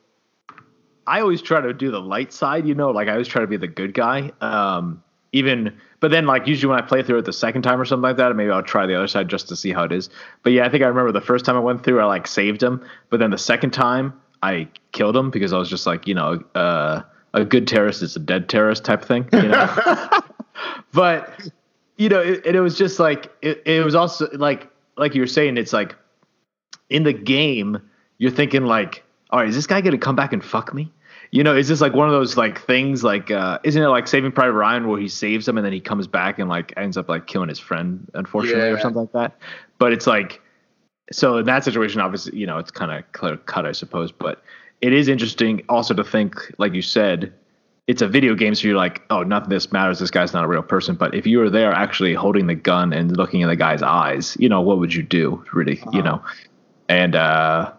I 1.07 1.21
always 1.21 1.41
try 1.41 1.61
to 1.61 1.73
do 1.73 1.91
the 1.91 2.01
light 2.01 2.33
side, 2.33 2.67
you 2.67 2.75
know, 2.75 2.91
like 2.91 3.07
I 3.07 3.13
always 3.13 3.27
try 3.27 3.41
to 3.41 3.47
be 3.47 3.57
the 3.57 3.67
good 3.67 3.93
guy. 3.93 4.31
Um, 4.41 5.03
even, 5.31 5.75
but 5.99 6.11
then 6.11 6.25
like 6.25 6.47
usually 6.47 6.69
when 6.69 6.81
I 6.81 6.85
play 6.85 7.01
through 7.01 7.19
it 7.19 7.25
the 7.25 7.33
second 7.33 7.63
time 7.63 7.81
or 7.81 7.85
something 7.85 8.03
like 8.03 8.17
that, 8.17 8.35
maybe 8.35 8.51
I'll 8.51 8.61
try 8.61 8.85
the 8.85 8.95
other 8.95 9.07
side 9.07 9.29
just 9.29 9.47
to 9.49 9.55
see 9.55 9.71
how 9.71 9.83
it 9.83 9.91
is. 9.91 10.09
But 10.43 10.53
yeah, 10.53 10.65
I 10.65 10.69
think 10.69 10.83
I 10.83 10.87
remember 10.87 11.11
the 11.11 11.21
first 11.21 11.45
time 11.45 11.55
I 11.55 11.59
went 11.59 11.83
through, 11.83 11.99
I 11.99 12.05
like 12.05 12.27
saved 12.27 12.61
him, 12.61 12.85
but 13.09 13.19
then 13.19 13.31
the 13.31 13.37
second 13.37 13.71
time 13.71 14.13
I 14.43 14.67
killed 14.91 15.15
him 15.15 15.31
because 15.31 15.53
I 15.53 15.57
was 15.57 15.69
just 15.69 15.87
like, 15.87 16.05
you 16.05 16.13
know, 16.13 16.43
uh, 16.53 17.01
a 17.33 17.45
good 17.45 17.65
terrorist 17.65 18.01
is 18.03 18.15
a 18.17 18.19
dead 18.19 18.49
terrorist 18.49 18.83
type 18.83 19.03
thing, 19.03 19.27
you 19.31 19.47
know. 19.47 20.09
but 20.93 21.49
you 21.97 22.09
know, 22.09 22.19
it, 22.19 22.45
it 22.45 22.59
was 22.59 22.77
just 22.77 22.99
like 22.99 23.31
it, 23.41 23.63
it 23.65 23.85
was 23.85 23.95
also 23.95 24.27
like 24.33 24.69
like 24.97 25.15
you 25.15 25.21
were 25.21 25.27
saying, 25.27 25.57
it's 25.57 25.71
like 25.71 25.95
in 26.89 27.03
the 27.03 27.13
game, 27.13 27.81
you're 28.17 28.31
thinking 28.31 28.65
like, 28.65 29.03
all 29.29 29.39
right, 29.39 29.47
is 29.47 29.55
this 29.55 29.65
guy 29.65 29.79
gonna 29.79 29.97
come 29.97 30.15
back 30.15 30.33
and 30.33 30.43
fuck 30.43 30.73
me? 30.73 30.91
You 31.31 31.43
know, 31.43 31.55
is 31.55 31.69
this 31.69 31.79
like 31.79 31.93
one 31.93 32.07
of 32.07 32.13
those 32.13 32.35
like 32.35 32.59
things 32.59 33.01
like 33.01 33.31
uh 33.31 33.59
isn't 33.63 33.81
it 33.81 33.87
like 33.87 34.07
Saving 34.09 34.33
Private 34.33 34.53
Ryan 34.53 34.89
where 34.89 34.99
he 34.99 35.07
saves 35.07 35.47
him 35.47 35.57
and 35.57 35.65
then 35.65 35.73
he 35.73 35.79
comes 35.79 36.05
back 36.05 36.37
and 36.37 36.49
like 36.49 36.73
ends 36.75 36.97
up 36.97 37.07
like 37.07 37.27
killing 37.27 37.47
his 37.47 37.59
friend, 37.59 38.11
unfortunately, 38.13 38.69
or 38.69 38.79
something 38.79 39.01
like 39.03 39.13
that. 39.13 39.37
But 39.79 39.93
it's 39.93 40.05
like 40.05 40.41
so 41.11 41.37
in 41.37 41.45
that 41.45 41.63
situation, 41.63 42.01
obviously, 42.01 42.37
you 42.37 42.45
know, 42.47 42.57
it's 42.57 42.71
kind 42.71 42.91
of 42.91 43.09
clear 43.11 43.37
cut, 43.37 43.65
I 43.65 43.71
suppose. 43.73 44.11
But 44.11 44.41
it 44.81 44.93
is 44.93 45.07
interesting 45.07 45.63
also 45.69 45.93
to 45.93 46.03
think, 46.03 46.35
like 46.57 46.73
you 46.73 46.81
said, 46.81 47.33
it's 47.87 48.01
a 48.01 48.07
video 48.07 48.33
game, 48.33 48.55
so 48.55 48.65
you're 48.67 48.77
like, 48.77 49.01
oh, 49.09 49.23
nothing 49.23 49.49
this 49.49 49.71
matters. 49.73 49.99
This 49.99 50.09
guy's 50.09 50.33
not 50.33 50.45
a 50.45 50.47
real 50.47 50.61
person. 50.63 50.95
But 50.95 51.13
if 51.13 51.27
you 51.27 51.39
were 51.39 51.49
there 51.49 51.73
actually 51.73 52.13
holding 52.13 52.47
the 52.47 52.55
gun 52.55 52.93
and 52.93 53.17
looking 53.17 53.41
in 53.41 53.49
the 53.49 53.57
guy's 53.57 53.81
eyes, 53.81 54.37
you 54.39 54.47
know, 54.47 54.61
what 54.61 54.79
would 54.79 54.93
you 54.93 55.03
do, 55.03 55.43
really? 55.53 55.75
You 55.91 55.99
Uh-huh. 55.99 56.01
know, 56.01 56.23
and 56.87 57.15
uh, 57.15 57.71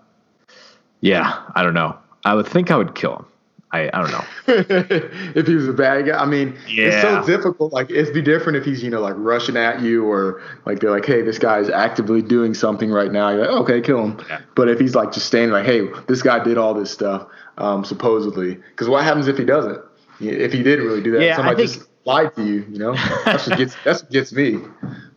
yeah, 1.01 1.43
I 1.55 1.63
don't 1.63 1.75
know. 1.75 1.97
I 2.25 2.35
would 2.35 2.47
think 2.47 2.71
I 2.71 2.77
would 2.77 2.95
kill 2.95 3.17
him. 3.17 3.27
I, 3.75 3.91
I 3.93 4.03
don't 4.03 4.13
know. 4.13 4.25
if 5.35 5.47
he 5.49 5.55
was 5.57 5.67
a 5.67 5.73
bad 5.73 6.07
guy, 6.07 6.17
I 6.17 6.27
mean, 6.27 6.57
it's 6.69 7.03
so 7.03 7.27
difficult. 7.27 7.73
Like, 7.73 7.91
it'd 7.91 8.15
be 8.15 8.23
different 8.23 8.57
if 8.57 8.65
he's, 8.65 8.85
you 8.85 8.91
know, 8.91 9.01
like 9.01 9.15
rushing 9.17 9.57
at 9.57 9.81
you, 9.83 10.05
or 10.05 10.41
like 10.65 10.79
they're 10.79 10.93
like, 10.93 11.05
"Hey, 11.05 11.23
this 11.23 11.39
guy's 11.41 11.69
actively 11.69 12.23
doing 12.23 12.55
something 12.55 12.91
right 12.93 13.11
now." 13.11 13.31
You're 13.31 13.41
like, 13.41 13.61
"Okay, 13.63 13.81
kill 13.81 14.05
him." 14.05 14.25
Yeah. 14.29 14.41
But 14.55 14.69
if 14.69 14.79
he's 14.79 14.95
like 14.95 15.13
just 15.13 15.27
standing, 15.27 15.51
like, 15.51 15.67
"Hey, 15.67 15.89
this 16.07 16.23
guy 16.23 16.43
did 16.43 16.57
all 16.57 16.73
this 16.73 16.93
stuff," 16.93 17.27
um, 17.59 17.85
supposedly, 17.85 18.55
because 18.55 18.89
what 18.89 19.03
happens 19.03 19.27
if 19.27 19.37
he 19.39 19.45
doesn't? 19.45 19.81
If 20.21 20.53
he 20.53 20.63
did 20.63 20.79
really 20.79 21.03
do 21.03 21.11
that, 21.13 21.23
Yeah, 21.23 21.33
I 21.33 21.37
somebody 21.37 21.67
think- 21.67 21.79
just 21.79 21.89
lied 22.05 22.35
to 22.37 22.45
you. 22.45 22.65
You 22.71 22.79
know, 22.79 22.95
that's 23.25 23.49
what 23.49 23.59
gets 23.59 23.75
that's 23.83 24.03
what 24.03 24.13
gets 24.13 24.33
me. 24.33 24.61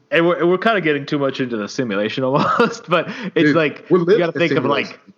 And 0.09 0.25
we're 0.25 0.45
we're 0.47 0.57
kind 0.57 0.77
of 0.77 0.85
getting 0.85 1.05
too 1.05 1.19
much 1.19 1.41
into 1.41 1.57
the 1.57 1.67
simulation 1.67 2.23
almost, 2.23 2.87
but 2.89 3.09
it's 3.35 3.49
Dude, 3.49 3.55
like 3.57 3.89
you 3.89 4.05
got 4.17 4.31
to 4.33 4.39
a 4.39 4.39
think 4.39 4.53
of 4.53 4.63
like 4.63 4.85
simulation. 4.85 5.13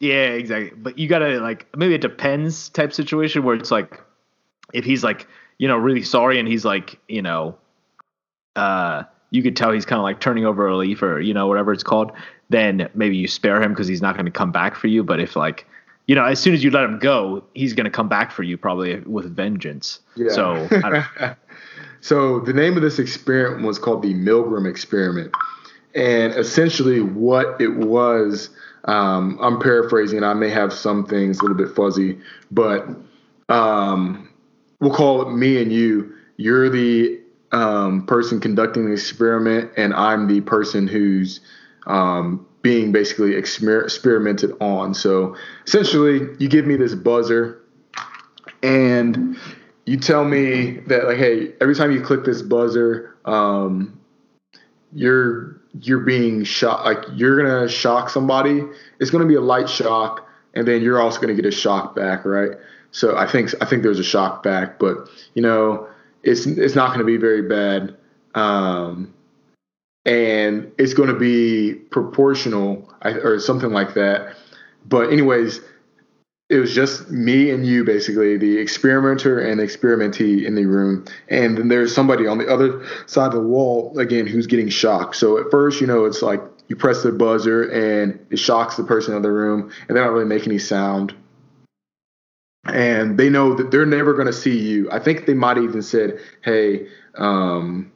Yeah, 0.00 0.28
exactly. 0.28 0.70
But 0.76 0.98
you 0.98 1.08
gotta 1.08 1.40
like 1.40 1.66
maybe 1.76 1.94
it 1.94 2.00
depends 2.00 2.68
type 2.68 2.92
situation 2.92 3.42
where 3.42 3.54
it's 3.56 3.70
like 3.70 4.00
if 4.72 4.84
he's 4.84 5.02
like 5.02 5.26
you 5.58 5.66
know 5.66 5.76
really 5.76 6.02
sorry 6.02 6.38
and 6.38 6.46
he's 6.46 6.64
like 6.64 6.98
you 7.08 7.22
know 7.22 7.56
uh 8.56 9.02
you 9.30 9.42
could 9.42 9.56
tell 9.56 9.72
he's 9.72 9.84
kind 9.84 9.98
of 9.98 10.04
like 10.04 10.20
turning 10.20 10.46
over 10.46 10.66
a 10.68 10.76
leaf 10.76 11.02
or 11.02 11.20
you 11.20 11.34
know 11.34 11.46
whatever 11.46 11.72
it's 11.72 11.82
called 11.82 12.12
then 12.50 12.88
maybe 12.94 13.16
you 13.16 13.26
spare 13.28 13.60
him 13.60 13.72
because 13.72 13.88
he's 13.88 14.00
not 14.00 14.14
going 14.14 14.24
to 14.24 14.30
come 14.32 14.52
back 14.52 14.74
for 14.74 14.86
you 14.86 15.02
but 15.02 15.20
if 15.20 15.36
like 15.36 15.66
you 16.06 16.14
know 16.14 16.24
as 16.24 16.38
soon 16.40 16.54
as 16.54 16.62
you 16.62 16.70
let 16.70 16.84
him 16.84 16.98
go 16.98 17.42
he's 17.54 17.72
going 17.72 17.84
to 17.84 17.90
come 17.90 18.08
back 18.08 18.30
for 18.30 18.42
you 18.42 18.56
probably 18.56 19.00
with 19.00 19.34
vengeance 19.34 20.00
Yeah. 20.16 20.30
so 20.30 20.68
I 20.84 20.90
don't, 20.90 21.36
so 22.00 22.40
the 22.40 22.52
name 22.52 22.76
of 22.76 22.82
this 22.82 22.98
experiment 22.98 23.66
was 23.66 23.78
called 23.78 24.02
the 24.02 24.14
Milgram 24.14 24.68
experiment, 24.68 25.32
And 25.94 26.32
essentially, 26.34 27.00
what 27.00 27.60
it 27.60 27.76
was, 27.76 28.50
um, 28.88 29.38
I'm 29.42 29.60
paraphrasing, 29.60 30.16
and 30.16 30.26
I 30.26 30.32
may 30.32 30.48
have 30.48 30.72
some 30.72 31.04
things 31.04 31.38
a 31.38 31.42
little 31.42 31.56
bit 31.56 31.76
fuzzy, 31.76 32.18
but 32.50 32.88
um, 33.50 34.30
we'll 34.80 34.94
call 34.94 35.20
it 35.22 35.30
me 35.34 35.60
and 35.60 35.70
you. 35.70 36.14
You're 36.38 36.70
the 36.70 37.20
um, 37.52 38.06
person 38.06 38.40
conducting 38.40 38.86
the 38.86 38.92
experiment, 38.92 39.70
and 39.76 39.92
I'm 39.92 40.26
the 40.26 40.40
person 40.40 40.88
who's 40.88 41.40
um, 41.86 42.46
being 42.62 42.90
basically 42.90 43.32
exper- 43.32 43.84
experimented 43.84 44.52
on. 44.58 44.94
So 44.94 45.36
essentially, 45.66 46.26
you 46.38 46.48
give 46.48 46.66
me 46.66 46.76
this 46.76 46.94
buzzer, 46.94 47.60
and 48.62 49.36
you 49.84 49.98
tell 49.98 50.24
me 50.24 50.78
that 50.86 51.04
like, 51.04 51.18
hey, 51.18 51.52
every 51.60 51.74
time 51.74 51.92
you 51.92 52.00
click 52.00 52.24
this 52.24 52.40
buzzer, 52.40 53.14
um, 53.26 54.00
you're 54.94 55.57
you're 55.80 56.00
being 56.00 56.44
shocked. 56.44 56.84
Like 56.84 57.04
you're 57.14 57.36
gonna 57.36 57.68
shock 57.68 58.10
somebody. 58.10 58.62
It's 59.00 59.10
gonna 59.10 59.26
be 59.26 59.34
a 59.34 59.40
light 59.40 59.68
shock, 59.68 60.28
and 60.54 60.66
then 60.66 60.82
you're 60.82 61.00
also 61.00 61.20
gonna 61.20 61.34
get 61.34 61.46
a 61.46 61.50
shock 61.50 61.94
back, 61.94 62.24
right? 62.24 62.52
So 62.90 63.16
I 63.16 63.26
think 63.26 63.50
I 63.60 63.64
think 63.64 63.82
there's 63.82 63.98
a 63.98 64.04
shock 64.04 64.42
back, 64.42 64.78
but 64.78 65.08
you 65.34 65.42
know, 65.42 65.88
it's 66.22 66.46
it's 66.46 66.74
not 66.74 66.92
gonna 66.92 67.04
be 67.04 67.16
very 67.16 67.42
bad. 67.42 67.96
Um, 68.34 69.14
and 70.04 70.72
it's 70.78 70.94
to 71.08 71.18
be 71.18 71.74
proportional 71.74 72.90
or 73.04 73.38
something 73.38 73.70
like 73.70 73.94
that. 73.94 74.36
But 74.86 75.12
anyways, 75.12 75.60
it 76.48 76.58
was 76.58 76.74
just 76.74 77.10
me 77.10 77.50
and 77.50 77.66
you 77.66 77.84
basically, 77.84 78.38
the 78.38 78.58
experimenter 78.58 79.38
and 79.38 79.60
the 79.60 79.64
experimentee 79.64 80.46
in 80.46 80.54
the 80.54 80.64
room, 80.64 81.04
and 81.28 81.58
then 81.58 81.68
there's 81.68 81.94
somebody 81.94 82.26
on 82.26 82.38
the 82.38 82.48
other 82.48 82.86
side 83.06 83.28
of 83.28 83.34
the 83.34 83.40
wall 83.40 83.98
again 83.98 84.26
who's 84.26 84.46
getting 84.46 84.68
shocked. 84.68 85.16
So 85.16 85.38
at 85.38 85.50
first, 85.50 85.80
you 85.80 85.86
know, 85.86 86.06
it's 86.06 86.22
like 86.22 86.40
you 86.68 86.76
press 86.76 87.02
the 87.02 87.12
buzzer 87.12 87.64
and 87.70 88.18
it 88.30 88.38
shocks 88.38 88.76
the 88.76 88.84
person 88.84 89.14
in 89.14 89.22
the 89.22 89.30
room, 89.30 89.70
and 89.88 89.96
they 89.96 90.00
don't 90.00 90.12
really 90.12 90.24
make 90.24 90.46
any 90.46 90.58
sound. 90.58 91.14
And 92.64 93.18
they 93.18 93.30
know 93.30 93.54
that 93.54 93.70
they're 93.70 93.86
never 93.86 94.14
going 94.14 94.26
to 94.26 94.32
see 94.32 94.58
you. 94.58 94.90
I 94.90 94.98
think 94.98 95.26
they 95.26 95.34
might 95.34 95.58
even 95.58 95.80
said, 95.82 96.18
"Hey, 96.42 96.88
um, 97.16 97.92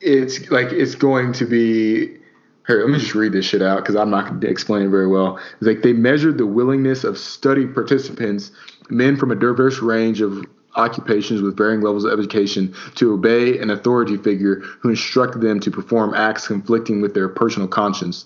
it's 0.00 0.50
like 0.50 0.72
it's 0.72 0.94
going 0.94 1.32
to 1.34 1.46
be 1.46 2.18
here, 2.66 2.80
let 2.80 2.90
me 2.90 2.98
just 2.98 3.14
read 3.14 3.32
this 3.32 3.44
shit 3.44 3.62
out 3.62 3.82
because 3.82 3.96
I'm 3.96 4.10
not 4.10 4.28
going 4.28 4.40
to 4.40 4.48
explain 4.48 4.82
it 4.82 4.88
very 4.88 5.06
well. 5.06 5.38
It's 5.58 5.66
like 5.66 5.82
they 5.82 5.92
measured 5.92 6.38
the 6.38 6.46
willingness 6.46 7.04
of 7.04 7.18
study 7.18 7.66
participants, 7.66 8.52
men 8.88 9.16
from 9.16 9.30
a 9.30 9.34
diverse 9.34 9.80
range 9.80 10.20
of 10.20 10.44
occupations 10.76 11.40
with 11.40 11.56
varying 11.56 11.82
levels 11.82 12.04
of 12.04 12.18
education, 12.18 12.74
to 12.96 13.12
obey 13.12 13.58
an 13.58 13.70
authority 13.70 14.16
figure 14.16 14.56
who 14.80 14.88
instructed 14.90 15.40
them 15.40 15.60
to 15.60 15.70
perform 15.70 16.14
acts 16.14 16.46
conflicting 16.48 17.00
with 17.00 17.14
their 17.14 17.28
personal 17.28 17.68
conscience. 17.68 18.24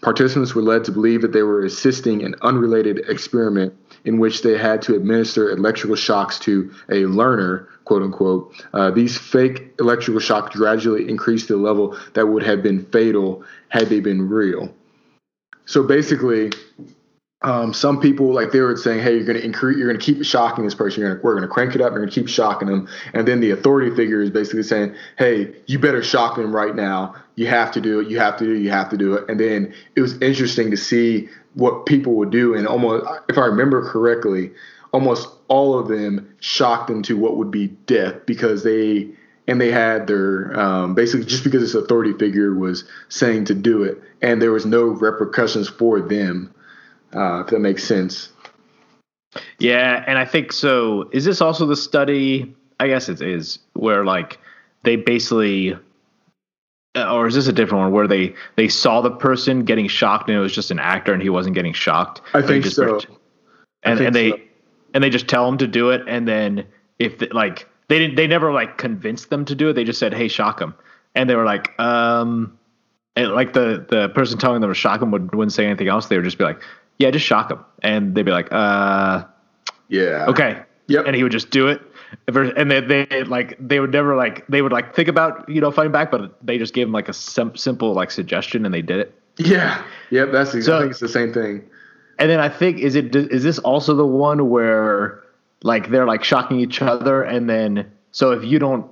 Participants 0.00 0.54
were 0.54 0.62
led 0.62 0.84
to 0.84 0.92
believe 0.92 1.22
that 1.22 1.32
they 1.32 1.42
were 1.42 1.64
assisting 1.64 2.22
an 2.22 2.34
unrelated 2.42 2.98
experiment 3.08 3.74
in 4.04 4.18
which 4.18 4.42
they 4.42 4.56
had 4.56 4.80
to 4.82 4.94
administer 4.94 5.50
electrical 5.50 5.96
shocks 5.96 6.38
to 6.38 6.70
a 6.90 7.06
learner, 7.06 7.68
quote 7.88 8.02
unquote. 8.02 8.54
Uh, 8.74 8.90
these 8.90 9.16
fake 9.16 9.74
electrical 9.80 10.20
shocks 10.20 10.54
gradually 10.54 11.08
increased 11.08 11.48
to 11.48 11.54
the 11.54 11.58
level 11.58 11.98
that 12.12 12.26
would 12.26 12.42
have 12.42 12.62
been 12.62 12.84
fatal 12.86 13.42
had 13.70 13.88
they 13.88 13.98
been 13.98 14.28
real. 14.28 14.72
So 15.64 15.82
basically, 15.82 16.52
um, 17.42 17.72
some 17.72 18.00
people 18.00 18.32
like 18.34 18.52
they 18.52 18.60
were 18.60 18.76
saying, 18.76 19.00
"Hey, 19.02 19.14
you're 19.14 19.24
going 19.24 19.38
to 19.38 19.44
increase, 19.44 19.78
you're 19.78 19.88
going 19.88 19.98
to 19.98 20.04
keep 20.04 20.22
shocking 20.24 20.64
this 20.64 20.74
person. 20.74 21.02
To, 21.02 21.20
we're 21.22 21.34
going 21.34 21.48
to 21.48 21.48
crank 21.48 21.74
it 21.74 21.80
up. 21.80 21.92
You're 21.92 22.00
going 22.00 22.10
to 22.10 22.14
keep 22.14 22.28
shocking 22.28 22.68
them." 22.68 22.88
And 23.14 23.26
then 23.26 23.40
the 23.40 23.52
authority 23.52 23.94
figure 23.96 24.20
is 24.20 24.30
basically 24.30 24.64
saying, 24.64 24.94
"Hey, 25.16 25.54
you 25.66 25.78
better 25.78 26.02
shock 26.02 26.36
them 26.36 26.54
right 26.54 26.76
now. 26.76 27.14
You 27.36 27.46
have 27.46 27.72
to 27.72 27.80
do 27.80 28.00
it. 28.00 28.08
You 28.08 28.18
have 28.18 28.36
to 28.38 28.44
do. 28.44 28.52
It, 28.54 28.60
you 28.60 28.70
have 28.70 28.90
to 28.90 28.98
do 28.98 29.14
it." 29.14 29.30
And 29.30 29.40
then 29.40 29.72
it 29.96 30.02
was 30.02 30.20
interesting 30.20 30.70
to 30.72 30.76
see 30.76 31.28
what 31.54 31.86
people 31.86 32.14
would 32.14 32.30
do, 32.30 32.54
and 32.54 32.66
almost, 32.66 33.06
if 33.28 33.38
I 33.38 33.46
remember 33.46 33.88
correctly, 33.88 34.50
almost 34.92 35.28
all 35.48 35.78
of 35.78 35.88
them 35.88 36.34
shocked 36.40 36.90
into 36.90 37.16
what 37.16 37.36
would 37.36 37.50
be 37.50 37.68
death 37.86 38.14
because 38.26 38.62
they 38.62 39.08
and 39.46 39.60
they 39.60 39.70
had 39.70 40.06
their 40.06 40.58
um, 40.58 40.94
basically 40.94 41.24
just 41.24 41.44
because 41.44 41.62
this 41.62 41.74
authority 41.74 42.12
figure 42.12 42.54
was 42.54 42.84
saying 43.08 43.46
to 43.46 43.54
do 43.54 43.82
it, 43.82 44.00
and 44.22 44.40
there 44.40 44.52
was 44.52 44.66
no 44.66 44.84
repercussions 44.84 45.68
for 45.68 46.00
them 46.00 46.54
uh, 47.14 47.40
if 47.40 47.48
that 47.48 47.60
makes 47.60 47.84
sense. 47.84 48.30
Yeah, 49.58 50.04
and 50.06 50.18
I 50.18 50.24
think 50.24 50.52
so. 50.52 51.08
Is 51.12 51.24
this 51.24 51.40
also 51.40 51.66
the 51.66 51.76
study? 51.76 52.54
I 52.80 52.88
guess 52.88 53.08
it 53.08 53.20
is 53.20 53.58
where 53.74 54.04
like 54.04 54.38
they 54.84 54.96
basically, 54.96 55.76
uh, 56.94 57.12
or 57.12 57.26
is 57.26 57.34
this 57.34 57.46
a 57.46 57.52
different 57.52 57.84
one 57.84 57.92
where 57.92 58.06
they 58.06 58.34
they 58.56 58.68
saw 58.68 59.00
the 59.00 59.10
person 59.10 59.64
getting 59.64 59.88
shocked 59.88 60.28
and 60.28 60.38
it 60.38 60.40
was 60.40 60.54
just 60.54 60.70
an 60.70 60.78
actor 60.78 61.12
and 61.12 61.22
he 61.22 61.28
wasn't 61.28 61.54
getting 61.54 61.72
shocked? 61.72 62.20
I 62.34 62.42
think 62.42 62.64
just 62.64 62.76
so. 62.76 63.00
And, 63.82 64.00
and 64.00 64.14
they 64.14 64.30
so. 64.30 64.38
And 64.98 65.04
they 65.04 65.10
just 65.10 65.28
tell 65.28 65.46
them 65.46 65.58
to 65.58 65.68
do 65.68 65.90
it, 65.90 66.02
and 66.08 66.26
then 66.26 66.66
if 66.98 67.18
the, 67.18 67.28
like 67.28 67.68
they 67.86 68.00
didn't, 68.00 68.16
they 68.16 68.26
never 68.26 68.50
like 68.50 68.78
convinced 68.78 69.30
them 69.30 69.44
to 69.44 69.54
do 69.54 69.68
it. 69.68 69.74
They 69.74 69.84
just 69.84 70.00
said, 70.00 70.12
"Hey, 70.12 70.26
shock 70.26 70.58
them," 70.58 70.74
and 71.14 71.30
they 71.30 71.36
were 71.36 71.44
like, 71.44 71.78
um, 71.78 72.58
and 73.14 73.30
like 73.30 73.52
the 73.52 73.86
the 73.88 74.08
person 74.08 74.40
telling 74.40 74.60
them 74.60 74.70
to 74.70 74.74
shock 74.74 74.98
them 74.98 75.12
would, 75.12 75.32
wouldn't 75.32 75.52
say 75.52 75.66
anything 75.66 75.86
else. 75.86 76.06
They 76.06 76.16
would 76.16 76.24
just 76.24 76.36
be 76.36 76.42
like, 76.42 76.60
yeah, 76.98 77.12
just 77.12 77.24
shock 77.24 77.48
them, 77.48 77.64
and 77.80 78.16
they'd 78.16 78.24
be 78.24 78.32
like, 78.32 78.48
uh, 78.50 79.22
yeah, 79.86 80.26
okay, 80.26 80.62
yep, 80.88 81.06
and 81.06 81.14
he 81.14 81.22
would 81.22 81.30
just 81.30 81.50
do 81.50 81.68
it. 81.68 81.80
And 82.26 82.68
they, 82.68 82.80
they 82.80 83.22
like 83.22 83.56
they 83.60 83.78
would 83.78 83.92
never 83.92 84.16
like 84.16 84.44
they 84.48 84.62
would 84.62 84.72
like 84.72 84.96
think 84.96 85.06
about 85.06 85.48
you 85.48 85.60
know 85.60 85.70
fighting 85.70 85.92
back, 85.92 86.10
but 86.10 86.44
they 86.44 86.58
just 86.58 86.74
gave 86.74 86.88
him 86.88 86.92
like 86.92 87.08
a 87.08 87.12
sim- 87.12 87.56
simple 87.56 87.92
like 87.92 88.10
suggestion 88.10 88.64
and 88.64 88.74
they 88.74 88.82
did 88.82 88.98
it. 88.98 89.14
Yeah, 89.36 89.80
yep, 90.10 90.32
that's 90.32 90.54
exactly. 90.54 90.86
So, 90.86 90.90
it's 90.90 90.98
the 90.98 91.08
same 91.08 91.32
thing. 91.32 91.62
And 92.18 92.30
then 92.30 92.40
I 92.40 92.48
think 92.48 92.78
is 92.78 92.94
it 92.94 93.14
is 93.14 93.42
this 93.42 93.58
also 93.60 93.94
the 93.94 94.06
one 94.06 94.50
where 94.50 95.22
like 95.62 95.90
they're 95.90 96.06
like 96.06 96.24
shocking 96.24 96.60
each 96.60 96.82
other 96.82 97.22
and 97.22 97.48
then 97.48 97.90
so 98.12 98.32
if 98.32 98.44
you 98.44 98.58
don't 98.58 98.90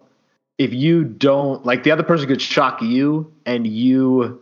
if 0.59 0.73
you 0.73 1.05
don't 1.05 1.65
like 1.65 1.83
the 1.83 1.91
other 1.91 2.03
person 2.03 2.29
could 2.29 2.41
shock 2.41 2.81
you 2.83 3.33
and 3.45 3.67
you 3.67 4.41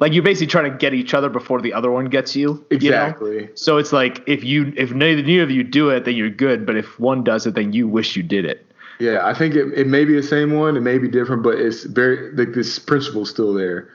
like 0.00 0.12
you're 0.12 0.24
basically 0.24 0.48
trying 0.48 0.70
to 0.70 0.76
get 0.76 0.94
each 0.94 1.14
other 1.14 1.28
before 1.28 1.60
the 1.62 1.72
other 1.72 1.88
one 1.90 2.06
gets 2.06 2.34
you. 2.34 2.64
Exactly. 2.70 3.34
You 3.34 3.40
know? 3.42 3.48
So 3.54 3.76
it's 3.76 3.92
like 3.92 4.20
if 4.26 4.42
you 4.42 4.72
if 4.76 4.92
neither, 4.92 5.22
neither 5.22 5.44
of 5.44 5.50
you 5.50 5.62
do 5.62 5.90
it, 5.90 6.04
then 6.04 6.16
you're 6.16 6.28
good. 6.28 6.66
But 6.66 6.76
if 6.76 6.98
one 6.98 7.22
does 7.22 7.46
it, 7.46 7.54
then 7.54 7.72
you 7.72 7.86
wish 7.86 8.16
you 8.16 8.22
did 8.24 8.44
it. 8.44 8.66
Yeah, 8.98 9.24
I 9.24 9.32
think 9.32 9.54
it, 9.54 9.72
it 9.74 9.86
may 9.86 10.04
be 10.04 10.14
the 10.14 10.22
same 10.22 10.58
one, 10.58 10.76
it 10.76 10.80
may 10.80 10.98
be 10.98 11.08
different, 11.08 11.42
but 11.42 11.54
it's 11.54 11.84
very 11.84 12.32
like 12.32 12.52
this 12.52 12.78
principle 12.78 13.24
still 13.24 13.54
there. 13.54 13.88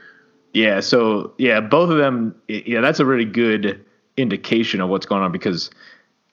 Yeah. 0.54 0.80
So 0.80 1.34
yeah, 1.38 1.60
both 1.60 1.90
of 1.90 1.98
them. 1.98 2.34
Yeah, 2.48 2.80
that's 2.80 3.02
a 3.02 3.06
really 3.06 3.26
good 3.26 3.84
indication 4.18 4.82
of 4.82 4.90
what's 4.90 5.06
going 5.06 5.22
on 5.22 5.32
because 5.32 5.70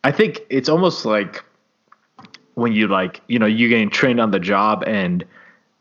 I 0.03 0.11
think 0.11 0.41
it's 0.51 0.69
almost 0.69 1.05
like 1.05 1.45
when 2.55 2.73
you 2.73 2.89
like 2.89 3.21
you 3.29 3.39
know 3.39 3.47
you're 3.47 3.69
getting 3.69 3.91
trained 3.91 4.21
on 4.21 4.31
the 4.31 4.41
job 4.41 4.85
and 4.87 5.25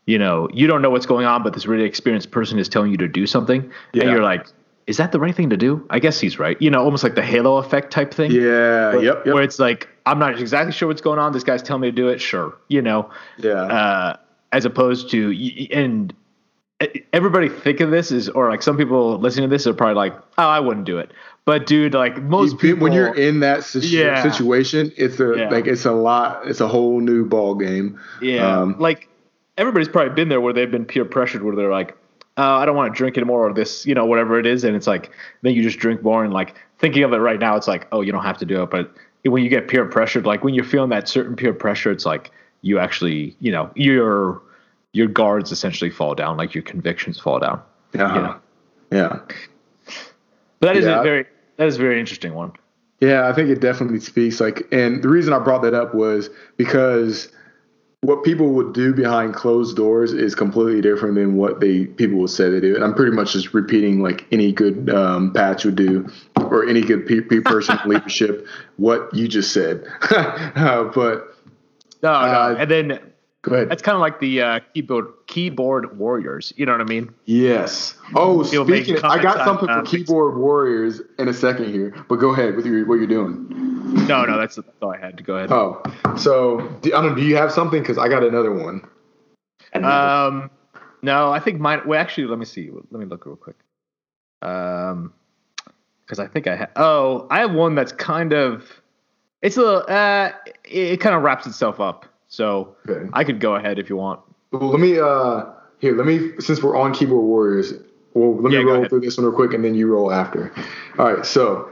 you 0.06 0.18
know, 0.18 0.48
you 0.52 0.66
don't 0.66 0.82
know 0.82 0.90
what's 0.90 1.06
going 1.06 1.26
on, 1.26 1.42
but 1.42 1.54
this 1.54 1.66
really 1.66 1.84
experienced 1.84 2.30
person 2.30 2.58
is 2.58 2.68
telling 2.68 2.90
you 2.90 2.98
to 2.98 3.08
do 3.08 3.26
something, 3.26 3.70
yeah. 3.92 4.02
and 4.02 4.12
you're 4.12 4.22
like, 4.22 4.46
is 4.86 4.98
that 4.98 5.12
the 5.12 5.20
right 5.20 5.34
thing 5.34 5.48
to 5.48 5.56
do? 5.56 5.86
I 5.88 5.98
guess 5.98 6.20
he's 6.20 6.38
right. 6.38 6.60
You 6.60 6.70
know, 6.70 6.84
almost 6.84 7.02
like 7.02 7.14
the 7.14 7.22
halo 7.22 7.56
effect 7.56 7.90
type 7.90 8.12
thing. 8.12 8.30
Yeah. 8.30 8.92
Where, 8.92 9.02
yep, 9.02 9.22
yep. 9.24 9.34
Where 9.34 9.42
it's 9.42 9.58
like, 9.58 9.88
I'm 10.04 10.18
not 10.18 10.38
exactly 10.38 10.72
sure 10.72 10.88
what's 10.88 11.00
going 11.00 11.18
on. 11.18 11.32
This 11.32 11.42
guy's 11.42 11.62
telling 11.62 11.80
me 11.80 11.88
to 11.88 11.96
do 11.96 12.08
it. 12.08 12.20
Sure. 12.20 12.54
You 12.68 12.82
know. 12.82 13.10
Yeah. 13.38 13.52
Uh, 13.52 14.16
as 14.52 14.64
opposed 14.66 15.10
to 15.10 15.68
and 15.72 16.14
everybody 17.12 17.48
think 17.48 17.80
of 17.80 17.90
this 17.90 18.12
is 18.12 18.28
or 18.28 18.50
like 18.50 18.62
some 18.62 18.76
people 18.76 19.18
listening 19.18 19.48
to 19.48 19.54
this 19.54 19.66
are 19.66 19.74
probably 19.74 19.94
like, 19.94 20.14
oh, 20.38 20.48
I 20.48 20.60
wouldn't 20.60 20.86
do 20.86 20.98
it. 20.98 21.12
But 21.46 21.66
dude, 21.66 21.92
like 21.92 22.22
most 22.22 22.58
people, 22.58 22.84
when 22.84 22.92
you're 22.92 23.14
in 23.14 23.40
that 23.40 23.64
situ- 23.64 23.88
yeah. 23.88 24.22
situation, 24.22 24.90
it's 24.96 25.20
a 25.20 25.34
yeah. 25.36 25.50
like 25.50 25.66
it's 25.66 25.84
a 25.84 25.92
lot. 25.92 26.46
It's 26.46 26.60
a 26.60 26.68
whole 26.68 27.00
new 27.00 27.26
ball 27.26 27.54
game. 27.54 28.00
Yeah. 28.22 28.60
Um, 28.60 28.76
like 28.78 29.08
everybody's 29.58 29.88
probably 29.88 30.14
been 30.14 30.30
there 30.30 30.40
where 30.40 30.52
they've 30.52 30.70
been 30.70 30.86
peer 30.86 31.04
pressured 31.04 31.42
where 31.42 31.54
they're 31.54 31.70
like, 31.70 31.96
uh, 32.36 32.56
I 32.56 32.64
don't 32.64 32.74
want 32.74 32.92
to 32.92 32.96
drink 32.96 33.16
anymore 33.16 33.48
or 33.48 33.52
this, 33.52 33.86
you 33.86 33.94
know, 33.94 34.06
whatever 34.06 34.38
it 34.38 34.46
is. 34.46 34.64
And 34.64 34.74
it's 34.74 34.86
like, 34.86 35.12
then 35.42 35.54
you 35.54 35.62
just 35.62 35.78
drink 35.78 36.02
more. 36.02 36.24
And 36.24 36.32
like 36.32 36.56
thinking 36.78 37.04
of 37.04 37.12
it 37.12 37.18
right 37.18 37.38
now, 37.38 37.56
it's 37.56 37.68
like, 37.68 37.86
oh, 37.92 38.00
you 38.00 38.10
don't 38.10 38.24
have 38.24 38.38
to 38.38 38.46
do 38.46 38.62
it. 38.62 38.70
But 38.70 38.92
when 39.24 39.44
you 39.44 39.48
get 39.48 39.68
peer 39.68 39.84
pressured, 39.84 40.26
like 40.26 40.42
when 40.42 40.54
you're 40.54 40.64
feeling 40.64 40.90
that 40.90 41.08
certain 41.08 41.36
peer 41.36 41.52
pressure, 41.52 41.92
it's 41.92 42.06
like 42.06 42.32
you 42.62 42.78
actually, 42.78 43.36
you 43.38 43.52
know, 43.52 43.70
your, 43.76 44.40
your 44.92 45.06
guards 45.06 45.52
essentially 45.52 45.90
fall 45.90 46.14
down, 46.14 46.36
like 46.36 46.54
your 46.54 46.62
convictions 46.62 47.20
fall 47.20 47.38
down. 47.38 47.62
Yeah. 47.94 48.14
You 48.14 48.22
know? 48.22 48.36
Yeah. 48.90 49.20
But 50.58 50.68
that 50.68 50.76
is 50.76 50.86
yeah. 50.86 51.00
a 51.00 51.02
very, 51.02 51.26
that 51.56 51.66
is 51.66 51.76
a 51.76 51.78
very 51.78 51.98
interesting 52.00 52.34
one. 52.34 52.52
Yeah, 53.00 53.28
I 53.28 53.32
think 53.32 53.50
it 53.50 53.60
definitely 53.60 54.00
speaks 54.00 54.40
like, 54.40 54.66
and 54.72 55.02
the 55.02 55.08
reason 55.08 55.32
I 55.32 55.38
brought 55.38 55.62
that 55.62 55.74
up 55.74 55.94
was 55.94 56.30
because 56.56 57.28
what 58.04 58.22
people 58.22 58.50
would 58.50 58.72
do 58.72 58.94
behind 58.94 59.34
closed 59.34 59.76
doors 59.76 60.12
is 60.12 60.34
completely 60.34 60.80
different 60.80 61.14
than 61.14 61.36
what 61.36 61.60
they 61.60 61.86
people 61.86 62.18
would 62.18 62.30
say 62.30 62.50
they 62.50 62.60
do. 62.60 62.74
And 62.74 62.84
I'm 62.84 62.94
pretty 62.94 63.12
much 63.12 63.32
just 63.32 63.54
repeating 63.54 64.02
like 64.02 64.26
any 64.30 64.52
good 64.52 64.90
um, 64.90 65.32
patch 65.32 65.64
would 65.64 65.76
do, 65.76 66.08
or 66.36 66.66
any 66.68 66.82
good 66.82 67.06
pe- 67.06 67.22
pe- 67.22 67.40
person 67.40 67.78
leadership, 67.86 68.46
what 68.76 69.12
you 69.14 69.26
just 69.26 69.52
said. 69.52 69.84
uh, 70.10 70.84
but 70.94 71.34
no, 72.02 72.12
no, 72.12 72.12
uh, 72.12 72.56
and 72.58 72.70
then 72.70 73.00
Go 73.44 73.54
ahead. 73.54 73.68
That's 73.68 73.82
kind 73.82 73.94
of 73.94 74.00
like 74.00 74.20
the 74.20 74.40
uh, 74.40 74.60
keyboard 74.72 75.06
keyboard 75.26 75.98
warriors. 75.98 76.54
You 76.56 76.64
know 76.64 76.72
what 76.72 76.80
I 76.80 76.84
mean? 76.84 77.14
Yes. 77.26 77.94
Oh, 78.14 78.38
make 78.38 78.84
speaking, 78.86 79.04
I 79.04 79.22
got 79.22 79.44
something 79.44 79.68
on, 79.68 79.84
for 79.84 79.88
uh, 79.88 79.90
keyboard 79.90 80.38
warriors 80.38 81.02
in 81.18 81.28
a 81.28 81.34
second 81.34 81.70
here, 81.70 81.94
but 82.08 82.16
go 82.16 82.30
ahead 82.30 82.56
with 82.56 82.64
your, 82.64 82.86
what 82.86 82.94
you're 82.94 83.06
doing. 83.06 83.46
No, 84.06 84.24
no, 84.24 84.38
that's, 84.38 84.56
that's 84.56 84.68
all 84.80 84.92
I 84.94 84.98
had 84.98 85.18
to 85.18 85.22
go 85.22 85.36
ahead. 85.36 85.52
Oh, 85.52 85.82
so 86.16 86.60
do, 86.80 86.94
I 86.94 87.02
don't. 87.02 87.10
know, 87.10 87.16
Do 87.16 87.22
you 87.22 87.36
have 87.36 87.52
something? 87.52 87.82
Because 87.82 87.98
I 87.98 88.08
got 88.08 88.24
another 88.24 88.52
one. 88.52 88.88
Um, 89.74 90.50
no, 91.02 91.30
I 91.30 91.38
think 91.38 91.60
mine. 91.60 91.82
Well, 91.84 92.00
actually, 92.00 92.26
let 92.26 92.38
me 92.38 92.46
see. 92.46 92.70
Let 92.70 92.98
me 92.98 93.04
look 93.04 93.26
real 93.26 93.36
quick. 93.36 93.56
Um, 94.40 95.12
because 96.06 96.18
I 96.18 96.26
think 96.28 96.46
I 96.46 96.56
have. 96.56 96.70
Oh, 96.76 97.26
I 97.30 97.40
have 97.40 97.52
one 97.52 97.74
that's 97.74 97.92
kind 97.92 98.32
of. 98.32 98.64
It's 99.42 99.58
a 99.58 99.60
little. 99.60 99.84
Uh, 99.86 100.30
it, 100.64 100.92
it 100.92 101.00
kind 101.00 101.14
of 101.14 101.22
wraps 101.22 101.46
itself 101.46 101.78
up. 101.78 102.06
So 102.34 102.74
Okay. 102.88 103.08
I 103.12 103.22
could 103.22 103.38
go 103.38 103.54
ahead 103.54 103.78
if 103.78 103.88
you 103.88 103.96
want. 103.96 104.20
Well, 104.50 104.68
let 104.68 104.80
me. 104.80 104.98
Uh, 104.98 105.44
here, 105.78 105.96
let 105.96 106.06
me. 106.06 106.32
Since 106.40 106.62
we're 106.62 106.76
on 106.76 106.92
keyboard 106.92 107.24
warriors, 107.24 107.72
well, 108.14 108.34
let 108.34 108.50
me 108.50 108.56
Yeah, 108.56 108.64
roll 108.64 108.88
through 108.88 109.00
this 109.00 109.16
one 109.16 109.26
real 109.26 109.34
quick, 109.34 109.54
and 109.54 109.64
then 109.64 109.74
you 109.74 109.86
roll 109.86 110.10
after. 110.10 110.52
All 110.98 111.12
right. 111.12 111.24
So, 111.24 111.70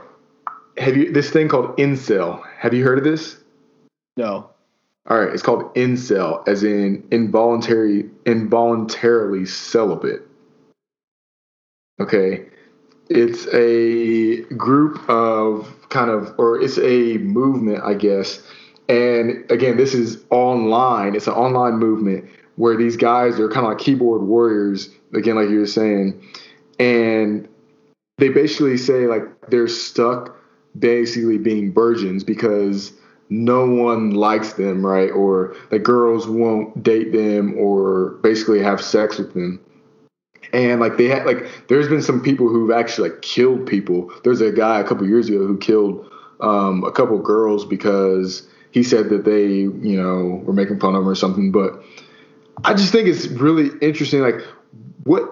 have 0.77 0.95
you 0.95 1.11
this 1.11 1.29
thing 1.29 1.49
called 1.49 1.75
incel? 1.77 2.41
Have 2.57 2.73
you 2.73 2.83
heard 2.85 2.97
of 2.97 3.03
this? 3.03 3.37
No. 4.15 4.49
All 5.09 5.19
right, 5.19 5.33
it's 5.33 5.43
called 5.43 5.75
incel, 5.75 6.47
as 6.47 6.63
in 6.63 7.05
involuntary, 7.11 8.09
involuntarily 8.25 9.45
celibate. 9.45 10.25
Okay, 11.99 12.45
it's 13.09 13.47
a 13.53 14.43
group 14.55 15.09
of 15.09 15.67
kind 15.89 16.09
of, 16.09 16.33
or 16.37 16.61
it's 16.61 16.77
a 16.77 17.17
movement, 17.17 17.83
I 17.83 17.95
guess. 17.95 18.41
And 18.89 19.49
again, 19.49 19.77
this 19.77 19.93
is 19.93 20.23
online. 20.29 21.15
It's 21.15 21.27
an 21.27 21.33
online 21.33 21.75
movement 21.75 22.29
where 22.55 22.75
these 22.77 22.97
guys 22.97 23.39
are 23.39 23.49
kind 23.49 23.65
of 23.65 23.71
like 23.73 23.79
keyboard 23.79 24.23
warriors. 24.23 24.89
Again, 25.13 25.35
like 25.35 25.49
you 25.49 25.59
were 25.59 25.67
saying, 25.67 26.21
and 26.79 27.47
they 28.17 28.29
basically 28.29 28.77
say 28.77 29.07
like 29.07 29.23
they're 29.49 29.67
stuck, 29.67 30.37
basically 30.77 31.37
being 31.37 31.73
virgins 31.73 32.23
because 32.23 32.93
no 33.29 33.65
one 33.65 34.11
likes 34.11 34.53
them, 34.53 34.85
right? 34.85 35.09
Or 35.09 35.55
the 35.69 35.79
girls 35.79 36.27
won't 36.27 36.83
date 36.83 37.11
them 37.11 37.55
or 37.57 38.11
basically 38.21 38.61
have 38.61 38.81
sex 38.81 39.17
with 39.17 39.33
them. 39.33 39.59
And 40.51 40.79
like 40.79 40.97
they 40.97 41.07
had 41.07 41.25
like 41.25 41.67
there's 41.67 41.87
been 41.87 42.01
some 42.01 42.21
people 42.21 42.47
who've 42.47 42.69
actually 42.69 43.09
like 43.09 43.21
killed 43.21 43.65
people. 43.65 44.11
There's 44.23 44.41
a 44.41 44.51
guy 44.51 44.79
a 44.79 44.83
couple 44.83 45.07
years 45.07 45.29
ago 45.29 45.47
who 45.47 45.57
killed 45.57 46.09
um, 46.41 46.83
a 46.83 46.91
couple 46.91 47.17
girls 47.19 47.65
because 47.65 48.47
he 48.73 48.81
said 48.81 49.09
that 49.09 49.23
they, 49.23 49.47
you 49.49 50.01
know, 50.01 50.41
were 50.45 50.53
making 50.53 50.79
fun 50.79 50.95
of 50.95 51.03
him 51.03 51.07
or 51.07 51.13
something. 51.13 51.51
But 51.51 51.83
I 52.63 52.73
just 52.73 52.91
think 52.91 53.07
it's 53.07 53.27
really 53.27 53.69
interesting. 53.81 54.21
Like, 54.21 54.41
what 55.03 55.29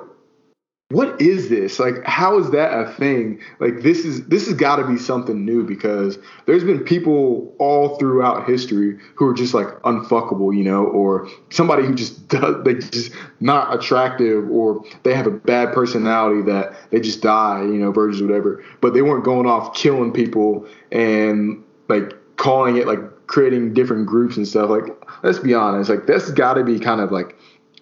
what 0.91 1.19
is 1.21 1.49
this? 1.49 1.79
Like, 1.79 2.03
how 2.05 2.37
is 2.37 2.51
that 2.51 2.71
a 2.71 2.91
thing? 2.91 3.41
Like, 3.59 3.81
this 3.81 4.05
is 4.05 4.27
this 4.27 4.45
has 4.45 4.53
got 4.53 4.75
to 4.75 4.85
be 4.85 4.97
something 4.97 5.43
new 5.43 5.63
because 5.63 6.19
there's 6.45 6.63
been 6.63 6.83
people 6.83 7.55
all 7.57 7.97
throughout 7.97 8.47
history 8.47 8.99
who 9.15 9.25
are 9.25 9.33
just 9.33 9.55
like 9.55 9.67
unfuckable, 9.81 10.55
you 10.55 10.63
know, 10.63 10.85
or 10.85 11.27
somebody 11.49 11.83
who 11.83 11.95
just 11.95 12.27
does 12.27 12.63
they 12.63 12.75
just 12.75 13.11
not 13.39 13.73
attractive 13.73 14.47
or 14.51 14.85
they 15.01 15.15
have 15.15 15.25
a 15.25 15.31
bad 15.31 15.73
personality 15.73 16.43
that 16.43 16.75
they 16.91 16.99
just 16.99 17.23
die, 17.23 17.63
you 17.63 17.79
know, 17.79 17.91
virgins, 17.91 18.21
whatever. 18.21 18.63
But 18.81 18.93
they 18.93 19.01
weren't 19.01 19.23
going 19.23 19.47
off 19.47 19.73
killing 19.73 20.11
people 20.11 20.67
and 20.91 21.63
like 21.87 22.13
calling 22.35 22.77
it 22.77 22.87
like 22.87 22.99
creating 23.31 23.73
different 23.73 24.05
groups 24.05 24.35
and 24.35 24.45
stuff. 24.45 24.69
Like, 24.69 24.83
let's 25.23 25.39
be 25.39 25.53
honest, 25.53 25.89
like 25.89 26.05
that's 26.05 26.29
got 26.31 26.55
to 26.55 26.65
be 26.65 26.79
kind 26.79 26.99
of 26.99 27.11
like 27.11 27.37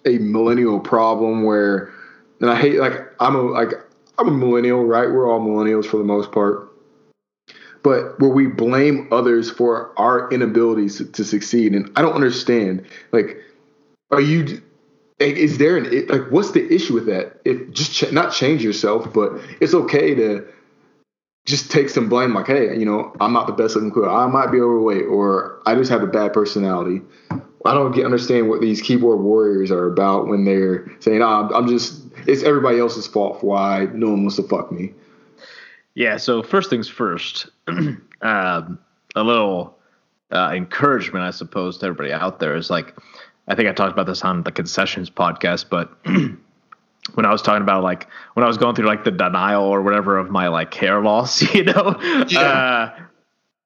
a 0.06 0.18
millennial 0.18 0.78
problem 0.78 1.42
where 1.42 1.92
and 2.40 2.48
I 2.48 2.56
hate 2.56 2.78
like 2.78 2.94
I'm 3.18 3.34
a 3.34 3.42
like 3.42 3.72
I'm 4.16 4.28
a 4.28 4.30
millennial, 4.30 4.84
right? 4.84 5.10
We're 5.10 5.28
all 5.28 5.40
millennials 5.40 5.86
for 5.86 5.96
the 5.96 6.04
most 6.04 6.30
part. 6.30 6.68
But 7.82 8.20
where 8.20 8.30
we 8.30 8.46
blame 8.46 9.08
others 9.10 9.50
for 9.50 9.98
our 9.98 10.30
inabilities 10.30 10.98
to, 10.98 11.06
to 11.06 11.24
succeed, 11.24 11.74
and 11.74 11.90
I 11.96 12.02
don't 12.02 12.12
understand. 12.12 12.86
Like, 13.10 13.38
are 14.10 14.20
you? 14.20 14.62
Is 15.18 15.58
there 15.58 15.78
an 15.78 16.06
like? 16.06 16.30
What's 16.30 16.52
the 16.52 16.72
issue 16.72 16.94
with 16.94 17.06
that? 17.06 17.40
If 17.44 17.72
just 17.72 17.92
ch- 17.92 18.12
not 18.12 18.32
change 18.32 18.62
yourself, 18.62 19.12
but 19.12 19.40
it's 19.60 19.74
okay 19.74 20.14
to 20.14 20.46
just 21.46 21.70
take 21.70 21.88
some 21.88 22.08
blame. 22.08 22.34
Like, 22.34 22.46
hey, 22.46 22.76
you 22.78 22.84
know, 22.84 23.14
I'm 23.20 23.32
not 23.32 23.46
the 23.46 23.52
best 23.52 23.74
looking 23.74 23.90
girl. 23.90 24.14
I 24.14 24.26
might 24.26 24.50
be 24.50 24.60
overweight, 24.60 25.06
or 25.06 25.60
I 25.66 25.74
just 25.74 25.90
have 25.90 26.02
a 26.02 26.06
bad 26.06 26.32
personality. 26.32 27.02
I 27.64 27.74
don't 27.74 27.92
get 27.92 28.04
understand 28.04 28.48
what 28.48 28.60
these 28.60 28.80
keyboard 28.80 29.20
warriors 29.20 29.70
are 29.70 29.86
about 29.86 30.28
when 30.28 30.44
they're 30.44 30.90
saying, 31.00 31.22
"Ah, 31.22 31.46
I'm, 31.46 31.54
I'm 31.54 31.68
just 31.68 32.02
it's 32.26 32.42
everybody 32.42 32.78
else's 32.78 33.06
fault 33.06 33.40
for 33.40 33.46
why 33.46 33.88
no 33.92 34.10
one 34.10 34.22
wants 34.22 34.36
to 34.36 34.42
fuck 34.44 34.72
me." 34.72 34.92
Yeah. 35.94 36.16
So 36.16 36.42
first 36.42 36.70
things 36.70 36.88
first, 36.88 37.48
um, 37.68 38.78
a 39.14 39.22
little 39.22 39.76
uh, 40.32 40.52
encouragement, 40.54 41.24
I 41.24 41.30
suppose, 41.30 41.78
to 41.78 41.86
everybody 41.86 42.12
out 42.12 42.38
there 42.38 42.56
is 42.56 42.70
like, 42.70 42.94
I 43.48 43.54
think 43.54 43.68
I 43.68 43.72
talked 43.72 43.92
about 43.92 44.06
this 44.06 44.22
on 44.22 44.42
the 44.42 44.52
concessions 44.52 45.10
podcast, 45.10 45.66
but 45.68 45.92
when 47.14 47.26
I 47.26 47.30
was 47.32 47.42
talking 47.42 47.62
about 47.62 47.82
like 47.82 48.06
when 48.34 48.44
I 48.44 48.48
was 48.48 48.58
going 48.58 48.74
through 48.76 48.86
like 48.86 49.04
the 49.04 49.10
denial 49.10 49.64
or 49.64 49.82
whatever 49.82 50.16
of 50.18 50.30
my 50.30 50.48
like 50.48 50.72
hair 50.74 51.00
loss, 51.02 51.42
you 51.54 51.64
know, 51.64 51.96
Yeah. 52.28 52.40
uh, 52.40 53.00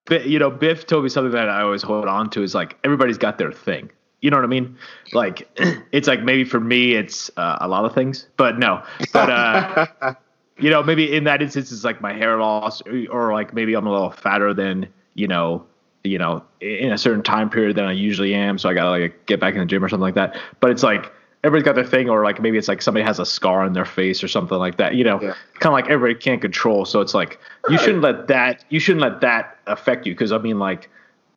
but 0.06 0.26
you 0.26 0.38
know, 0.38 0.50
Biff 0.50 0.86
told 0.86 1.02
me 1.04 1.08
something 1.08 1.32
that 1.32 1.48
I 1.48 1.62
always 1.62 1.82
hold 1.82 2.06
on 2.06 2.30
to 2.30 2.42
is 2.42 2.54
like 2.54 2.76
everybody's 2.84 3.18
got 3.18 3.38
their 3.38 3.52
thing. 3.52 3.90
You 4.20 4.30
know 4.30 4.36
what 4.38 4.44
I 4.44 4.48
mean? 4.48 4.76
Like 5.12 5.48
it's 5.92 6.08
like 6.08 6.22
maybe 6.22 6.44
for 6.44 6.60
me 6.60 6.94
it's 6.94 7.30
uh, 7.36 7.58
a 7.60 7.68
lot 7.68 7.84
of 7.84 7.94
things, 7.94 8.26
but 8.36 8.58
no, 8.58 8.82
but 9.12 9.30
uh, 9.30 9.86
you 10.58 10.70
know, 10.70 10.82
maybe 10.82 11.14
in 11.14 11.24
that 11.24 11.42
instance, 11.42 11.72
it's 11.72 11.84
like 11.84 12.00
my 12.00 12.12
hair 12.12 12.38
loss, 12.38 12.80
or, 12.86 13.04
or 13.10 13.32
like 13.32 13.52
maybe 13.52 13.74
I'm 13.74 13.86
a 13.86 13.92
little 13.92 14.10
fatter 14.10 14.54
than 14.54 14.88
you 15.14 15.28
know, 15.28 15.64
you 16.04 16.18
know, 16.18 16.42
in 16.60 16.92
a 16.92 16.98
certain 16.98 17.22
time 17.22 17.50
period 17.50 17.76
than 17.76 17.84
I 17.84 17.92
usually 17.92 18.34
am, 18.34 18.56
so 18.58 18.68
I 18.68 18.74
gotta 18.74 18.90
like 18.90 19.26
get 19.26 19.40
back 19.40 19.54
in 19.54 19.60
the 19.60 19.66
gym 19.66 19.84
or 19.84 19.88
something 19.88 20.02
like 20.02 20.14
that. 20.14 20.38
But 20.60 20.70
it's 20.70 20.82
like 20.82 21.12
everybody's 21.44 21.64
got 21.64 21.74
their 21.74 21.84
thing, 21.84 22.08
or 22.08 22.24
like 22.24 22.40
maybe 22.40 22.58
it's 22.58 22.66
like 22.68 22.82
somebody 22.82 23.04
has 23.04 23.18
a 23.20 23.26
scar 23.26 23.62
on 23.62 23.74
their 23.74 23.84
face 23.84 24.24
or 24.24 24.28
something 24.28 24.58
like 24.58 24.78
that. 24.78 24.94
You 24.94 25.04
know, 25.04 25.20
Yeah. 25.20 25.34
kind 25.60 25.66
of 25.66 25.72
like 25.72 25.88
everybody 25.88 26.18
can't 26.18 26.40
control. 26.40 26.84
So 26.84 27.00
it's 27.00 27.14
like 27.14 27.38
you 27.68 27.78
shouldn't 27.78 28.00
let 28.02 28.26
that 28.28 28.64
you 28.70 28.80
shouldn't 28.80 29.02
let 29.02 29.20
that 29.20 29.58
affect 29.66 30.06
you 30.06 30.12
because 30.14 30.32
I 30.32 30.38
mean 30.38 30.58
like 30.58 30.88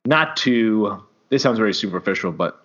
not 0.06 0.38
to 0.38 1.04
this 1.30 1.44
sounds 1.44 1.60
very 1.60 1.74
superficial, 1.74 2.32
but 2.32 2.64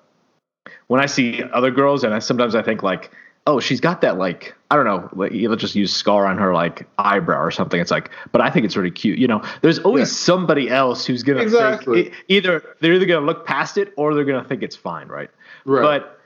when 0.86 1.00
I 1.00 1.06
see 1.06 1.42
other 1.52 1.70
girls, 1.72 2.04
and 2.04 2.14
I, 2.14 2.20
sometimes 2.20 2.54
I 2.54 2.62
think 2.62 2.84
like, 2.84 3.10
oh, 3.48 3.58
she's 3.58 3.80
got 3.80 4.00
that 4.02 4.16
like 4.18 4.54
I 4.70 4.76
don't 4.76 4.84
know, 4.84 5.08
like 5.12 5.32
let's 5.34 5.60
just 5.60 5.74
use 5.74 5.92
scar 5.92 6.26
on 6.26 6.38
her 6.38 6.54
like 6.54 6.86
eyebrow 6.98 7.42
or 7.42 7.50
something. 7.50 7.80
It's 7.80 7.90
like, 7.90 8.10
but 8.30 8.40
I 8.40 8.50
think 8.50 8.64
it's 8.64 8.76
really 8.76 8.92
cute. 8.92 9.18
You 9.18 9.26
know, 9.26 9.42
there's 9.62 9.80
always 9.80 10.08
Yeah. 10.10 10.14
somebody 10.14 10.70
else 10.70 11.04
who's 11.04 11.22
gonna 11.24 11.40
Exactly. 11.42 12.04
think, 12.04 12.24
either 12.28 12.62
they're 12.80 12.92
either 12.94 13.04
gonna 13.06 13.26
look 13.26 13.44
past 13.44 13.76
it 13.78 13.92
or 13.96 14.14
they're 14.14 14.24
gonna 14.24 14.44
think 14.44 14.62
it's 14.62 14.76
fine, 14.76 15.08
right? 15.08 15.30
Right. 15.64 15.82
But 15.82 16.20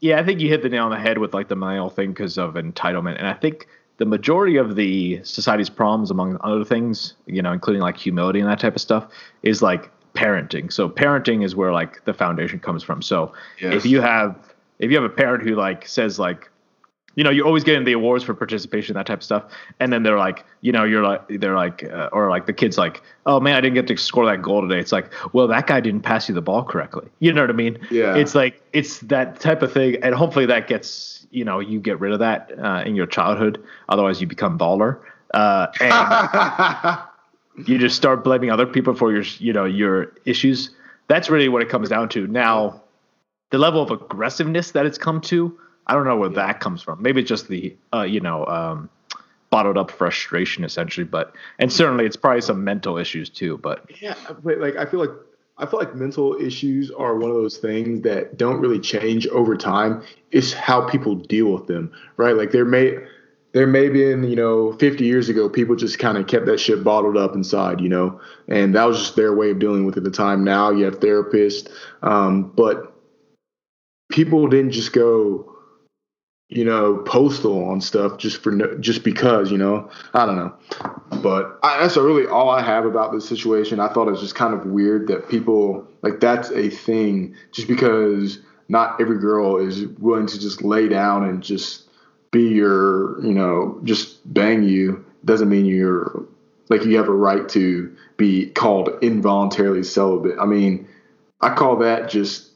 yeah, 0.00 0.18
I 0.18 0.24
think 0.24 0.40
you 0.40 0.48
hit 0.48 0.62
the 0.62 0.68
nail 0.68 0.84
on 0.84 0.90
the 0.90 0.98
head 0.98 1.18
with 1.18 1.34
like 1.34 1.48
the 1.48 1.56
male 1.56 1.90
thing 1.90 2.12
because 2.12 2.38
of 2.38 2.54
entitlement, 2.54 3.18
and 3.18 3.26
I 3.26 3.34
think 3.34 3.66
the 3.96 4.04
majority 4.06 4.56
of 4.56 4.76
the 4.76 5.20
society's 5.22 5.70
problems, 5.70 6.10
among 6.10 6.38
other 6.40 6.64
things, 6.64 7.14
you 7.26 7.40
know, 7.40 7.52
including 7.52 7.80
like 7.80 7.96
humility 7.96 8.40
and 8.40 8.48
that 8.48 8.58
type 8.58 8.74
of 8.74 8.80
stuff, 8.80 9.06
is 9.42 9.62
like 9.62 9.90
parenting. 10.14 10.72
So 10.72 10.88
parenting 10.88 11.44
is 11.44 11.54
where 11.54 11.72
like 11.72 12.04
the 12.04 12.14
foundation 12.14 12.58
comes 12.58 12.82
from. 12.82 13.02
So 13.02 13.32
Yes. 13.60 13.74
if 13.74 13.86
you 13.86 14.00
have 14.00 14.36
if 14.78 14.90
you 14.90 14.96
have 14.96 15.04
a 15.04 15.14
parent 15.14 15.44
who 15.44 15.54
like 15.54 15.86
says 15.86 16.18
like 16.18 16.50
you 17.14 17.24
know 17.24 17.30
you're 17.30 17.46
always 17.46 17.64
getting 17.64 17.84
the 17.84 17.92
awards 17.92 18.24
for 18.24 18.34
participation 18.34 18.94
that 18.94 19.06
type 19.06 19.18
of 19.18 19.24
stuff. 19.24 19.44
And 19.80 19.92
then 19.92 20.02
they're 20.02 20.18
like 20.18 20.44
you 20.60 20.72
know 20.72 20.84
you're 20.84 21.02
like 21.02 21.22
they're 21.28 21.54
like 21.54 21.84
uh, 21.84 22.08
or 22.12 22.30
like 22.30 22.46
the 22.46 22.52
kids 22.52 22.78
like 22.78 23.02
oh 23.26 23.40
man 23.40 23.56
i 23.56 23.60
didn't 23.60 23.74
get 23.74 23.86
to 23.88 23.96
score 23.96 24.26
that 24.26 24.42
goal 24.42 24.62
today. 24.62 24.80
It's 24.80 24.92
like 24.92 25.12
well 25.32 25.46
that 25.48 25.66
guy 25.66 25.80
didn't 25.80 26.02
pass 26.02 26.28
you 26.28 26.34
the 26.34 26.42
ball 26.42 26.64
correctly. 26.64 27.08
You 27.20 27.32
know 27.32 27.42
what 27.42 27.50
i 27.50 27.54
mean? 27.54 27.78
Yeah. 27.90 28.16
it's 28.16 28.34
like 28.34 28.60
it's 28.72 28.98
that 29.00 29.40
type 29.40 29.62
of 29.62 29.72
thing 29.72 29.96
and 30.02 30.14
hopefully 30.14 30.46
that 30.46 30.68
gets 30.68 31.26
you 31.30 31.44
know 31.44 31.58
you 31.58 31.80
get 31.80 32.00
rid 32.00 32.12
of 32.12 32.18
that 32.20 32.52
uh, 32.58 32.82
in 32.86 32.94
your 32.94 33.06
childhood. 33.06 33.62
Otherwise 33.88 34.20
you 34.20 34.26
become 34.26 34.58
baller. 34.58 35.00
Uh, 35.32 35.66
and 35.80 36.98
you 37.68 37.78
just 37.78 37.96
start 37.96 38.22
blaming 38.22 38.50
other 38.50 38.66
people 38.66 38.94
for 38.94 39.12
your 39.12 39.24
you 39.38 39.52
know 39.52 39.64
your 39.64 40.12
issues. 40.24 40.70
That's 41.08 41.28
really 41.28 41.48
what 41.48 41.60
it 41.60 41.68
comes 41.68 41.88
down 41.88 42.08
to. 42.10 42.26
Now 42.26 42.80
the 43.50 43.58
level 43.58 43.82
of 43.82 43.90
aggressiveness 43.90 44.72
that 44.72 44.86
it's 44.86 44.98
come 44.98 45.20
to 45.20 45.56
i 45.86 45.94
don't 45.94 46.04
know 46.04 46.16
where 46.16 46.28
that 46.28 46.60
comes 46.60 46.82
from 46.82 47.00
maybe 47.02 47.20
it's 47.20 47.28
just 47.28 47.48
the 47.48 47.74
uh, 47.92 48.02
you 48.02 48.20
know 48.20 48.46
um, 48.46 48.88
bottled 49.50 49.78
up 49.78 49.90
frustration 49.90 50.64
essentially 50.64 51.04
but 51.04 51.34
and 51.58 51.72
certainly 51.72 52.04
it's 52.04 52.16
probably 52.16 52.40
some 52.40 52.64
mental 52.64 52.98
issues 52.98 53.28
too 53.30 53.58
but 53.58 53.84
Yeah, 54.00 54.14
but 54.42 54.58
like 54.58 54.76
I 54.76 54.84
feel 54.84 55.00
like 55.00 55.10
I 55.56 55.66
feel 55.66 55.78
like 55.78 55.94
mental 55.94 56.34
issues 56.34 56.90
are 56.90 57.16
one 57.16 57.30
of 57.30 57.36
those 57.36 57.58
things 57.58 58.02
that 58.02 58.36
don't 58.36 58.60
really 58.60 58.80
change 58.80 59.26
over 59.28 59.56
time. 59.56 60.02
It's 60.32 60.52
how 60.52 60.88
people 60.88 61.14
deal 61.14 61.52
with 61.52 61.68
them, 61.68 61.92
right? 62.16 62.36
Like 62.36 62.50
there 62.50 62.64
may 62.64 62.98
there 63.52 63.68
may 63.68 63.88
been, 63.88 64.24
you 64.24 64.34
know, 64.34 64.72
50 64.72 65.04
years 65.04 65.28
ago, 65.28 65.48
people 65.48 65.76
just 65.76 66.00
kind 66.00 66.18
of 66.18 66.26
kept 66.26 66.46
that 66.46 66.58
shit 66.58 66.82
bottled 66.82 67.16
up 67.16 67.36
inside, 67.36 67.80
you 67.80 67.88
know, 67.88 68.20
and 68.48 68.74
that 68.74 68.82
was 68.82 68.98
just 68.98 69.14
their 69.14 69.32
way 69.32 69.50
of 69.52 69.60
dealing 69.60 69.86
with 69.86 69.96
it 69.96 69.98
at 69.98 70.04
the 70.04 70.10
time. 70.10 70.42
Now 70.42 70.70
you 70.70 70.84
have 70.86 70.98
therapists, 70.98 71.70
um, 72.02 72.50
but 72.56 72.92
people 74.10 74.48
didn't 74.48 74.72
just 74.72 74.92
go 74.92 75.53
you 76.54 76.64
know, 76.64 76.98
postal 76.98 77.68
on 77.68 77.80
stuff 77.80 78.16
just 78.16 78.40
for 78.40 78.52
no, 78.52 78.78
just 78.78 79.02
because, 79.02 79.50
you 79.50 79.58
know, 79.58 79.90
I 80.14 80.24
don't 80.24 80.36
know. 80.36 80.54
But 81.20 81.58
I, 81.64 81.80
that's 81.80 81.96
really 81.96 82.28
all 82.28 82.48
I 82.48 82.62
have 82.62 82.84
about 82.84 83.12
this 83.12 83.28
situation. 83.28 83.80
I 83.80 83.92
thought 83.92 84.06
it 84.06 84.12
was 84.12 84.20
just 84.20 84.36
kind 84.36 84.54
of 84.54 84.64
weird 84.64 85.08
that 85.08 85.28
people 85.28 85.84
like 86.02 86.20
that's 86.20 86.52
a 86.52 86.70
thing 86.70 87.34
just 87.50 87.66
because 87.66 88.38
not 88.68 89.00
every 89.00 89.18
girl 89.18 89.56
is 89.56 89.86
willing 89.98 90.26
to 90.26 90.38
just 90.38 90.62
lay 90.62 90.86
down 90.86 91.24
and 91.24 91.42
just 91.42 91.88
be 92.30 92.48
your, 92.48 93.20
you 93.24 93.34
know, 93.34 93.80
just 93.82 94.32
bang 94.32 94.62
you 94.62 95.04
doesn't 95.24 95.48
mean 95.48 95.66
you're 95.66 96.24
like 96.68 96.84
you 96.84 96.96
have 96.96 97.08
a 97.08 97.12
right 97.12 97.48
to 97.48 97.94
be 98.16 98.46
called 98.50 98.90
involuntarily 99.02 99.82
celibate. 99.82 100.38
I 100.38 100.46
mean, 100.46 100.88
I 101.40 101.52
call 101.52 101.78
that 101.78 102.08
just 102.08 102.50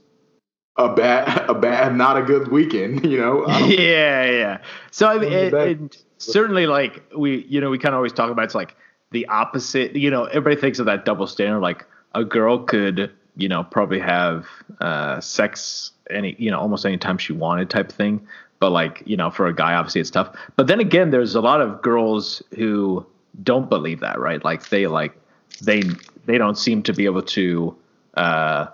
a 0.79 0.89
bad, 0.95 1.29
a 1.51 1.55
bad, 1.55 1.95
not 1.97 2.17
a 2.17 2.23
good 2.23 2.49
weekend. 2.49 3.05
You 3.09 3.19
know. 3.19 3.47
Yeah, 3.67 4.25
yeah. 4.31 4.59
So 4.91 5.09
I 5.09 5.19
mean, 5.19 5.33
it, 5.33 5.55
it, 5.55 6.05
certainly, 6.19 6.67
like 6.67 7.03
we, 7.17 7.45
you 7.49 7.61
know, 7.61 7.71
we 7.71 7.79
kind 7.79 7.95
of 7.95 7.97
always 7.97 8.13
talk 8.13 8.31
about 8.31 8.45
it's 8.45 8.55
like 8.55 8.77
the 9.11 9.27
opposite. 9.27 9.97
You 9.97 10.11
know, 10.11 10.25
everybody 10.25 10.57
thinks 10.61 10.79
of 10.79 10.87
that 10.87 11.05
double 11.05 11.27
standard. 11.27 11.61
Like 11.61 11.87
a 12.15 12.25
girl 12.25 12.59
could, 12.65 13.11
you 13.37 13.49
know, 13.49 13.65
probably 13.65 13.99
have 13.99 14.47
uh, 14.81 15.21
sex 15.21 15.93
any, 16.11 16.37
you 16.39 16.51
know, 16.51 16.59
almost 16.59 16.87
any 16.87 16.99
time 16.99 17.19
she 17.19 17.33
wanted, 17.33 17.71
type 17.71 17.91
thing. 17.91 18.27
But 18.61 18.71
like, 18.71 19.03
you 19.07 19.17
know, 19.17 19.31
for 19.31 19.47
a 19.47 19.55
guy, 19.55 19.75
obviously 19.75 20.01
it's 20.01 20.11
tough. 20.11 20.35
But 20.57 20.67
then 20.67 20.81
again, 20.81 21.11
there's 21.11 21.35
a 21.35 21.41
lot 21.41 21.61
of 21.61 21.81
girls 21.81 22.43
who 22.57 23.07
don't 23.43 23.69
believe 23.69 24.01
that, 24.01 24.19
right? 24.19 24.45
Like 24.45 24.69
they 24.69 24.87
like 24.87 25.17
they 25.63 25.83
they 26.27 26.39
don't 26.39 26.59
seem 26.59 26.83
to 26.85 26.93
be 26.93 27.05
able 27.07 27.23
to. 27.23 27.77
Uh, 28.15 28.67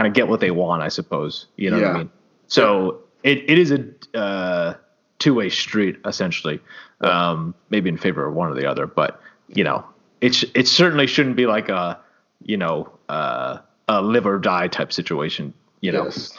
kind 0.00 0.08
of 0.08 0.14
get 0.14 0.28
what 0.28 0.40
they 0.40 0.50
want, 0.50 0.82
I 0.82 0.88
suppose. 0.88 1.46
You 1.56 1.70
know 1.70 1.78
yeah. 1.78 1.86
what 1.88 1.94
I 1.94 1.98
mean? 1.98 2.10
So 2.46 3.00
it, 3.22 3.50
it 3.50 3.58
is 3.58 3.70
a 3.70 4.18
uh, 4.18 4.74
two 5.18 5.34
way 5.34 5.50
street 5.50 5.98
essentially, 6.06 6.58
um, 7.02 7.54
maybe 7.68 7.90
in 7.90 7.98
favor 7.98 8.26
of 8.26 8.34
one 8.34 8.50
or 8.50 8.54
the 8.54 8.64
other. 8.64 8.86
But 8.86 9.20
you 9.48 9.62
know, 9.62 9.84
it's 10.22 10.42
it 10.54 10.66
certainly 10.66 11.06
shouldn't 11.06 11.36
be 11.36 11.44
like 11.44 11.68
a 11.68 12.00
you 12.42 12.56
know 12.56 12.90
uh, 13.10 13.58
a 13.88 14.00
live 14.00 14.24
or 14.24 14.38
die 14.38 14.68
type 14.68 14.90
situation. 14.90 15.52
You 15.82 15.92
know. 15.92 16.04
Yes. 16.04 16.38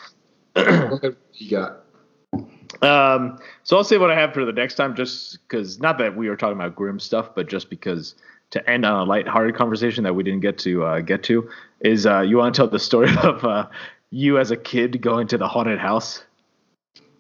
you 1.36 1.52
got. 1.52 1.78
Um, 2.82 3.38
so 3.62 3.78
I'll 3.78 3.84
say 3.84 4.00
what 4.00 4.10
I 4.10 4.20
have 4.20 4.34
for 4.34 4.44
the 4.44 4.54
next 4.54 4.74
time, 4.74 4.96
just 4.96 5.38
because 5.48 5.80
not 5.80 6.00
that 6.00 6.18
we 6.18 6.30
were 6.30 6.36
talking 6.36 6.56
about 6.56 6.76
grim 6.76 7.00
stuff, 7.00 7.36
but 7.36 7.48
just 7.48 7.70
because 7.70 8.16
to 8.52 8.70
end 8.70 8.86
on 8.86 9.02
a 9.02 9.04
light-hearted 9.04 9.56
conversation 9.56 10.04
that 10.04 10.14
we 10.14 10.24
didn't 10.24 10.42
get 10.42 10.58
to 10.60 10.84
uh, 10.84 11.00
get 11.02 11.24
to 11.24 11.50
is 11.82 12.06
uh, 12.06 12.22
you 12.22 12.38
want 12.38 12.54
to 12.54 12.60
tell 12.60 12.68
the 12.68 12.80
story 12.80 13.10
of 13.24 13.44
uh, 13.44 13.68
you 14.12 14.38
as 14.38 14.52
a 14.52 14.58
kid 14.58 15.02
going 15.02 15.28
to 15.28 15.38
the 15.38 15.48
haunted 15.48 15.80
house? 15.80 16.24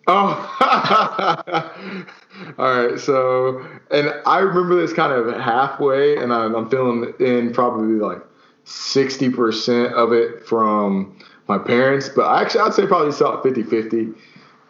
Oh, 0.07 0.57
all 2.57 2.85
right. 2.87 2.99
So, 2.99 3.65
and 3.91 4.13
I 4.25 4.39
remember 4.39 4.75
this 4.75 4.93
kind 4.93 5.13
of 5.13 5.39
halfway, 5.39 6.17
and 6.17 6.33
I'm, 6.33 6.55
I'm 6.55 6.69
feeling 6.69 7.13
in 7.19 7.53
probably 7.53 7.95
like 7.95 8.21
60% 8.65 9.93
of 9.93 10.11
it 10.11 10.45
from 10.45 11.17
my 11.47 11.57
parents, 11.57 12.09
but 12.09 12.33
actually, 12.41 12.61
I'd 12.61 12.73
say 12.73 12.87
probably 12.87 13.11
saw 13.11 13.37
it 13.37 13.43
50 13.43 13.63
50. 13.63 14.07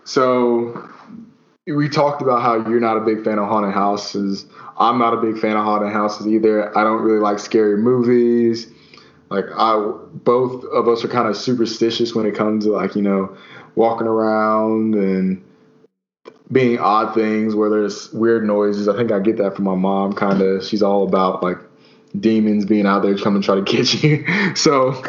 So, 0.04 0.90
we 1.68 1.90
talked 1.90 2.22
about 2.22 2.42
how 2.42 2.68
you're 2.70 2.80
not 2.80 2.98
a 2.98 3.02
big 3.02 3.24
fan 3.24 3.38
of 3.38 3.48
haunted 3.48 3.74
houses. 3.74 4.46
I'm 4.78 4.98
not 4.98 5.14
a 5.14 5.18
big 5.18 5.38
fan 5.38 5.56
of 5.56 5.64
haunted 5.64 5.92
houses 5.92 6.28
either. 6.28 6.76
I 6.76 6.84
don't 6.84 7.02
really 7.02 7.20
like 7.20 7.40
scary 7.40 7.78
movies. 7.78 8.68
Like 9.30 9.46
I, 9.56 9.76
both 10.14 10.66
of 10.66 10.88
us 10.88 11.06
are 11.06 11.08
kind 11.08 11.28
of 11.28 11.38
superstitious 11.38 12.16
when 12.16 12.26
it 12.26 12.36
comes 12.36 12.66
to 12.66 12.72
like 12.72 12.96
you 12.96 13.02
know 13.02 13.38
walking 13.76 14.08
around 14.08 14.96
and 14.96 15.44
being 16.52 16.80
odd 16.80 17.14
things 17.14 17.56
where 17.56 17.70
there's 17.70 18.12
weird 18.12 18.44
noises. 18.44 18.90
I 18.90 18.98
think 18.98 19.12
I 19.12 19.20
get 19.20 19.38
that 19.38 19.56
from 19.56 19.66
my 19.66 19.76
mom. 19.76 20.14
Kind 20.14 20.42
of, 20.42 20.66
she's 20.66 20.84
all 20.84 21.08
about 21.08 21.44
like 21.44 21.58
demons 22.20 22.66
being 22.66 22.86
out 22.86 23.04
there 23.04 23.16
coming 23.18 23.42
to 23.42 23.46
try 23.46 23.56
to 23.56 23.62
get 23.62 24.04
you. 24.04 24.56
so 24.56 24.92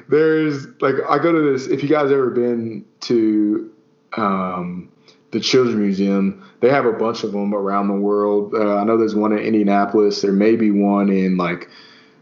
there's 0.08 0.66
like 0.80 0.94
I 1.08 1.18
go 1.18 1.30
to 1.30 1.52
this. 1.52 1.66
If 1.66 1.82
you 1.82 1.90
guys 1.90 2.10
ever 2.10 2.30
been 2.30 2.86
to 3.02 3.70
um, 4.16 4.90
the 5.30 5.40
Children's 5.40 5.78
Museum. 5.78 6.44
They 6.60 6.70
have 6.70 6.86
a 6.86 6.92
bunch 6.92 7.22
of 7.24 7.32
them 7.32 7.54
around 7.54 7.88
the 7.88 7.94
world. 7.94 8.54
Uh, 8.54 8.76
I 8.76 8.84
know 8.84 8.96
there's 8.96 9.14
one 9.14 9.32
in 9.32 9.38
Indianapolis. 9.38 10.22
There 10.22 10.32
may 10.32 10.56
be 10.56 10.70
one 10.70 11.10
in 11.10 11.36
like 11.36 11.68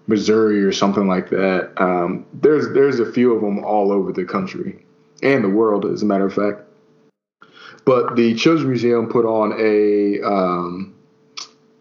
Missouri 0.06 0.62
or 0.62 0.72
something 0.72 1.06
like 1.06 1.30
that. 1.30 1.72
Um, 1.76 2.26
there's 2.32 2.72
there's 2.74 3.00
a 3.00 3.10
few 3.10 3.32
of 3.34 3.40
them 3.40 3.64
all 3.64 3.92
over 3.92 4.12
the 4.12 4.24
country 4.24 4.84
and 5.22 5.42
the 5.42 5.48
world, 5.48 5.84
as 5.84 6.02
a 6.02 6.06
matter 6.06 6.26
of 6.26 6.34
fact. 6.34 6.62
But 7.84 8.16
the 8.16 8.34
Children's 8.34 8.68
Museum 8.68 9.08
put 9.08 9.24
on 9.24 9.52
a 9.58 10.20
um, 10.22 10.94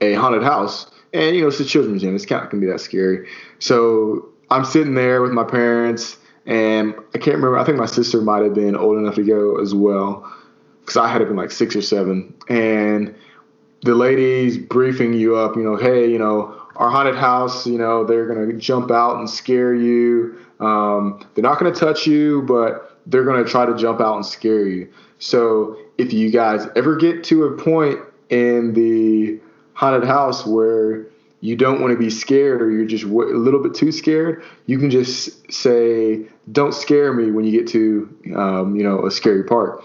a 0.01 0.13
haunted 0.13 0.43
house, 0.43 0.89
and 1.13 1.35
you 1.35 1.41
know 1.41 1.47
it's 1.47 1.59
a 1.59 1.65
Children's 1.65 2.03
Museum. 2.03 2.15
It's 2.15 2.25
kind 2.25 2.43
of 2.43 2.49
can 2.49 2.59
be 2.59 2.67
that 2.67 2.79
scary. 2.79 3.27
So 3.59 4.29
I'm 4.49 4.65
sitting 4.65 4.93
there 4.93 5.21
with 5.21 5.31
my 5.31 5.43
parents, 5.43 6.17
and 6.45 6.93
I 7.13 7.17
can't 7.17 7.37
remember. 7.37 7.57
I 7.57 7.63
think 7.63 7.77
my 7.77 7.85
sister 7.85 8.21
might 8.21 8.43
have 8.43 8.53
been 8.53 8.75
old 8.75 8.97
enough 8.97 9.15
to 9.15 9.23
go 9.23 9.57
as 9.57 9.73
well 9.73 10.31
because 10.81 10.97
I 10.97 11.07
had 11.07 11.19
been 11.19 11.35
like 11.35 11.51
six 11.51 11.75
or 11.75 11.81
seven, 11.81 12.33
and 12.47 13.15
the 13.81 13.95
ladies 13.95 14.57
briefing 14.57 15.13
you 15.13 15.35
up, 15.35 15.55
you 15.55 15.63
know, 15.63 15.75
hey, 15.75 16.09
you 16.09 16.17
know, 16.17 16.55
our 16.75 16.89
haunted 16.89 17.15
house, 17.15 17.65
you 17.65 17.77
know, 17.77 18.03
they're 18.03 18.27
gonna 18.27 18.53
jump 18.53 18.91
out 18.91 19.17
and 19.17 19.29
scare 19.29 19.73
you. 19.73 20.37
Um, 20.59 21.25
they're 21.33 21.43
not 21.43 21.59
gonna 21.59 21.73
touch 21.73 22.07
you, 22.07 22.41
but 22.43 22.97
they're 23.05 23.23
gonna 23.23 23.45
try 23.45 23.65
to 23.65 23.75
jump 23.75 24.01
out 24.01 24.15
and 24.15 24.25
scare 24.25 24.67
you. 24.67 24.89
So 25.19 25.77
if 25.97 26.13
you 26.13 26.29
guys 26.31 26.67
ever 26.75 26.95
get 26.95 27.23
to 27.25 27.45
a 27.45 27.57
point 27.57 27.99
in 28.29 28.73
the 28.73 29.39
haunted 29.73 30.07
house 30.07 30.45
where 30.45 31.05
you 31.41 31.55
don't 31.55 31.81
want 31.81 31.91
to 31.91 31.97
be 31.97 32.09
scared 32.09 32.61
or 32.61 32.71
you're 32.71 32.85
just 32.85 33.03
a 33.03 33.07
little 33.07 33.61
bit 33.61 33.73
too 33.73 33.91
scared, 33.91 34.43
you 34.65 34.79
can 34.79 34.89
just 34.89 35.51
say, 35.51 36.25
"Don't 36.51 36.73
scare 36.73 37.13
me" 37.13 37.31
when 37.31 37.45
you 37.45 37.51
get 37.51 37.67
to, 37.69 38.09
um, 38.35 38.75
you 38.75 38.83
know, 38.83 39.05
a 39.05 39.11
scary 39.11 39.43
part. 39.43 39.83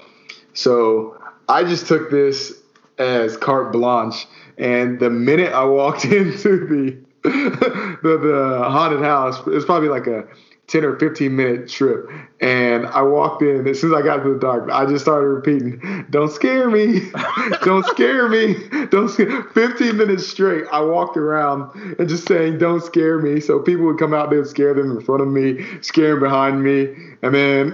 So 0.55 1.17
I 1.49 1.65
just 1.65 1.87
took 1.87 2.11
this 2.11 2.53
as 2.99 3.37
carte 3.37 3.73
blanche, 3.73 4.27
and 4.59 5.01
the 5.01 5.11
minute 5.11 5.53
I 5.53 5.65
walked 5.65 6.05
into 6.21 6.67
the 6.67 6.97
the, 7.23 8.19
the 8.19 8.65
haunted 8.65 9.01
house, 9.01 9.39
it 9.41 9.47
was 9.47 9.65
probably 9.65 9.89
like 9.89 10.07
a 10.07 10.27
10 10.71 10.85
or 10.85 10.99
15 10.99 11.35
minute 11.35 11.69
trip. 11.69 12.09
And 12.41 12.87
I 12.87 13.03
walked 13.03 13.43
in, 13.43 13.67
as 13.67 13.81
soon 13.81 13.93
as 13.93 13.99
I 13.99 14.03
got 14.03 14.23
to 14.23 14.35
the 14.35 14.39
dark, 14.39 14.71
I 14.71 14.87
just 14.87 15.05
started 15.05 15.27
repeating, 15.27 16.07
Don't 16.11 16.31
scare 16.31 16.71
me. 16.71 17.11
Don't 17.63 17.85
scare 17.87 18.29
me. 18.29 18.55
Don't 18.87 19.09
scare 19.09 19.43
15 19.43 19.97
minutes 19.97 20.27
straight. 20.29 20.65
I 20.71 20.81
walked 20.81 21.17
around 21.17 21.75
and 21.99 22.09
just 22.09 22.27
saying, 22.27 22.59
Don't 22.59 22.83
scare 22.83 23.19
me. 23.19 23.41
So 23.41 23.59
people 23.59 23.85
would 23.87 23.99
come 23.99 24.15
out 24.15 24.31
there 24.31 24.41
and 24.41 24.49
scare 24.49 24.73
them 24.73 24.93
in 24.93 25.01
front 25.01 25.23
of 25.23 25.29
me, 25.29 25.67
scare 25.81 26.13
them 26.13 26.21
behind 26.21 26.63
me. 26.63 26.95
And 27.23 27.35
then 27.35 27.73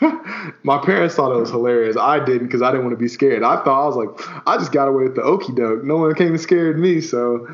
my 0.62 0.78
parents 0.78 1.14
thought 1.16 1.32
it 1.32 1.38
was 1.38 1.50
hilarious. 1.50 1.96
I 1.96 2.24
didn't 2.24 2.46
because 2.46 2.62
I 2.62 2.70
didn't 2.70 2.86
want 2.86 2.96
to 2.96 3.02
be 3.02 3.08
scared. 3.08 3.42
I 3.42 3.62
thought 3.62 3.82
I 3.82 3.86
was 3.86 3.96
like, 3.96 4.46
I 4.46 4.56
just 4.56 4.72
got 4.72 4.88
away 4.88 5.04
with 5.04 5.14
the 5.14 5.22
okey 5.22 5.52
doke. 5.52 5.84
No 5.84 5.98
one 5.98 6.14
came 6.14 6.28
and 6.28 6.40
scared 6.40 6.78
me, 6.78 7.02
so 7.02 7.46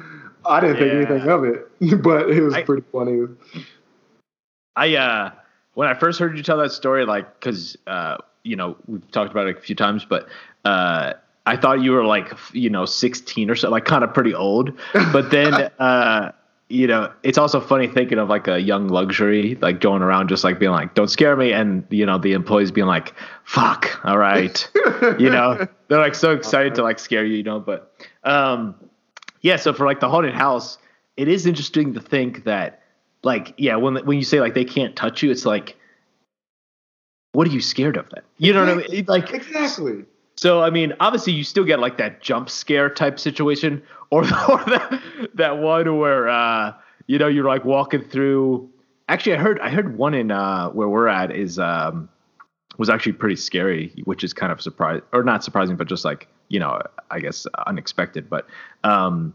I 0.45 0.61
didn't 0.61 0.76
yeah. 0.76 0.82
think 0.82 1.11
anything 1.11 1.28
of 1.28 1.45
it. 1.45 1.68
but 2.03 2.30
it 2.30 2.41
was 2.43 2.55
I, 2.55 2.62
pretty 2.62 2.84
funny. 2.93 3.26
I 4.77 4.95
uh, 4.97 5.31
when 5.74 5.89
I 5.89 5.95
first 5.95 6.18
heard 6.20 6.37
you 6.37 6.43
tell 6.43 6.59
that 6.59 6.72
story, 6.72 7.05
like, 7.07 7.41
because 7.41 7.77
uh, 7.87 8.18
you 8.43 8.57
know 8.57 8.77
we've 8.87 9.11
talked 9.11 9.31
about 9.31 9.49
it 9.49 9.57
a 9.57 9.61
few 9.61 9.74
times, 9.74 10.05
but 10.05 10.29
uh, 10.64 11.14
I 11.47 11.57
thought 11.57 11.81
you 11.81 11.93
were 11.93 12.05
like, 12.05 12.33
you 12.53 12.70
know, 12.70 12.85
16 12.85 13.51
or 13.51 13.55
so, 13.55 13.70
like 13.70 13.85
kind 13.85 14.05
of 14.05 14.12
pretty 14.12 14.35
old. 14.35 14.72
But 14.93 15.31
then 15.31 15.55
uh, 15.79 16.33
you 16.68 16.87
know, 16.89 17.12
it's 17.22 17.39
also 17.39 17.61
funny 17.61 17.87
thinking 17.87 18.18
of 18.18 18.29
like 18.29 18.49
a 18.49 18.59
young 18.59 18.89
luxury, 18.89 19.57
like 19.61 19.81
going 19.81 20.03
around 20.03 20.29
just 20.29 20.43
like 20.43 20.59
being 20.59 20.72
like, 20.72 20.95
don't 20.95 21.09
scare 21.09 21.37
me. 21.37 21.53
And, 21.53 21.87
you 21.91 22.05
know, 22.05 22.18
the 22.18 22.33
employees 22.33 22.72
being 22.72 22.89
like, 22.89 23.14
fuck, 23.45 24.01
all 24.05 24.18
right. 24.18 24.68
you 25.18 25.31
know, 25.31 25.66
they're 25.87 26.01
like 26.01 26.16
so 26.16 26.33
excited 26.33 26.74
to 26.74 26.83
like 26.83 26.99
scare 26.99 27.24
you, 27.24 27.37
you 27.37 27.43
know, 27.45 27.61
but, 27.61 27.93
um, 28.24 28.74
yeah. 29.43 29.57
So 29.57 29.72
for 29.72 29.87
like 29.87 30.01
the 30.01 30.09
haunted 30.09 30.35
house, 30.35 30.79
it 31.16 31.29
is 31.29 31.47
interesting 31.47 31.95
to 31.95 32.01
think 32.01 32.45
that 32.45 32.83
like, 33.27 33.53
yeah, 33.59 33.77
when, 33.77 33.97
when 34.07 34.16
you 34.16 34.24
say 34.24 34.41
like 34.41 34.55
they 34.55 34.64
can't 34.64 34.97
touch 34.97 35.22
you, 35.22 35.31
it's 35.31 35.45
like, 35.45 35.77
what 37.33 37.47
are 37.47 37.51
you 37.51 37.61
scared 37.61 37.99
of 37.99 38.09
then? 38.14 38.22
You 38.39 38.55
know 38.55 38.64
what 38.64 38.87
I 38.87 38.89
mean? 38.89 39.05
Like, 39.07 39.35
exactly. 39.35 40.05
So 40.37 40.62
I 40.62 40.70
mean, 40.70 40.95
obviously, 41.01 41.33
you 41.33 41.45
still 41.45 41.64
get 41.64 41.81
like 41.81 41.99
that 41.99 42.22
jump 42.22 42.49
scare 42.49 42.89
type 42.89 43.18
situation, 43.18 43.83
or, 44.11 44.20
or 44.20 44.64
that 44.64 45.03
that 45.35 45.59
one 45.59 45.99
where 45.99 46.29
uh, 46.29 46.72
you 47.07 47.18
know 47.18 47.27
you're 47.27 47.45
like 47.45 47.64
walking 47.64 48.03
through. 48.03 48.70
Actually, 49.09 49.35
I 49.35 49.39
heard 49.39 49.61
I 49.61 49.70
heard 49.70 49.99
one 49.99 50.14
in 50.14 50.31
uh, 50.31 50.68
where 50.70 50.89
we're 50.89 51.09
at 51.09 51.31
is 51.31 51.59
um, 51.59 52.09
was 52.79 52.89
actually 52.89 53.12
pretty 53.12 53.37
scary, 53.37 53.93
which 54.05 54.22
is 54.24 54.33
kind 54.33 54.53
of 54.53 54.61
surprising 54.61 55.03
or 55.12 55.22
not 55.24 55.43
surprising, 55.43 55.77
but 55.77 55.89
just 55.89 56.05
like 56.05 56.29
you 56.49 56.61
know, 56.61 56.81
I 57.11 57.20
guess 57.20 57.47
unexpected. 57.66 58.29
But 58.31 58.47
um, 58.85 59.35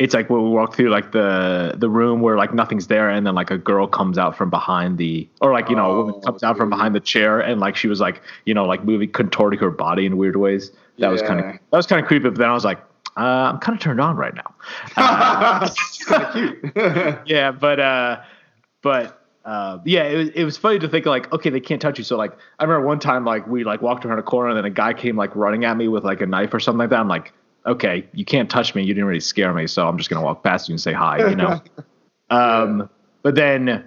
it's 0.00 0.14
like 0.14 0.30
when 0.30 0.42
we 0.42 0.48
walk 0.48 0.74
through 0.74 0.88
like 0.88 1.12
the 1.12 1.74
the 1.76 1.88
room 1.90 2.22
where 2.22 2.36
like 2.36 2.54
nothing's 2.54 2.86
there 2.86 3.10
and 3.10 3.26
then 3.26 3.34
like 3.34 3.50
a 3.50 3.58
girl 3.58 3.86
comes 3.86 4.16
out 4.16 4.34
from 4.36 4.48
behind 4.48 4.96
the 4.96 5.28
or 5.42 5.52
like 5.52 5.68
you 5.68 5.76
know 5.76 5.90
a 5.92 5.96
woman 5.96 6.14
Oh, 6.16 6.20
comes 6.20 6.42
out 6.42 6.56
from 6.56 6.70
behind 6.70 6.94
the 6.94 7.00
chair 7.00 7.38
and 7.38 7.60
like 7.60 7.76
she 7.76 7.86
was 7.86 8.00
like 8.00 8.22
you 8.46 8.54
know 8.54 8.64
like 8.64 8.82
moving 8.82 9.12
contorting 9.12 9.60
her 9.60 9.70
body 9.70 10.06
in 10.06 10.16
weird 10.16 10.36
ways 10.36 10.72
that 10.98 11.08
was 11.08 11.20
kind 11.22 11.38
of 11.38 11.46
that 11.46 11.76
was 11.76 11.86
kind 11.86 12.00
of 12.00 12.08
creepy 12.08 12.24
but 12.30 12.38
then 12.38 12.48
i 12.48 12.52
was 12.52 12.64
like 12.64 12.78
uh, 13.18 13.50
i'm 13.52 13.58
kind 13.58 13.76
of 13.76 13.82
turned 13.82 14.00
on 14.00 14.16
right 14.16 14.34
now 14.34 14.54
Uh, 14.96 15.68
yeah 17.26 17.52
but 17.52 17.78
uh 17.78 18.20
but 18.82 19.18
uh, 19.44 19.78
yeah, 19.84 20.04
it 20.04 20.16
was, 20.16 20.28
it 20.30 20.44
was 20.44 20.56
funny 20.58 20.78
to 20.78 20.86
think 20.88 21.06
like, 21.06 21.32
okay, 21.32 21.48
they 21.48 21.60
can't 21.60 21.80
touch 21.80 21.96
you. 21.98 22.04
So 22.04 22.16
like, 22.16 22.32
I 22.58 22.64
remember 22.64 22.86
one 22.86 22.98
time 23.00 23.24
like 23.24 23.46
we 23.46 23.64
like 23.64 23.80
walked 23.80 24.04
around 24.04 24.18
a 24.18 24.22
corner 24.22 24.50
and 24.50 24.56
then 24.58 24.66
a 24.66 24.70
guy 24.70 24.92
came 24.92 25.16
like 25.16 25.34
running 25.34 25.64
at 25.64 25.76
me 25.76 25.88
with 25.88 26.04
like 26.04 26.20
a 26.20 26.26
knife 26.26 26.52
or 26.52 26.60
something 26.60 26.78
like 26.78 26.90
that. 26.90 27.00
I'm 27.00 27.08
like, 27.08 27.32
okay, 27.66 28.06
you 28.12 28.24
can't 28.24 28.50
touch 28.50 28.74
me. 28.74 28.82
You 28.82 28.94
didn't 28.94 29.06
really 29.06 29.20
scare 29.20 29.52
me, 29.52 29.66
so 29.66 29.86
I'm 29.86 29.98
just 29.98 30.10
gonna 30.10 30.24
walk 30.24 30.42
past 30.42 30.68
you 30.68 30.72
and 30.72 30.80
say 30.80 30.92
hi, 30.92 31.28
you 31.28 31.36
know. 31.36 31.60
um, 32.30 32.88
but 33.22 33.34
then 33.34 33.84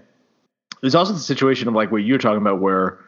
there's 0.82 0.96
also 0.96 1.14
the 1.14 1.20
situation 1.20 1.68
of 1.68 1.74
like 1.74 1.92
what 1.92 2.04
you're 2.04 2.18
talking 2.18 2.42
about 2.42 2.60
where 2.60 3.00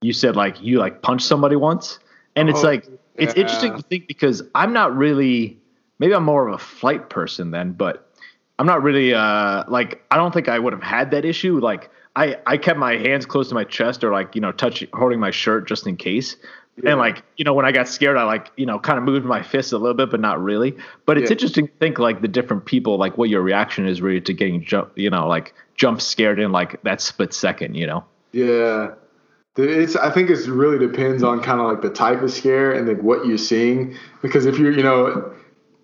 you 0.00 0.12
said 0.12 0.36
like 0.36 0.60
you 0.62 0.78
like 0.78 1.02
punched 1.02 1.26
somebody 1.26 1.56
once, 1.56 1.98
and 2.36 2.48
it's 2.48 2.64
Oh, 2.64 2.68
like 2.68 2.88
it's 3.16 3.34
interesting 3.34 3.76
to 3.76 3.82
think 3.82 4.08
because 4.08 4.42
I'm 4.54 4.72
not 4.72 4.96
really 4.96 5.58
maybe 5.98 6.14
I'm 6.14 6.24
more 6.24 6.48
of 6.48 6.54
a 6.54 6.58
flight 6.58 7.10
person 7.10 7.50
then, 7.50 7.72
but 7.72 8.10
I'm 8.58 8.66
not 8.66 8.82
really 8.82 9.14
uh 9.14 9.64
like 9.68 10.02
I 10.10 10.16
don't 10.16 10.32
think 10.32 10.48
I 10.48 10.58
would 10.58 10.72
have 10.72 10.82
had 10.82 11.10
that 11.12 11.24
issue. 11.24 11.58
Like 11.58 11.90
I 12.16 12.36
I 12.46 12.56
kept 12.56 12.78
my 12.78 12.96
hands 12.96 13.24
close 13.24 13.48
to 13.48 13.54
my 13.54 13.64
chest 13.64 14.04
or 14.04 14.12
like 14.12 14.34
you 14.34 14.40
know 14.40 14.52
touch 14.52 14.84
holding 14.92 15.20
my 15.20 15.30
shirt 15.30 15.68
just 15.68 15.86
in 15.86 15.96
case. 15.96 16.36
And 16.86 16.98
like 16.98 17.22
you 17.36 17.44
know 17.44 17.52
when 17.52 17.66
I 17.66 17.72
got 17.72 17.86
scared, 17.86 18.16
I 18.16 18.24
like 18.24 18.50
you 18.56 18.64
know 18.66 18.78
kind 18.78 18.98
of 18.98 19.04
moved 19.04 19.26
my 19.26 19.42
fist 19.42 19.72
a 19.72 19.78
little 19.78 19.94
bit, 19.94 20.10
but 20.10 20.20
not 20.20 20.42
really. 20.42 20.74
But 21.06 21.18
it's 21.18 21.30
Yeah. 21.30 21.34
interesting 21.34 21.66
to 21.68 21.72
think 21.74 21.98
like 21.98 22.22
the 22.22 22.28
different 22.28 22.64
people 22.64 22.96
like 22.96 23.18
what 23.18 23.28
your 23.28 23.42
reaction 23.42 23.86
is 23.86 24.00
really 24.00 24.20
to 24.22 24.32
getting 24.32 24.64
jump 24.64 24.90
you 24.96 25.10
know 25.10 25.28
like 25.28 25.54
jump 25.76 26.00
scared 26.00 26.38
in 26.40 26.50
like 26.50 26.82
that 26.82 27.00
split 27.00 27.34
second. 27.34 27.74
You 27.74 27.86
know. 27.86 28.04
Yeah. 28.32 28.92
It's 29.56 29.96
I 29.96 30.10
think 30.10 30.30
it 30.30 30.46
really 30.46 30.78
depends 30.78 31.22
on 31.22 31.42
kind 31.42 31.60
of 31.60 31.66
like 31.66 31.82
the 31.82 31.90
type 31.90 32.22
of 32.22 32.32
scare 32.32 32.72
and 32.72 32.88
like 32.88 33.02
what 33.02 33.26
you're 33.26 33.36
seeing 33.36 33.94
because 34.22 34.46
if 34.46 34.58
you're 34.58 34.72
you 34.72 34.82
know 34.82 35.30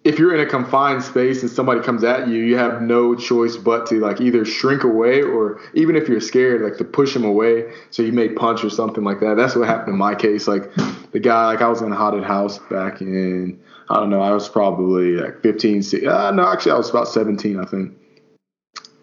if 0.08 0.18
you're 0.18 0.34
in 0.34 0.40
a 0.40 0.46
confined 0.48 1.02
space 1.02 1.42
and 1.42 1.50
somebody 1.50 1.82
comes 1.82 2.02
at 2.02 2.28
you 2.28 2.36
you 2.36 2.56
have 2.56 2.80
no 2.80 3.14
choice 3.14 3.58
but 3.58 3.84
to 3.84 4.00
like 4.00 4.22
either 4.22 4.42
shrink 4.42 4.82
away 4.82 5.20
or 5.20 5.60
even 5.74 5.96
if 5.96 6.08
you're 6.08 6.18
scared 6.18 6.62
like 6.62 6.78
to 6.78 6.84
push 6.84 7.12
them 7.12 7.26
away. 7.26 7.70
So 7.90 8.02
you 8.02 8.12
may 8.12 8.30
punch 8.30 8.64
or 8.64 8.70
something 8.70 9.04
like 9.04 9.20
that. 9.20 9.36
That's 9.36 9.54
what 9.54 9.68
happened 9.68 9.90
in 9.90 9.98
my 9.98 10.14
case. 10.14 10.48
Like 10.48 10.74
the 11.12 11.20
guy 11.20 11.44
like 11.48 11.60
I 11.60 11.68
was 11.68 11.82
in 11.82 11.92
a 11.92 11.94
haunted 11.94 12.24
house 12.24 12.58
back 12.70 13.02
in 13.02 13.60
I 13.90 13.96
don't 13.96 14.08
know 14.08 14.22
I 14.22 14.30
was 14.30 14.48
probably 14.48 15.12
like 15.12 15.42
15 15.42 15.82
si- 15.82 16.06
uh, 16.06 16.30
no 16.30 16.50
actually 16.50 16.72
I 16.72 16.78
was 16.78 16.88
about 16.88 17.08
17 17.08 17.60
I 17.60 17.66
think. 17.66 17.92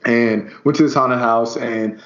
And 0.06 0.52
went 0.64 0.76
to 0.78 0.84
this 0.84 0.96
haunted 0.96 1.20
house 1.20 1.56
and 1.56 2.02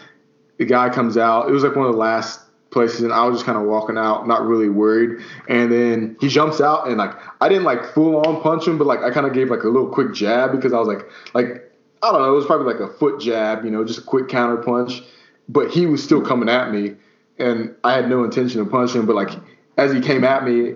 the 0.57 0.65
guy 0.65 0.89
comes 0.89 1.15
out. 1.15 1.47
It 1.47 1.53
was 1.53 1.63
like 1.63 1.77
one 1.77 1.85
of 1.85 1.93
the 1.93 1.97
last 1.97 2.41
places, 2.71 3.01
and 3.01 3.11
I 3.11 3.25
was 3.25 3.37
just 3.37 3.45
kind 3.45 3.57
of 3.57 3.65
walking 3.65 3.97
out, 3.97 4.27
not 4.27 4.45
really 4.45 4.69
worried. 4.69 5.21
And 5.47 5.71
then 5.71 6.17
he 6.19 6.27
jumps 6.27 6.61
out, 6.61 6.87
and 6.87 6.97
like 6.97 7.13
I 7.41 7.49
didn't 7.49 7.63
like 7.63 7.93
full 7.93 8.17
on 8.25 8.41
punch 8.41 8.67
him, 8.67 8.77
but 8.77 8.87
like 8.87 9.01
I 9.01 9.11
kind 9.11 9.25
of 9.25 9.33
gave 9.33 9.49
like 9.49 9.63
a 9.63 9.67
little 9.67 9.89
quick 9.89 10.13
jab 10.13 10.51
because 10.51 10.73
I 10.73 10.79
was 10.79 10.87
like, 10.87 11.09
like 11.33 11.71
I 12.01 12.11
don't 12.11 12.21
know, 12.21 12.31
it 12.31 12.35
was 12.35 12.45
probably 12.45 12.71
like 12.73 12.81
a 12.81 12.91
foot 12.93 13.19
jab, 13.19 13.65
you 13.65 13.71
know, 13.71 13.83
just 13.83 13.99
a 13.99 14.03
quick 14.03 14.29
counter 14.29 14.57
punch. 14.57 15.01
But 15.47 15.71
he 15.71 15.85
was 15.85 16.03
still 16.03 16.21
coming 16.21 16.49
at 16.49 16.71
me, 16.71 16.95
and 17.37 17.75
I 17.83 17.93
had 17.93 18.09
no 18.09 18.23
intention 18.23 18.61
of 18.61 18.69
punching 18.69 19.01
him. 19.01 19.05
But 19.07 19.15
like 19.15 19.31
as 19.77 19.91
he 19.91 19.99
came 19.99 20.23
at 20.23 20.43
me, 20.43 20.75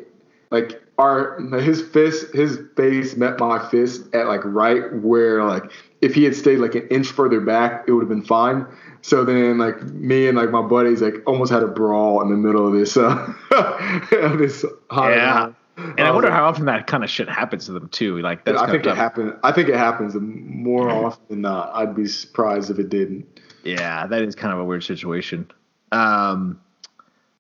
like 0.50 0.82
our 0.98 1.40
his 1.60 1.82
fist 1.82 2.34
his 2.34 2.60
face 2.76 3.16
met 3.16 3.40
my 3.40 3.68
fist 3.70 4.14
at 4.14 4.28
like 4.28 4.42
right 4.44 4.94
where 5.02 5.44
like 5.44 5.72
if 6.02 6.14
he 6.14 6.24
had 6.24 6.36
stayed 6.36 6.58
like 6.58 6.76
an 6.76 6.88
inch 6.90 7.08
further 7.08 7.42
back 7.42 7.84
it 7.88 7.92
would 7.92 8.02
have 8.02 8.10
been 8.10 8.24
fine 8.24 8.66
so 9.04 9.26
then 9.26 9.58
like 9.58 9.82
me 9.84 10.28
and 10.28 10.38
like 10.38 10.50
my 10.50 10.62
buddies 10.62 11.02
like 11.02 11.16
almost 11.28 11.52
had 11.52 11.62
a 11.62 11.68
brawl 11.68 12.22
in 12.22 12.30
the 12.30 12.38
middle 12.38 12.66
of 12.66 12.74
this 12.74 12.98
uh 12.98 13.34
this 14.38 14.66
Yeah. 14.92 15.52
And 15.76 16.02
I 16.02 16.12
wonder 16.12 16.32
how 16.32 16.46
often 16.46 16.66
that 16.66 16.88
kind 16.88 17.04
of 17.04 17.10
shit 17.10 17.28
happens 17.28 17.66
to 17.66 17.74
them 17.74 17.90
too. 17.90 18.20
Like 18.20 18.46
that's 18.46 18.62
I 18.62 18.72
think 18.72 18.86
it 18.86 18.96
happens. 18.96 19.34
I 19.44 19.52
think 19.52 19.70
it 19.70 19.76
happens 19.76 20.16
more 20.16 20.90
often 20.90 21.26
than 21.30 21.42
not 21.42 21.72
I'd 21.74 21.96
be 21.96 22.08
surprised 22.08 22.72
if 22.72 22.80
it 22.80 22.90
didn't 22.90 23.26
Yeah, 23.64 24.08
that 24.08 24.22
is 24.22 24.36
kind 24.36 24.54
of 24.54 24.60
a 24.60 24.64
weird 24.64 24.84
situation. 24.84 25.52
Um, 25.92 26.62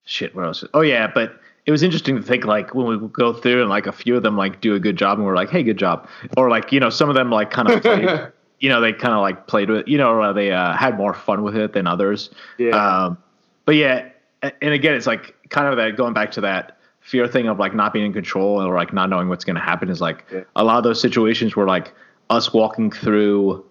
shit, 0.03 0.36
what 0.36 0.45
else? 0.45 0.66
Oh 0.74 0.82
yeah, 0.82 1.07
but 1.14 1.39
it 1.66 1.72
was 1.72 1.82
interesting 1.82 2.16
to 2.18 2.22
think 2.22 2.43
like 2.43 2.76
when 2.76 2.88
we 2.88 3.07
go 3.07 3.34
through 3.34 3.61
and 3.61 3.70
like 3.70 3.88
a 3.88 3.91
few 3.91 4.18
of 4.18 4.24
them 4.24 4.36
like 4.36 4.59
do 4.59 4.76
a 4.76 4.80
good 4.80 4.97
job 4.97 5.18
and 5.18 5.26
we're 5.26 5.36
like, 5.36 5.49
hey, 5.49 5.64
good 5.64 5.78
job, 5.78 6.07
or 6.36 6.49
like 6.49 6.72
you 6.72 6.80
know 6.80 6.89
some 6.89 7.09
of 7.09 7.16
them 7.16 7.30
like 7.30 7.51
kind 7.51 7.70
of 7.70 7.82
played, 7.82 8.05
you 8.64 8.70
know 8.70 8.80
they 8.80 8.93
kind 8.93 9.14
of 9.14 9.20
like 9.20 9.45
played 9.45 9.70
with 9.70 9.86
you 9.89 9.97
know 9.97 10.14
or 10.14 10.32
they 10.32 10.49
uh, 10.51 10.72
had 10.74 10.95
more 10.97 11.14
fun 11.14 11.43
with 11.43 11.53
it 11.55 11.74
than 11.74 11.86
others. 11.86 12.30
Yeah. 12.57 12.70
Um, 12.70 13.18
but 13.66 13.76
yeah, 13.76 14.07
and 14.41 14.74
again, 14.74 14.93
it's 14.93 15.05
like 15.05 15.36
kind 15.49 15.68
of 15.68 15.76
that 15.76 15.97
going 15.97 16.14
back 16.14 16.32
to 16.32 16.41
that 16.41 16.78
fear 17.01 17.28
thing 17.28 17.47
of 17.49 17.59
like 17.59 17.76
not 17.76 17.91
being 17.91 18.05
in 18.05 18.14
control 18.14 18.61
or 18.66 18.74
like 18.74 18.93
not 18.93 19.09
knowing 19.09 19.28
what's 19.28 19.43
going 19.43 19.57
to 19.57 19.61
happen 19.61 19.89
is 19.89 19.99
like 19.99 20.24
Yeah. 20.32 20.43
a 20.55 20.64
lot 20.64 20.78
of 20.78 20.86
those 20.86 21.01
situations 21.01 21.57
where 21.57 21.68
like 21.68 21.93
us 22.30 22.53
walking 22.53 22.89
through 22.89 23.66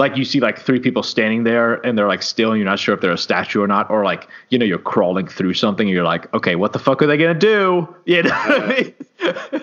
like 0.00 0.16
you 0.16 0.24
see 0.24 0.40
like 0.40 0.58
three 0.58 0.80
people 0.80 1.02
standing 1.02 1.44
there 1.44 1.74
and 1.86 1.96
they're 1.96 2.08
like 2.08 2.22
still 2.22 2.50
and 2.50 2.58
you're 2.58 2.68
not 2.68 2.78
sure 2.78 2.94
if 2.94 3.02
they're 3.02 3.12
a 3.12 3.18
statue 3.18 3.62
or 3.62 3.66
not 3.68 3.88
or 3.90 4.02
like 4.02 4.26
you 4.48 4.58
know 4.58 4.64
you're 4.64 4.78
crawling 4.78 5.26
through 5.28 5.52
something 5.52 5.86
and 5.86 5.94
you're 5.94 6.04
like 6.04 6.32
okay 6.34 6.56
what 6.56 6.72
the 6.72 6.78
fuck 6.78 7.02
are 7.02 7.06
they 7.06 7.18
gonna 7.18 7.34
do? 7.34 7.86
You 8.06 8.22
know 8.22 8.30
I 8.32 8.94
mean? 9.20 9.62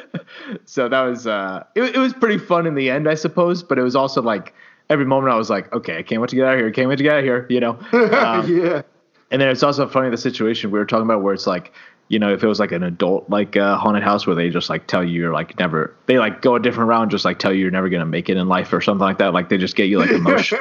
so 0.65 0.88
that 0.88 1.01
was 1.01 1.25
uh 1.25 1.63
it, 1.75 1.95
it 1.95 1.97
was 1.97 2.13
pretty 2.13 2.38
fun 2.38 2.67
in 2.67 2.75
the 2.75 2.89
end 2.89 3.09
i 3.09 3.15
suppose 3.15 3.63
but 3.63 3.79
it 3.79 3.81
was 3.81 3.95
also 3.95 4.21
like 4.21 4.53
every 4.89 5.05
moment 5.05 5.33
i 5.33 5.35
was 5.35 5.49
like 5.49 5.73
okay 5.73 5.97
i 5.97 6.03
can't 6.03 6.21
wait 6.21 6.29
to 6.29 6.35
get 6.35 6.45
out 6.45 6.53
of 6.53 6.59
here 6.59 6.71
can't 6.71 6.88
wait 6.88 6.97
to 6.97 7.03
get 7.03 7.13
out 7.13 7.19
of 7.19 7.25
here 7.25 7.47
you 7.49 7.59
know? 7.59 7.77
Um, 7.91 8.47
yeah. 8.47 8.83
and 9.31 9.41
then 9.41 9.49
it's 9.49 9.63
also 9.63 9.88
funny 9.88 10.11
the 10.11 10.17
situation 10.17 10.69
we 10.69 10.77
were 10.77 10.85
talking 10.85 11.05
about 11.05 11.23
where 11.23 11.33
it's 11.33 11.47
like, 11.47 11.73
you 12.09 12.19
know, 12.19 12.31
if 12.33 12.43
it 12.43 12.47
was 12.47 12.59
like 12.59 12.71
an 12.71 12.83
adult 12.83 13.29
like 13.29 13.57
uh, 13.57 13.77
haunted 13.77 14.03
house 14.03 14.25
where 14.25 14.35
they 14.35 14.49
just 14.49 14.69
like 14.69 14.87
tell 14.87 15.03
you 15.03 15.19
you're 15.21 15.33
like 15.33 15.57
never, 15.59 15.93
they 16.05 16.17
like 16.19 16.41
go 16.41 16.55
a 16.55 16.59
different 16.59 16.89
route 16.89 17.01
and 17.03 17.11
just 17.11 17.25
like 17.25 17.37
tell 17.39 17.51
you 17.53 17.61
you're 17.61 17.71
never 17.71 17.89
gonna 17.89 18.05
make 18.05 18.29
it 18.29 18.37
in 18.37 18.47
life 18.47 18.71
or 18.73 18.81
something 18.81 19.01
like 19.01 19.17
that. 19.17 19.33
Like 19.33 19.49
they 19.49 19.57
just 19.57 19.75
get 19.75 19.85
you 19.89 19.99
like 19.99 20.09
emotion, 20.21 20.59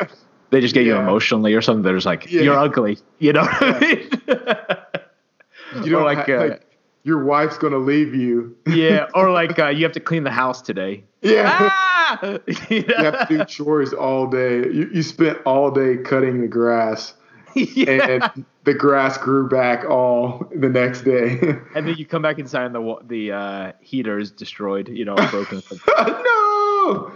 they 0.51 0.61
just 0.61 0.74
get 0.74 0.84
you 0.86 0.97
emotionally 0.97 1.55
or 1.55 1.62
something. 1.62 1.82
They're 1.82 1.94
just 1.97 2.07
like 2.07 2.30
Yeah. 2.30 2.42
you're 2.42 2.59
ugly, 2.59 2.99
you 3.18 3.32
know. 3.32 3.47
I 3.49 3.78
mean? 3.80 4.11
you 5.84 5.90
know 5.92 6.05
like, 6.05 6.18
like, 6.18 6.28
uh, 6.28 6.36
like 6.49 6.62
your 7.05 7.24
wife's 7.24 7.59
gonna 7.59 7.78
leave 7.78 8.14
you 8.14 8.57
yeah, 8.66 9.07
or 9.14 9.30
like 9.40 9.59
uh, 9.59 9.68
you 9.68 9.84
have 9.84 9.92
to 9.92 10.01
clean 10.01 10.24
the 10.24 10.30
house 10.30 10.61
today. 10.62 11.05
yeah 11.22 11.70
Ah! 11.70 12.38
you 12.70 12.82
have 12.97 13.28
to 13.28 13.38
do 13.38 13.44
chores 13.44 13.92
all 13.92 14.26
day. 14.28 14.59
You, 14.59 14.88
you 14.92 15.03
spent 15.03 15.38
all 15.44 15.70
day 15.72 15.97
cutting 15.97 16.40
the 16.40 16.47
grass, 16.49 17.14
yeah. 17.55 18.07
and 18.34 18.44
the 18.67 18.75
grass 18.75 19.17
grew 19.17 19.49
back 19.49 19.89
all 19.89 20.45
the 20.55 20.69
next 20.69 21.03
day. 21.03 21.39
And 21.75 21.87
then 21.87 21.95
you 21.97 22.05
come 22.05 22.21
back 22.21 22.39
inside 22.39 22.67
and 22.67 22.75
the 22.75 22.97
the 23.05 23.33
uh, 23.33 23.73
heater 23.81 24.19
is 24.19 24.31
destroyed, 24.31 24.89
you 24.89 25.05
know, 25.05 25.14
broken. 25.31 25.62
no. 25.89 27.12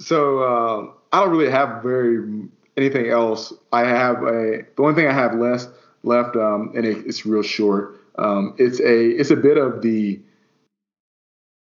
So 0.00 0.42
um, 0.42 0.94
I 1.12 1.20
don't 1.20 1.30
really 1.30 1.50
have 1.50 1.82
very 1.82 2.48
anything 2.76 3.08
else. 3.08 3.54
I 3.72 3.82
have 3.86 4.22
a 4.22 4.62
the 4.76 4.82
only 4.82 4.94
thing 4.94 5.06
I 5.06 5.12
have 5.12 5.34
left 5.34 5.68
left, 6.02 6.36
um, 6.36 6.72
and 6.74 6.84
it, 6.84 7.06
it's 7.06 7.24
real 7.24 7.42
short. 7.42 8.00
Um, 8.18 8.54
it's 8.58 8.80
a 8.80 9.10
it's 9.10 9.30
a 9.30 9.36
bit 9.36 9.58
of 9.58 9.82
the 9.82 10.20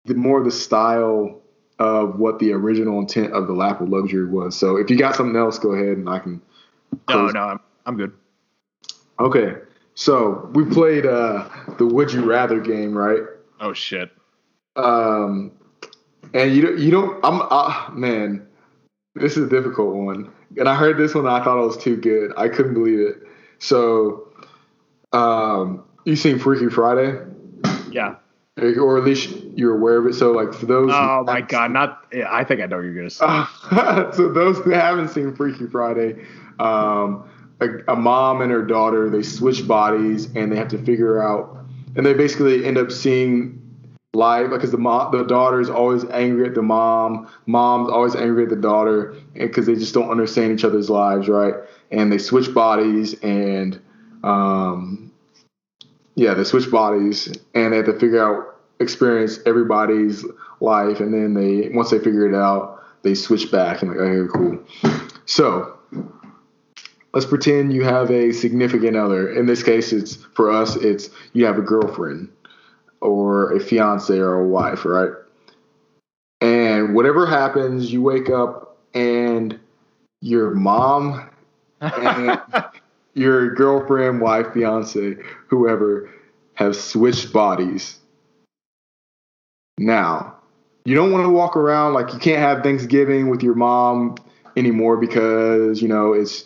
the 0.04 0.14
more 0.14 0.44
the 0.44 0.52
style 0.52 1.40
of 1.78 2.18
what 2.18 2.38
the 2.38 2.52
original 2.52 3.00
intent 3.00 3.32
of 3.32 3.46
the 3.46 3.54
lap 3.54 3.80
of 3.80 3.88
luxury 3.88 4.28
was. 4.28 4.56
So 4.56 4.76
if 4.76 4.90
you 4.90 4.98
got 4.98 5.16
something 5.16 5.36
else, 5.36 5.58
go 5.58 5.72
ahead 5.72 5.96
and 5.96 6.08
I 6.08 6.18
can. 6.18 6.42
no, 7.08 7.28
no, 7.28 7.40
I'm, 7.40 7.60
I'm 7.86 7.96
good. 7.96 8.12
Okay, 9.18 9.54
so 9.94 10.50
we 10.52 10.64
played 10.64 11.06
uh, 11.06 11.48
the 11.78 11.86
Would 11.86 12.12
You 12.12 12.24
Rather 12.24 12.60
game, 12.60 12.96
right? 12.96 13.20
Oh 13.60 13.72
shit. 13.72 14.10
Um, 14.76 15.52
and 16.34 16.54
you 16.54 16.62
don't, 16.62 16.78
you 16.78 16.90
don't. 16.90 17.24
I'm 17.24 17.40
uh, 17.50 17.88
man, 17.92 18.46
this 19.14 19.36
is 19.36 19.46
a 19.46 19.48
difficult 19.48 19.94
one. 19.94 20.30
And 20.58 20.68
I 20.68 20.74
heard 20.74 20.98
this 20.98 21.14
one, 21.14 21.26
and 21.26 21.34
I 21.34 21.42
thought 21.42 21.58
it 21.62 21.66
was 21.66 21.76
too 21.78 21.96
good. 21.96 22.32
I 22.36 22.48
couldn't 22.48 22.74
believe 22.74 23.00
it. 23.00 23.16
So, 23.58 24.28
um, 25.12 25.84
you 26.04 26.14
seen 26.14 26.38
Freaky 26.38 26.68
Friday, 26.68 27.18
Yeah. 27.90 28.16
or 28.58 28.96
at 28.98 29.04
least 29.04 29.30
you're 29.54 29.76
aware 29.76 29.98
of 29.98 30.06
it. 30.06 30.14
So, 30.14 30.32
like 30.32 30.52
for 30.52 30.66
those. 30.66 30.90
Oh 30.92 31.24
my 31.26 31.40
god, 31.40 31.70
not. 31.72 32.04
Yeah, 32.12 32.28
I 32.30 32.44
think 32.44 32.60
I 32.60 32.66
know 32.66 32.80
you're 32.80 32.94
gonna 32.94 33.10
say. 33.10 33.24
Uh, 33.26 34.12
so 34.12 34.30
those 34.30 34.58
who 34.58 34.70
haven't 34.70 35.08
seen 35.08 35.34
Freaky 35.34 35.66
Friday, 35.66 36.24
um, 36.58 37.28
a, 37.60 37.68
a 37.88 37.96
mom 37.96 38.40
and 38.40 38.50
her 38.50 38.62
daughter 38.62 39.08
they 39.10 39.22
switch 39.22 39.66
bodies 39.66 40.26
and 40.34 40.52
they 40.52 40.56
have 40.56 40.68
to 40.68 40.78
figure 40.78 41.22
out, 41.22 41.58
and 41.94 42.04
they 42.04 42.14
basically 42.14 42.64
end 42.64 42.78
up 42.78 42.90
seeing 42.92 43.62
life 44.14 44.48
because 44.50 44.70
the 44.70 44.78
mom, 44.78 45.12
the 45.12 45.24
daughter 45.24 45.60
is 45.60 45.68
always 45.68 46.04
angry 46.06 46.46
at 46.46 46.54
the 46.54 46.62
mom, 46.62 47.30
mom's 47.46 47.90
always 47.90 48.14
angry 48.14 48.44
at 48.44 48.50
the 48.50 48.56
daughter, 48.56 49.14
because 49.34 49.66
they 49.66 49.74
just 49.74 49.94
don't 49.94 50.10
understand 50.10 50.52
each 50.52 50.64
other's 50.64 50.88
lives, 50.88 51.28
right? 51.28 51.54
And 51.90 52.10
they 52.10 52.18
switch 52.18 52.52
bodies 52.54 53.14
and, 53.22 53.80
um, 54.24 55.12
yeah, 56.14 56.34
they 56.34 56.44
switch 56.44 56.70
bodies 56.70 57.28
and 57.54 57.72
they 57.72 57.76
have 57.76 57.86
to 57.86 57.98
figure 57.98 58.22
out 58.22 58.58
experience 58.80 59.38
everybody's 59.46 60.24
life, 60.60 61.00
and 61.00 61.12
then 61.12 61.34
they 61.34 61.68
once 61.70 61.90
they 61.90 61.98
figure 61.98 62.26
it 62.26 62.34
out, 62.34 62.82
they 63.02 63.14
switch 63.14 63.50
back. 63.52 63.82
I'm 63.82 63.88
like, 63.88 63.98
okay, 63.98 64.32
cool. 64.32 64.58
So 65.26 65.75
let's 67.16 67.24
pretend 67.24 67.72
you 67.72 67.82
have 67.82 68.10
a 68.10 68.30
significant 68.30 68.94
other. 68.94 69.32
In 69.32 69.46
this 69.46 69.62
case, 69.62 69.90
it's 69.90 70.16
for 70.34 70.50
us, 70.50 70.76
it's 70.76 71.08
you 71.32 71.46
have 71.46 71.56
a 71.56 71.62
girlfriend 71.62 72.28
or 73.00 73.54
a 73.54 73.58
fiance 73.58 74.14
or 74.14 74.34
a 74.34 74.46
wife, 74.46 74.84
right? 74.84 75.12
And 76.42 76.94
whatever 76.94 77.24
happens, 77.24 77.90
you 77.90 78.02
wake 78.02 78.28
up 78.28 78.76
and 78.92 79.58
your 80.20 80.50
mom 80.50 81.30
and 81.80 82.38
your 83.14 83.54
girlfriend, 83.54 84.20
wife, 84.20 84.52
fiance, 84.52 85.16
whoever 85.46 86.10
have 86.52 86.76
switched 86.76 87.32
bodies. 87.32 87.98
Now, 89.78 90.34
you 90.84 90.94
don't 90.94 91.12
want 91.12 91.24
to 91.24 91.30
walk 91.30 91.56
around 91.56 91.94
like 91.94 92.12
you 92.12 92.18
can't 92.18 92.40
have 92.40 92.62
Thanksgiving 92.62 93.30
with 93.30 93.42
your 93.42 93.54
mom 93.54 94.16
anymore 94.54 94.98
because, 94.98 95.80
you 95.80 95.88
know, 95.88 96.12
it's 96.12 96.44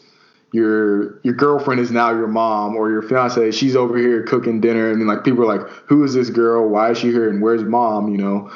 your 0.52 1.20
your 1.22 1.34
girlfriend 1.34 1.80
is 1.80 1.90
now 1.90 2.10
your 2.10 2.26
mom 2.26 2.74
or 2.74 2.90
your 2.90 3.02
fiance 3.02 3.52
she's 3.52 3.76
over 3.76 3.96
here 3.96 4.24
cooking 4.24 4.60
dinner 4.60 4.90
and 4.90 5.00
then 5.00 5.06
like 5.06 5.24
people 5.24 5.42
are 5.42 5.58
like 5.58 5.68
who 5.86 6.02
is 6.04 6.14
this 6.14 6.30
girl? 6.30 6.68
Why 6.68 6.90
is 6.90 6.98
she 6.98 7.10
here? 7.10 7.28
And 7.28 7.40
where's 7.40 7.62
mom? 7.62 8.08
You 8.08 8.18
know? 8.18 8.50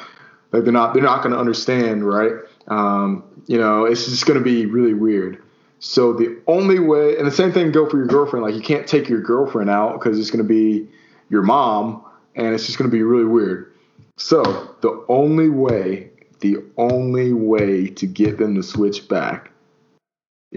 Like 0.51 0.63
they're 0.63 0.73
not 0.73 0.93
they're 0.93 1.03
not 1.03 1.21
going 1.21 1.33
to 1.33 1.39
understand 1.39 2.07
right? 2.07 2.33
Um, 2.67 3.23
you 3.47 3.57
know 3.57 3.85
it's 3.85 4.05
just 4.05 4.25
going 4.25 4.39
to 4.39 4.43
be 4.43 4.65
really 4.65 4.93
weird. 4.93 5.41
So 5.79 6.13
the 6.13 6.41
only 6.47 6.79
way 6.79 7.17
and 7.17 7.27
the 7.27 7.31
same 7.31 7.51
thing 7.51 7.71
go 7.71 7.89
for 7.89 7.97
your 7.97 8.07
girlfriend 8.07 8.45
like 8.45 8.55
you 8.55 8.61
can't 8.61 8.87
take 8.87 9.07
your 9.07 9.21
girlfriend 9.21 9.69
out 9.69 9.93
because 9.99 10.19
it's 10.19 10.31
going 10.31 10.45
to 10.45 10.47
be 10.47 10.87
your 11.29 11.43
mom 11.43 12.03
and 12.35 12.53
it's 12.53 12.65
just 12.65 12.77
going 12.77 12.89
to 12.89 12.95
be 12.95 13.03
really 13.03 13.25
weird. 13.25 13.73
So 14.17 14.43
the 14.81 15.05
only 15.07 15.49
way 15.49 16.09
the 16.41 16.57
only 16.77 17.31
way 17.31 17.87
to 17.87 18.05
get 18.05 18.37
them 18.37 18.55
to 18.55 18.63
switch 18.63 19.07
back 19.07 19.51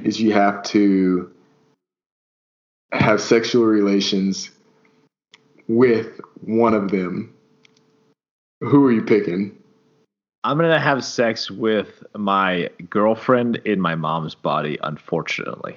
is 0.05 0.21
you 0.21 0.33
have 0.33 0.63
to 0.65 1.31
have 2.93 3.21
sexual 3.21 3.65
relations 3.65 4.51
with 5.69 6.21
one 6.41 6.75
of 6.75 6.91
them. 6.91 7.35
Who 8.61 8.87
are 8.87 8.93
you 8.93 9.03
picking? 9.03 9.57
I'm 10.45 10.57
gonna 10.57 10.81
have 10.81 11.05
sex 11.05 11.51
with 11.51 12.03
my 12.17 12.71
girlfriend 12.89 13.57
in 13.65 13.81
my 13.81 13.95
mom's 13.95 14.35
body, 14.35 14.79
unfortunately. 14.83 15.77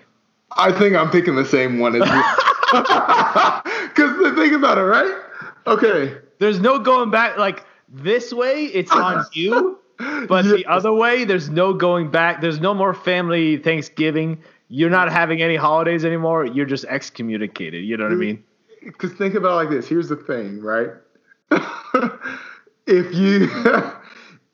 I 0.57 0.71
think 0.71 0.95
I'm 0.95 1.09
picking 1.09 1.35
the 1.35 1.45
same 1.45 1.79
one 1.79 2.01
as 2.01 2.07
you. 2.07 2.23
Because 3.91 4.35
think 4.35 4.53
about 4.53 4.77
it, 4.77 4.83
right? 4.83 5.21
Okay. 5.67 6.15
There's 6.39 6.61
no 6.61 6.79
going 6.79 7.11
back. 7.11 7.37
Like 7.37 7.65
this 7.89 8.31
way, 8.31 8.65
it's 8.65 8.91
on 8.91 9.25
you. 9.33 9.79
But 10.27 10.43
the 10.43 10.65
other 10.67 10.93
way, 10.93 11.25
there's 11.25 11.49
no 11.49 11.73
going 11.73 12.11
back. 12.11 12.41
There's 12.41 12.59
no 12.59 12.73
more 12.73 12.93
family 12.93 13.57
Thanksgiving. 13.57 14.41
You're 14.69 14.89
not 14.89 15.11
having 15.11 15.41
any 15.41 15.55
holidays 15.55 16.05
anymore. 16.05 16.45
You're 16.45 16.65
just 16.65 16.85
excommunicated. 16.85 17.83
You 17.83 17.97
know 17.97 18.05
what 18.05 18.13
I 18.13 18.15
mean? 18.15 18.43
Because 18.83 19.13
think 19.13 19.35
about 19.35 19.51
it 19.51 19.55
like 19.55 19.69
this. 19.69 19.87
Here's 19.87 20.09
the 20.09 20.15
thing, 20.15 20.61
right? 20.61 20.89
if 22.87 23.13
you 23.13 23.49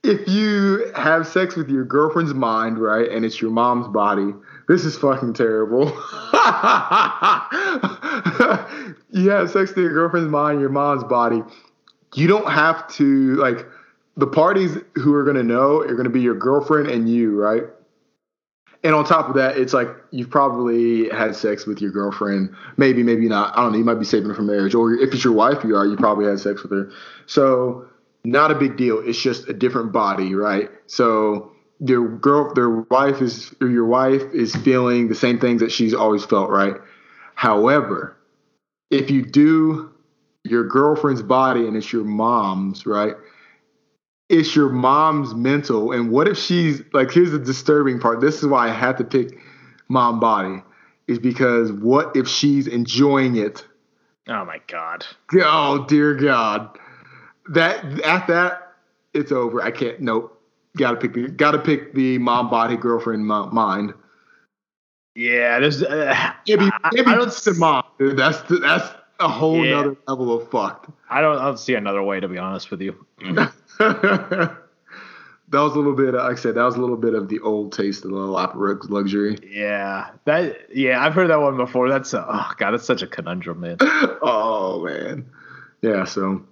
if 0.04 0.28
you 0.28 0.92
have 0.96 1.28
sex 1.28 1.56
with 1.56 1.70
your 1.70 1.86
girlfriend's 1.86 2.34
mind, 2.34 2.80
right, 2.80 3.10
and 3.10 3.24
it's 3.26 3.42
your 3.42 3.52
mom's 3.52 3.88
body, 3.88 4.34
this 4.68 4.86
is 4.86 4.98
fucking 4.98 5.34
terrible. 5.34 5.86
you 9.12 9.30
have 9.30 9.50
sex 9.52 9.70
with 9.70 9.78
your 9.78 9.94
girlfriend's 9.94 10.32
mind, 10.32 10.60
your 10.60 10.70
mom's 10.70 11.04
body. 11.04 11.44
You 12.16 12.28
don't 12.28 12.50
have 12.50 12.88
to 12.94 13.36
like 13.36 13.68
the 14.18 14.28
parties 14.28 14.78
who 14.96 15.14
are 15.14 15.24
going 15.24 15.38
to 15.38 15.44
know 15.44 15.82
are 15.82 15.94
going 15.94 16.04
to 16.04 16.10
be 16.10 16.22
your 16.22 16.36
girlfriend 16.36 16.90
and 16.90 17.08
you, 17.08 17.40
right? 17.40 17.64
And 18.84 18.94
on 18.94 19.06
top 19.06 19.30
of 19.30 19.36
that, 19.36 19.58
it's 19.58 19.74
like 19.74 19.90
you've 20.12 20.30
probably 20.30 21.10
had 21.10 21.36
sex 21.36 21.66
with 21.66 21.82
your 21.82 21.92
girlfriend. 21.92 22.56
Maybe, 22.78 23.04
maybe 23.04 23.28
not. 23.28 23.58
I 23.58 23.62
don't 23.62 23.72
know. 23.72 23.78
You 23.78 23.84
might 23.84 23.96
be 23.96 24.06
saving 24.06 24.30
her 24.30 24.36
for 24.36 24.44
marriage. 24.44 24.76
Or 24.76 24.94
if 24.94 25.14
it's 25.14 25.24
your 25.24 25.34
wife, 25.34 25.64
you 25.64 25.76
are. 25.76 25.86
You 25.86 25.96
probably 25.98 26.26
had 26.26 26.40
sex 26.40 26.64
with 26.64 26.72
her. 26.72 26.92
So, 27.26 27.88
not 28.24 28.52
a 28.52 28.56
big 28.56 28.78
deal. 28.78 29.00
It's 29.00 29.22
just 29.22 29.48
a 29.50 29.54
different 29.54 29.92
body, 29.92 30.36
right? 30.36 30.70
So, 30.88 31.52
your 31.80 32.08
girl, 32.08 32.54
their 32.54 32.70
wife 32.70 33.22
is, 33.22 33.54
or 33.62 33.68
your 33.68 33.86
wife 33.86 34.24
is 34.34 34.56
feeling 34.56 35.10
the 35.10 35.16
same 35.16 35.40
things 35.40 35.62
that 35.62 35.72
she's 35.72 35.94
always 35.94 36.26
felt, 36.26 36.50
right? 36.50 36.76
However, 37.36 38.18
if 38.90 39.12
you 39.12 39.24
do 39.24 39.92
your 40.44 40.68
girlfriend's 40.68 41.22
body 41.22 41.68
and 41.68 41.76
it's 41.76 41.92
your 41.92 42.04
mom's, 42.04 42.86
right? 42.86 43.16
It's 44.30 44.56
your 44.56 44.70
mom's 44.70 45.34
mental. 45.34 45.92
And 45.92 46.12
what 46.12 46.28
if 46.28 46.38
she's 46.38 46.82
like, 46.94 47.12
here's 47.12 47.32
the 47.32 47.40
disturbing 47.40 48.00
part. 48.00 48.22
This 48.22 48.42
is 48.42 48.48
why 48.48 48.70
I 48.70 48.74
had 48.74 48.98
to 48.98 49.04
pick 49.04 49.38
mom 49.88 50.20
body, 50.20 50.62
is 51.08 51.20
because 51.20 51.72
what 51.72 52.16
if 52.16 52.28
she's 52.28 52.68
enjoying 52.68 53.38
it? 53.38 53.66
Oh 54.28 54.44
my 54.44 54.60
God. 54.68 55.06
Oh, 55.36 55.86
dear 55.88 56.14
God. 56.14 56.78
That, 57.50 57.84
at 58.02 58.28
that, 58.28 58.74
it's 59.14 59.32
over. 59.32 59.62
I 59.62 59.72
can't, 59.72 60.02
nope. 60.02 60.34
Gotta 60.76 60.98
pick 60.98 61.14
the, 61.14 61.30
gotta 61.30 61.60
pick 61.60 61.94
the 61.94 62.18
mom 62.18 62.50
body 62.50 62.76
girlfriend 62.76 63.26
mind. 63.26 63.94
Yeah, 65.16 65.60
there's, 65.60 65.82
uh, 65.82 66.34
maybe, 66.48 66.70
maybe 66.94 67.08
I, 67.08 67.14
I 67.14 67.16
don't, 67.16 67.32
the 67.32 67.54
mom. 67.54 67.84
Dude. 67.98 68.18
That's, 68.18 68.42
that's 68.62 68.88
a 69.20 69.28
whole 69.28 69.66
yeah. 69.66 69.80
other 69.80 69.98
level 70.08 70.40
of 70.40 70.52
fucked. 70.52 70.92
I 71.10 71.22
don't, 71.22 71.40
I 71.40 71.46
don't 71.46 71.58
see 71.58 71.74
another 71.74 72.04
way, 72.04 72.20
to 72.20 72.28
be 72.28 72.38
honest 72.38 72.70
with 72.70 72.82
you. 72.82 73.06
that 75.50 75.60
was 75.60 75.74
a 75.74 75.78
little 75.78 75.96
bit, 75.96 76.14
like 76.14 76.38
I 76.38 76.40
said, 76.40 76.56
that 76.56 76.64
was 76.64 76.76
a 76.76 76.82
little 76.82 76.98
bit 76.98 77.14
of 77.14 77.30
the 77.30 77.40
old 77.40 77.72
taste 77.72 78.04
of 78.04 78.12
the 78.12 78.18
lap 78.18 78.56
of 78.56 78.90
luxury. 78.90 79.38
Yeah, 79.50 80.10
that 80.26 80.76
yeah, 80.76 81.04
I've 81.04 81.14
heard 81.14 81.30
that 81.30 81.40
one 81.40 81.58
before. 81.58 81.90
That's 81.90 82.14
a, 82.14 82.26
oh 82.28 82.52
god, 82.58 82.72
that's 82.72 82.86
such 82.86 83.02
a 83.02 83.08
conundrum, 83.08 83.62
man. 83.62 83.78
oh 83.82 84.84
man, 84.84 85.30
yeah. 85.82 86.04
So, 86.06 86.44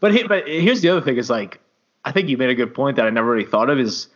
but 0.00 0.12
he, 0.12 0.24
but 0.24 0.46
here's 0.46 0.82
the 0.82 0.88
other 0.88 1.00
thing: 1.00 1.16
is 1.16 1.30
like, 1.30 1.60
I 2.04 2.12
think 2.12 2.28
you 2.28 2.36
made 2.36 2.50
a 2.50 2.54
good 2.54 2.74
point 2.74 2.96
that 2.96 3.06
I 3.06 3.10
never 3.10 3.30
really 3.30 3.48
thought 3.48 3.70
of. 3.70 3.78
Is 3.78 4.08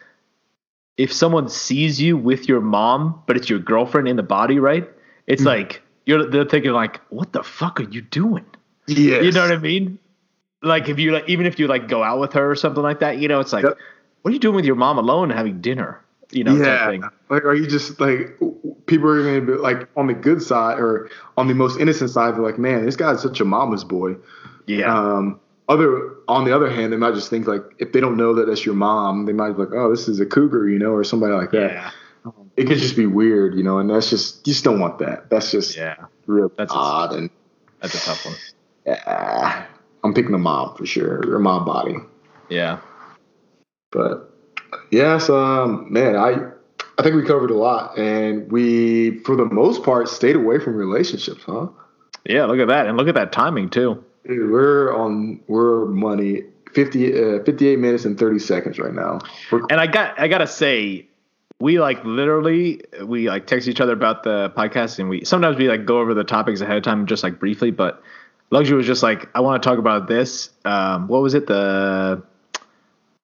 if 0.96 1.12
someone 1.12 1.48
sees 1.48 2.00
you 2.00 2.16
with 2.16 2.48
your 2.48 2.60
mom, 2.60 3.22
but 3.26 3.36
it's 3.36 3.48
your 3.48 3.58
girlfriend 3.58 4.08
in 4.08 4.16
the 4.16 4.22
body, 4.22 4.58
right? 4.58 4.88
It's 5.26 5.42
mm-hmm. 5.42 5.60
like 5.60 5.82
you're 6.04 6.28
they're 6.28 6.44
thinking 6.44 6.72
like, 6.72 7.00
what 7.10 7.32
the 7.32 7.42
fuck 7.42 7.80
are 7.80 7.84
you 7.84 8.02
doing? 8.02 8.44
Yeah, 8.86 9.20
you 9.20 9.32
know 9.32 9.42
what 9.42 9.52
I 9.52 9.58
mean 9.58 9.98
like 10.66 10.88
if 10.88 10.98
you 10.98 11.12
like 11.12 11.28
even 11.28 11.46
if 11.46 11.58
you 11.58 11.66
like 11.66 11.88
go 11.88 12.02
out 12.02 12.20
with 12.20 12.32
her 12.34 12.50
or 12.50 12.56
something 12.56 12.82
like 12.82 13.00
that, 13.00 13.18
you 13.18 13.28
know, 13.28 13.40
it's 13.40 13.52
like 13.52 13.64
yep. 13.64 13.76
what 14.22 14.30
are 14.30 14.34
you 14.34 14.40
doing 14.40 14.56
with 14.56 14.64
your 14.64 14.74
mom 14.74 14.98
alone 14.98 15.30
having 15.30 15.60
dinner? 15.60 16.02
You 16.32 16.44
know, 16.44 16.56
yeah. 16.56 17.08
Like, 17.28 17.44
are 17.44 17.54
you 17.54 17.66
just 17.66 18.00
like 18.00 18.36
people 18.86 19.08
are 19.08 19.22
going 19.22 19.46
to 19.46 19.52
be 19.52 19.58
like 19.58 19.88
on 19.96 20.08
the 20.08 20.14
good 20.14 20.42
side 20.42 20.78
or 20.78 21.08
on 21.36 21.46
the 21.46 21.54
most 21.54 21.78
innocent 21.78 22.10
side? 22.10 22.34
They're 22.34 22.42
like, 22.42 22.58
man, 22.58 22.84
this 22.84 22.96
guy's 22.96 23.22
such 23.22 23.40
a 23.40 23.44
mama's 23.44 23.84
boy. 23.84 24.16
Yeah. 24.66 24.92
Um, 24.92 25.40
other 25.68 26.14
on 26.28 26.44
the 26.44 26.54
other 26.54 26.70
hand, 26.70 26.92
they 26.92 26.96
might 26.96 27.14
just 27.14 27.30
think 27.30 27.46
like 27.46 27.62
if 27.78 27.92
they 27.92 28.00
don't 28.00 28.16
know 28.16 28.34
that 28.34 28.46
that's 28.46 28.64
your 28.64 28.74
mom, 28.74 29.26
they 29.26 29.32
might 29.32 29.52
be 29.52 29.62
like, 29.64 29.72
oh, 29.72 29.90
this 29.90 30.08
is 30.08 30.20
a 30.20 30.26
cougar, 30.26 30.68
you 30.68 30.78
know, 30.78 30.92
or 30.92 31.04
somebody 31.04 31.32
like 31.34 31.50
that. 31.52 31.72
Yeah. 31.72 31.90
It 32.56 32.66
could 32.66 32.78
just 32.78 32.96
be 32.96 33.06
weird, 33.06 33.54
you 33.54 33.62
know, 33.62 33.78
and 33.78 33.90
that's 33.90 34.10
just 34.10 34.46
you 34.46 34.52
just 34.52 34.64
don't 34.64 34.80
want 34.80 34.98
that. 34.98 35.30
That's 35.30 35.50
just 35.50 35.76
yeah, 35.76 36.06
real 36.26 36.50
that's 36.56 36.72
odd 36.72 37.12
a, 37.12 37.16
and 37.18 37.30
that's 37.80 37.94
a 37.94 37.98
tough 37.98 38.24
one. 38.24 38.34
Yeah. 38.86 39.66
I'm 40.06 40.14
picking 40.14 40.32
the 40.32 40.38
mom 40.38 40.76
for 40.76 40.86
sure, 40.86 41.22
or 41.28 41.38
mom 41.38 41.64
body. 41.64 41.96
Yeah. 42.48 42.78
But 43.90 44.32
yes, 44.90 45.28
um, 45.28 45.92
man, 45.92 46.16
I 46.16 46.52
I 46.98 47.02
think 47.02 47.16
we 47.16 47.24
covered 47.24 47.50
a 47.50 47.56
lot, 47.56 47.98
and 47.98 48.50
we, 48.50 49.18
for 49.20 49.36
the 49.36 49.44
most 49.44 49.82
part, 49.82 50.08
stayed 50.08 50.36
away 50.36 50.60
from 50.60 50.76
relationships, 50.76 51.42
huh? 51.44 51.68
Yeah, 52.24 52.44
look 52.46 52.58
at 52.58 52.68
that, 52.68 52.86
and 52.86 52.96
look 52.96 53.08
at 53.08 53.14
that 53.16 53.32
timing 53.32 53.68
too. 53.68 54.02
Dude, 54.26 54.50
we're 54.50 54.96
on 54.96 55.40
we're 55.48 55.86
money 55.86 56.42
50, 56.72 57.38
uh, 57.38 57.44
58 57.44 57.78
minutes 57.78 58.04
and 58.04 58.18
thirty 58.18 58.38
seconds 58.38 58.78
right 58.78 58.94
now. 58.94 59.18
We're, 59.50 59.62
and 59.70 59.80
I 59.80 59.86
got 59.86 60.18
I 60.18 60.28
gotta 60.28 60.46
say, 60.46 61.06
we 61.60 61.80
like 61.80 62.04
literally 62.04 62.82
we 63.04 63.28
like 63.28 63.46
text 63.46 63.66
each 63.66 63.80
other 63.80 63.92
about 63.92 64.22
the 64.22 64.52
podcast, 64.56 64.98
and 64.98 65.08
we 65.08 65.24
sometimes 65.24 65.56
we 65.56 65.68
like 65.68 65.84
go 65.84 65.98
over 65.98 66.14
the 66.14 66.24
topics 66.24 66.60
ahead 66.60 66.76
of 66.76 66.82
time, 66.82 67.06
just 67.06 67.22
like 67.22 67.40
briefly, 67.40 67.70
but 67.70 68.02
Luxury 68.50 68.76
was 68.76 68.86
just 68.86 69.02
like, 69.02 69.28
I 69.34 69.40
want 69.40 69.62
to 69.62 69.68
talk 69.68 69.78
about 69.78 70.06
this. 70.06 70.50
Um, 70.64 71.08
what 71.08 71.22
was 71.22 71.34
it? 71.34 71.46
The 71.46 72.22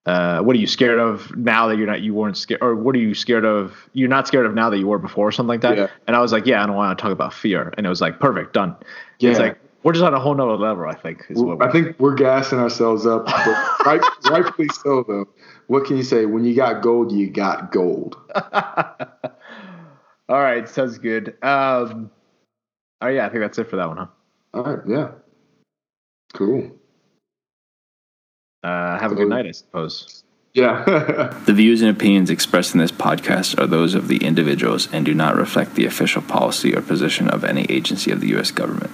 uh, 0.04 0.40
what 0.40 0.56
are 0.56 0.58
you 0.58 0.66
scared 0.66 0.98
of 0.98 1.36
now 1.36 1.68
that 1.68 1.78
you're 1.78 1.86
not 1.86 2.00
you 2.00 2.12
weren't 2.12 2.36
scared 2.36 2.60
or 2.60 2.74
what 2.74 2.96
are 2.96 2.98
you 2.98 3.14
scared 3.14 3.44
of 3.44 3.88
you're 3.92 4.08
not 4.08 4.26
scared 4.26 4.46
of 4.46 4.54
now 4.54 4.68
that 4.68 4.78
you 4.78 4.86
were 4.86 4.98
before 4.98 5.28
or 5.28 5.32
something 5.32 5.48
like 5.48 5.60
that 5.60 5.76
yeah. 5.76 5.86
and 6.08 6.16
i 6.16 6.20
was 6.20 6.32
like 6.32 6.44
yeah 6.44 6.62
i 6.62 6.66
don't 6.66 6.74
want 6.74 6.96
to 6.96 7.00
talk 7.00 7.12
about 7.12 7.32
fear 7.32 7.72
and 7.76 7.86
it 7.86 7.88
was 7.88 8.00
like 8.00 8.18
perfect 8.18 8.52
done 8.52 8.74
yeah. 9.20 9.30
it's 9.30 9.38
like 9.38 9.58
we're 9.84 9.92
just 9.92 10.04
on 10.04 10.12
a 10.12 10.18
whole 10.18 10.34
nother 10.34 10.56
level 10.56 10.84
i 10.86 10.94
think 10.94 11.24
i 11.60 11.70
think 11.70 11.98
we're 12.00 12.14
gassing 12.16 12.58
ourselves 12.58 13.06
up 13.06 13.26
right, 13.86 14.00
rightfully 14.28 14.68
so 14.82 15.04
though 15.06 15.28
what 15.68 15.84
can 15.84 15.96
you 15.96 16.02
say 16.02 16.26
when 16.26 16.44
you 16.44 16.56
got 16.56 16.82
gold 16.82 17.12
you 17.12 17.30
got 17.30 17.70
gold 17.70 18.16
all 18.52 20.40
right 20.40 20.68
sounds 20.68 20.98
good 20.98 21.36
um 21.44 22.10
oh 23.02 23.06
yeah 23.06 23.24
i 23.24 23.28
think 23.28 23.40
that's 23.40 23.58
it 23.58 23.70
for 23.70 23.76
that 23.76 23.86
one 23.86 23.98
huh 23.98 24.06
all 24.54 24.62
right. 24.62 24.78
Yeah. 24.86 25.10
Cool. 26.34 26.70
Uh, 28.62 28.98
have 28.98 29.10
cool. 29.10 29.12
a 29.12 29.14
good 29.22 29.28
night, 29.28 29.46
I 29.46 29.52
suppose. 29.52 30.24
Yeah. 30.54 31.38
The 31.46 31.54
views 31.54 31.82
and 31.82 31.90
opinions 31.90 32.30
expressed 32.30 32.74
in 32.74 32.80
this 32.80 32.92
podcast 32.92 33.58
are 33.58 33.66
those 33.66 33.94
of 33.94 34.08
the 34.08 34.18
individuals 34.18 34.92
and 34.92 35.04
do 35.04 35.14
not 35.14 35.36
reflect 35.36 35.74
the 35.74 35.86
official 35.86 36.22
policy 36.22 36.74
or 36.74 36.82
position 36.82 37.28
of 37.28 37.44
any 37.44 37.66
agency 37.68 38.10
of 38.10 38.20
the 38.20 38.28
U.S. 38.28 38.50
government. 38.50 38.90